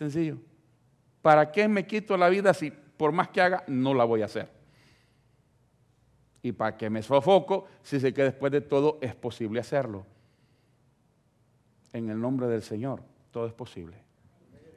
Sencillo. 0.00 0.38
¿Para 1.20 1.52
qué 1.52 1.68
me 1.68 1.86
quito 1.86 2.16
la 2.16 2.30
vida 2.30 2.54
si 2.54 2.70
por 2.70 3.12
más 3.12 3.28
que 3.28 3.42
haga 3.42 3.64
no 3.66 3.92
la 3.92 4.04
voy 4.06 4.22
a 4.22 4.24
hacer? 4.24 4.48
¿Y 6.40 6.52
para 6.52 6.74
qué 6.78 6.88
me 6.88 7.02
sofoco 7.02 7.68
si 7.82 8.00
sé 8.00 8.14
que 8.14 8.22
después 8.22 8.50
de 8.50 8.62
todo 8.62 8.96
es 9.02 9.14
posible 9.14 9.60
hacerlo? 9.60 10.06
En 11.92 12.08
el 12.08 12.18
nombre 12.18 12.46
del 12.46 12.62
Señor, 12.62 13.02
todo 13.30 13.46
es 13.46 13.52
posible. 13.52 13.98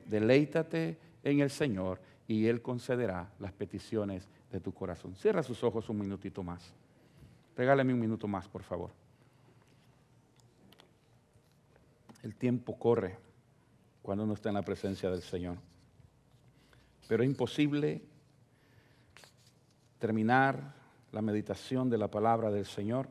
Deleítate 0.07 0.97
en 1.23 1.39
el 1.39 1.49
Señor 1.49 2.01
y 2.27 2.45
Él 2.47 2.61
concederá 2.61 3.31
las 3.39 3.53
peticiones 3.53 4.27
de 4.51 4.59
tu 4.59 4.73
corazón. 4.73 5.15
Cierra 5.15 5.41
sus 5.41 5.63
ojos 5.63 5.87
un 5.87 5.99
minutito 6.01 6.43
más. 6.43 6.73
Regálame 7.55 7.93
un 7.93 7.99
minuto 8.01 8.27
más, 8.27 8.49
por 8.49 8.63
favor. 8.63 8.89
El 12.23 12.35
tiempo 12.35 12.77
corre 12.77 13.15
cuando 14.03 14.25
uno 14.25 14.33
está 14.33 14.49
en 14.49 14.55
la 14.55 14.61
presencia 14.61 15.09
del 15.09 15.21
Señor. 15.23 15.57
Pero 17.07 17.23
es 17.23 17.29
imposible 17.29 18.03
terminar 19.97 20.75
la 21.11 21.21
meditación 21.21 21.89
de 21.89 21.97
la 21.97 22.11
palabra 22.11 22.51
del 22.51 22.65
Señor 22.65 23.09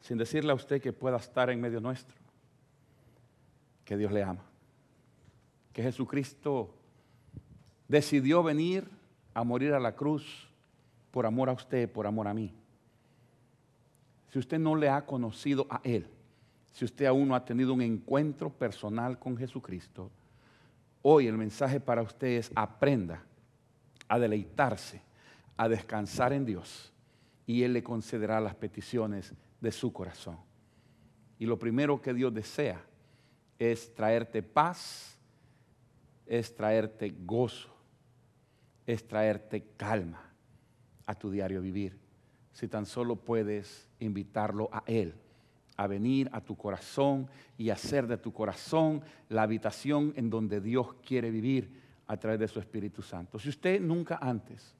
sin 0.00 0.18
decirle 0.18 0.50
a 0.50 0.54
usted 0.56 0.82
que 0.82 0.92
pueda 0.92 1.18
estar 1.18 1.48
en 1.50 1.60
medio 1.60 1.80
nuestro, 1.80 2.16
que 3.84 3.96
Dios 3.96 4.10
le 4.10 4.22
ama, 4.24 4.42
que 5.72 5.82
Jesucristo 5.82 6.74
decidió 7.86 8.42
venir 8.42 8.90
a 9.34 9.44
morir 9.44 9.74
a 9.74 9.80
la 9.80 9.94
cruz 9.94 10.48
por 11.12 11.24
amor 11.26 11.50
a 11.50 11.52
usted, 11.52 11.88
por 11.92 12.06
amor 12.06 12.26
a 12.26 12.34
mí. 12.34 12.52
Si 14.32 14.38
usted 14.40 14.58
no 14.58 14.74
le 14.74 14.88
ha 14.88 15.04
conocido 15.06 15.66
a 15.70 15.80
Él, 15.84 16.08
si 16.72 16.84
usted 16.84 17.06
aún 17.06 17.28
no 17.28 17.34
ha 17.34 17.44
tenido 17.44 17.74
un 17.74 17.82
encuentro 17.82 18.50
personal 18.50 19.18
con 19.18 19.36
Jesucristo, 19.36 20.10
hoy 21.02 21.26
el 21.26 21.36
mensaje 21.36 21.80
para 21.80 22.02
usted 22.02 22.28
es 22.28 22.50
aprenda 22.54 23.22
a 24.08 24.18
deleitarse, 24.18 25.02
a 25.56 25.68
descansar 25.68 26.32
en 26.32 26.44
Dios 26.46 26.92
y 27.46 27.62
Él 27.64 27.72
le 27.72 27.82
concederá 27.82 28.40
las 28.40 28.54
peticiones 28.54 29.34
de 29.60 29.72
su 29.72 29.92
corazón. 29.92 30.38
Y 31.38 31.46
lo 31.46 31.58
primero 31.58 32.00
que 32.00 32.14
Dios 32.14 32.32
desea 32.32 32.80
es 33.58 33.94
traerte 33.94 34.42
paz, 34.42 35.18
es 36.26 36.54
traerte 36.54 37.12
gozo, 37.24 37.68
es 38.86 39.06
traerte 39.06 39.64
calma 39.76 40.22
a 41.06 41.14
tu 41.14 41.30
diario 41.30 41.60
vivir, 41.60 41.98
si 42.52 42.68
tan 42.68 42.86
solo 42.86 43.16
puedes 43.16 43.88
invitarlo 43.98 44.68
a 44.72 44.82
Él 44.86 45.14
a 45.80 45.86
venir 45.86 46.28
a 46.34 46.42
tu 46.42 46.56
corazón 46.58 47.26
y 47.56 47.70
hacer 47.70 48.06
de 48.06 48.18
tu 48.18 48.34
corazón 48.34 49.00
la 49.30 49.44
habitación 49.44 50.12
en 50.14 50.28
donde 50.28 50.60
Dios 50.60 50.88
quiere 51.02 51.30
vivir 51.30 51.72
a 52.06 52.18
través 52.18 52.38
de 52.38 52.48
su 52.48 52.60
Espíritu 52.60 53.00
Santo. 53.00 53.38
Si 53.38 53.48
usted 53.48 53.80
nunca 53.80 54.18
antes 54.20 54.74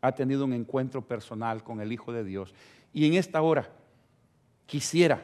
ha 0.00 0.12
tenido 0.12 0.44
un 0.44 0.52
encuentro 0.52 1.04
personal 1.08 1.64
con 1.64 1.80
el 1.80 1.92
Hijo 1.92 2.12
de 2.12 2.22
Dios 2.22 2.54
y 2.92 3.04
en 3.04 3.14
esta 3.14 3.42
hora 3.42 3.68
quisiera 4.66 5.20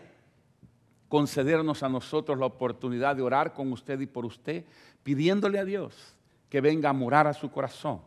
concedernos 1.09 1.85
a 1.85 1.89
nosotros 1.89 2.37
la 2.37 2.47
oportunidad 2.47 3.15
de 3.15 3.23
orar 3.23 3.53
con 3.53 3.71
usted 3.71 4.01
y 4.01 4.07
por 4.07 4.25
usted, 4.27 4.65
pidiéndole 5.05 5.61
a 5.61 5.65
Dios 5.65 6.17
que 6.49 6.61
venga 6.61 6.91
a 6.91 6.93
morar 6.93 7.29
a 7.29 7.35
su 7.35 7.53
corazón. 7.53 8.01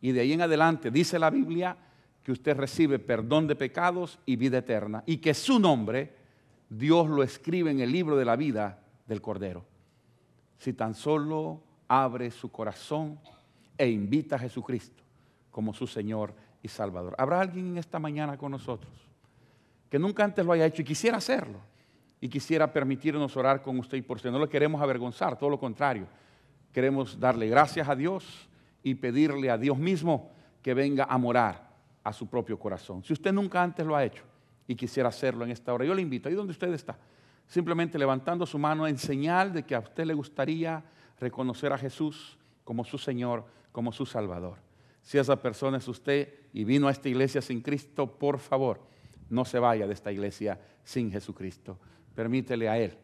Y 0.00 0.12
de 0.12 0.20
ahí 0.20 0.32
en 0.32 0.40
adelante 0.40 0.90
dice 0.90 1.18
la 1.18 1.28
Biblia 1.28 1.76
que 2.22 2.32
usted 2.32 2.56
recibe 2.56 2.98
perdón 2.98 3.46
de 3.48 3.54
pecados 3.54 4.18
y 4.24 4.36
vida 4.36 4.56
eterna 4.56 5.02
y 5.04 5.18
que 5.18 5.34
su 5.34 5.58
nombre 5.58 6.23
Dios 6.78 7.08
lo 7.08 7.22
escribe 7.22 7.70
en 7.70 7.78
el 7.80 7.92
libro 7.92 8.16
de 8.16 8.24
la 8.24 8.34
vida 8.34 8.80
del 9.06 9.20
Cordero. 9.22 9.64
Si 10.58 10.72
tan 10.72 10.94
solo 10.94 11.62
abre 11.86 12.30
su 12.32 12.50
corazón 12.50 13.20
e 13.78 13.88
invita 13.88 14.36
a 14.36 14.40
Jesucristo 14.40 15.02
como 15.52 15.72
su 15.72 15.86
Señor 15.86 16.34
y 16.62 16.68
Salvador. 16.68 17.14
¿Habrá 17.16 17.40
alguien 17.40 17.68
en 17.68 17.78
esta 17.78 18.00
mañana 18.00 18.36
con 18.36 18.50
nosotros 18.50 18.92
que 19.88 19.98
nunca 20.00 20.24
antes 20.24 20.44
lo 20.44 20.50
haya 20.52 20.66
hecho 20.66 20.82
y 20.82 20.84
quisiera 20.84 21.18
hacerlo? 21.18 21.60
Y 22.20 22.28
quisiera 22.28 22.72
permitirnos 22.72 23.36
orar 23.36 23.62
con 23.62 23.78
usted 23.78 23.98
y 23.98 24.02
por 24.02 24.16
usted. 24.16 24.32
No 24.32 24.38
lo 24.40 24.48
queremos 24.48 24.80
avergonzar, 24.82 25.38
todo 25.38 25.50
lo 25.50 25.60
contrario. 25.60 26.06
Queremos 26.72 27.20
darle 27.20 27.48
gracias 27.48 27.88
a 27.88 27.94
Dios 27.94 28.48
y 28.82 28.94
pedirle 28.96 29.50
a 29.50 29.58
Dios 29.58 29.78
mismo 29.78 30.32
que 30.62 30.74
venga 30.74 31.04
a 31.04 31.18
morar 31.18 31.70
a 32.02 32.12
su 32.12 32.26
propio 32.26 32.58
corazón. 32.58 33.04
Si 33.04 33.12
usted 33.12 33.32
nunca 33.32 33.62
antes 33.62 33.84
lo 33.86 33.94
ha 33.94 34.04
hecho, 34.04 34.24
y 34.66 34.74
quisiera 34.74 35.08
hacerlo 35.08 35.44
en 35.44 35.50
esta 35.50 35.72
hora. 35.72 35.84
Yo 35.84 35.94
le 35.94 36.02
invito, 36.02 36.28
ahí 36.28 36.34
donde 36.34 36.52
usted 36.52 36.72
está, 36.72 36.98
simplemente 37.46 37.98
levantando 37.98 38.46
su 38.46 38.58
mano 38.58 38.86
en 38.86 38.98
señal 38.98 39.52
de 39.52 39.62
que 39.64 39.74
a 39.74 39.80
usted 39.80 40.04
le 40.06 40.14
gustaría 40.14 40.82
reconocer 41.20 41.72
a 41.72 41.78
Jesús 41.78 42.38
como 42.64 42.84
su 42.84 42.98
Señor, 42.98 43.44
como 43.72 43.92
su 43.92 44.06
Salvador. 44.06 44.58
Si 45.02 45.18
esa 45.18 45.40
persona 45.40 45.78
es 45.78 45.86
usted 45.88 46.32
y 46.52 46.64
vino 46.64 46.88
a 46.88 46.90
esta 46.92 47.08
iglesia 47.08 47.42
sin 47.42 47.60
Cristo, 47.60 48.18
por 48.18 48.38
favor, 48.38 48.80
no 49.28 49.44
se 49.44 49.58
vaya 49.58 49.86
de 49.86 49.92
esta 49.92 50.10
iglesia 50.12 50.58
sin 50.82 51.10
Jesucristo. 51.12 51.78
Permítele 52.14 52.68
a 52.68 52.78
Él, 52.78 52.96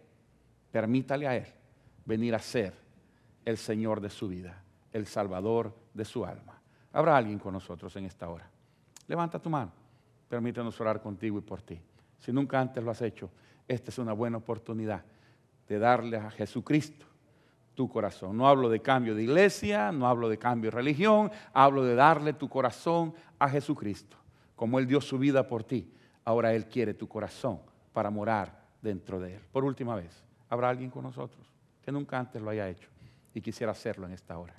permítale 0.70 1.26
a 1.28 1.36
Él 1.36 1.46
venir 2.06 2.34
a 2.34 2.38
ser 2.38 2.72
el 3.44 3.58
Señor 3.58 4.00
de 4.00 4.08
su 4.10 4.26
vida, 4.28 4.64
el 4.92 5.06
Salvador 5.06 5.74
de 5.92 6.04
su 6.06 6.24
alma. 6.24 6.60
¿Habrá 6.92 7.16
alguien 7.16 7.38
con 7.38 7.52
nosotros 7.52 7.94
en 7.96 8.04
esta 8.06 8.28
hora? 8.28 8.50
Levanta 9.06 9.38
tu 9.38 9.50
mano 9.50 9.72
permítanos 10.30 10.80
orar 10.80 11.02
contigo 11.02 11.38
y 11.38 11.40
por 11.42 11.60
ti. 11.60 11.78
Si 12.20 12.32
nunca 12.32 12.60
antes 12.60 12.82
lo 12.84 12.92
has 12.92 13.02
hecho, 13.02 13.30
esta 13.66 13.90
es 13.90 13.98
una 13.98 14.12
buena 14.12 14.36
oportunidad 14.38 15.02
de 15.68 15.78
darle 15.78 16.16
a 16.16 16.30
Jesucristo 16.30 17.04
tu 17.74 17.88
corazón. 17.88 18.36
No 18.36 18.46
hablo 18.48 18.68
de 18.68 18.80
cambio 18.80 19.14
de 19.16 19.24
iglesia, 19.24 19.90
no 19.90 20.06
hablo 20.06 20.28
de 20.28 20.38
cambio 20.38 20.70
de 20.70 20.76
religión, 20.76 21.32
hablo 21.52 21.84
de 21.84 21.96
darle 21.96 22.32
tu 22.32 22.48
corazón 22.48 23.12
a 23.40 23.48
Jesucristo. 23.48 24.16
Como 24.54 24.78
Él 24.78 24.86
dio 24.86 25.00
su 25.00 25.18
vida 25.18 25.48
por 25.48 25.64
ti, 25.64 25.92
ahora 26.24 26.54
Él 26.54 26.68
quiere 26.68 26.94
tu 26.94 27.08
corazón 27.08 27.58
para 27.92 28.08
morar 28.08 28.66
dentro 28.80 29.18
de 29.18 29.34
Él. 29.36 29.42
Por 29.50 29.64
última 29.64 29.96
vez, 29.96 30.22
¿habrá 30.48 30.68
alguien 30.70 30.90
con 30.90 31.02
nosotros 31.02 31.44
que 31.82 31.90
nunca 31.90 32.20
antes 32.20 32.40
lo 32.40 32.50
haya 32.50 32.68
hecho 32.68 32.88
y 33.34 33.40
quisiera 33.40 33.72
hacerlo 33.72 34.06
en 34.06 34.12
esta 34.12 34.38
hora? 34.38 34.54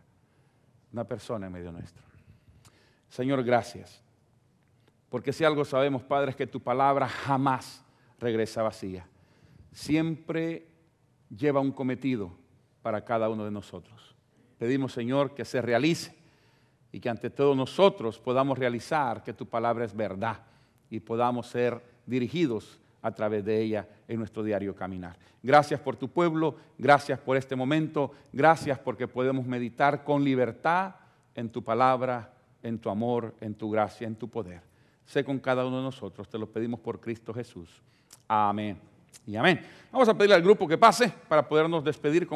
Una 0.92 1.06
persona 1.06 1.48
en 1.48 1.54
medio 1.54 1.72
nuestro. 1.72 2.04
Señor, 3.08 3.42
gracias 3.44 4.04
porque 5.12 5.34
si 5.34 5.44
algo 5.44 5.66
sabemos, 5.66 6.04
Padre, 6.04 6.30
es 6.30 6.38
que 6.38 6.48
tu 6.48 6.62
palabra 6.62 7.06
jamás 7.10 7.84
regresa 8.18 8.64
vacía. 8.64 9.06
Siempre 9.74 10.70
lleva 11.30 11.60
un 11.60 11.74
cometido 11.74 12.32
para 12.82 13.04
cada 13.04 13.28
uno 13.28 13.44
de 13.44 13.52
nosotros. 13.52 14.16
Pedimos, 14.58 14.94
Señor, 14.94 15.36
que 15.36 15.44
se 15.44 15.62
realice 15.62 16.16
y 16.94 17.02
que 17.02 17.10
ante 17.10 17.30
todos 17.30 17.58
nosotros 17.58 18.20
podamos 18.20 18.58
realizar 18.58 19.22
que 19.22 19.34
tu 19.34 19.46
palabra 19.50 19.84
es 19.84 19.94
verdad 19.94 20.44
y 20.90 21.02
podamos 21.02 21.48
ser 21.48 21.82
dirigidos 22.06 22.80
a 23.02 23.12
través 23.12 23.44
de 23.44 23.60
ella 23.62 23.90
en 24.08 24.18
nuestro 24.18 24.44
diario 24.44 24.74
caminar. 24.74 25.20
Gracias 25.44 25.82
por 25.82 25.98
tu 25.98 26.08
pueblo, 26.08 26.56
gracias 26.78 27.20
por 27.20 27.36
este 27.36 27.58
momento, 27.58 28.14
gracias 28.32 28.80
porque 28.80 29.10
podemos 29.10 29.46
meditar 29.46 30.06
con 30.06 30.24
libertad 30.24 30.96
en 31.36 31.50
tu 31.50 31.62
palabra, 31.66 32.34
en 32.64 32.80
tu 32.80 32.90
amor, 32.90 33.36
en 33.42 33.56
tu 33.56 33.70
gracia, 33.70 34.08
en 34.08 34.16
tu 34.16 34.30
poder 34.30 34.71
sé 35.12 35.26
con 35.26 35.40
cada 35.40 35.66
uno 35.66 35.78
de 35.78 35.84
nosotros. 35.84 36.28
Te 36.30 36.38
lo 36.38 36.48
pedimos 36.50 36.80
por 36.80 37.00
Cristo 37.00 37.34
Jesús. 37.34 37.70
Amén 38.28 38.80
y 39.28 39.36
amén. 39.36 39.62
Vamos 39.92 40.08
a 40.08 40.14
pedirle 40.14 40.36
al 40.36 40.42
grupo 40.42 40.68
que 40.68 40.78
pase 40.78 41.12
para 41.28 41.48
podernos 41.48 41.84
despedir 41.84 42.26
con 42.26 42.30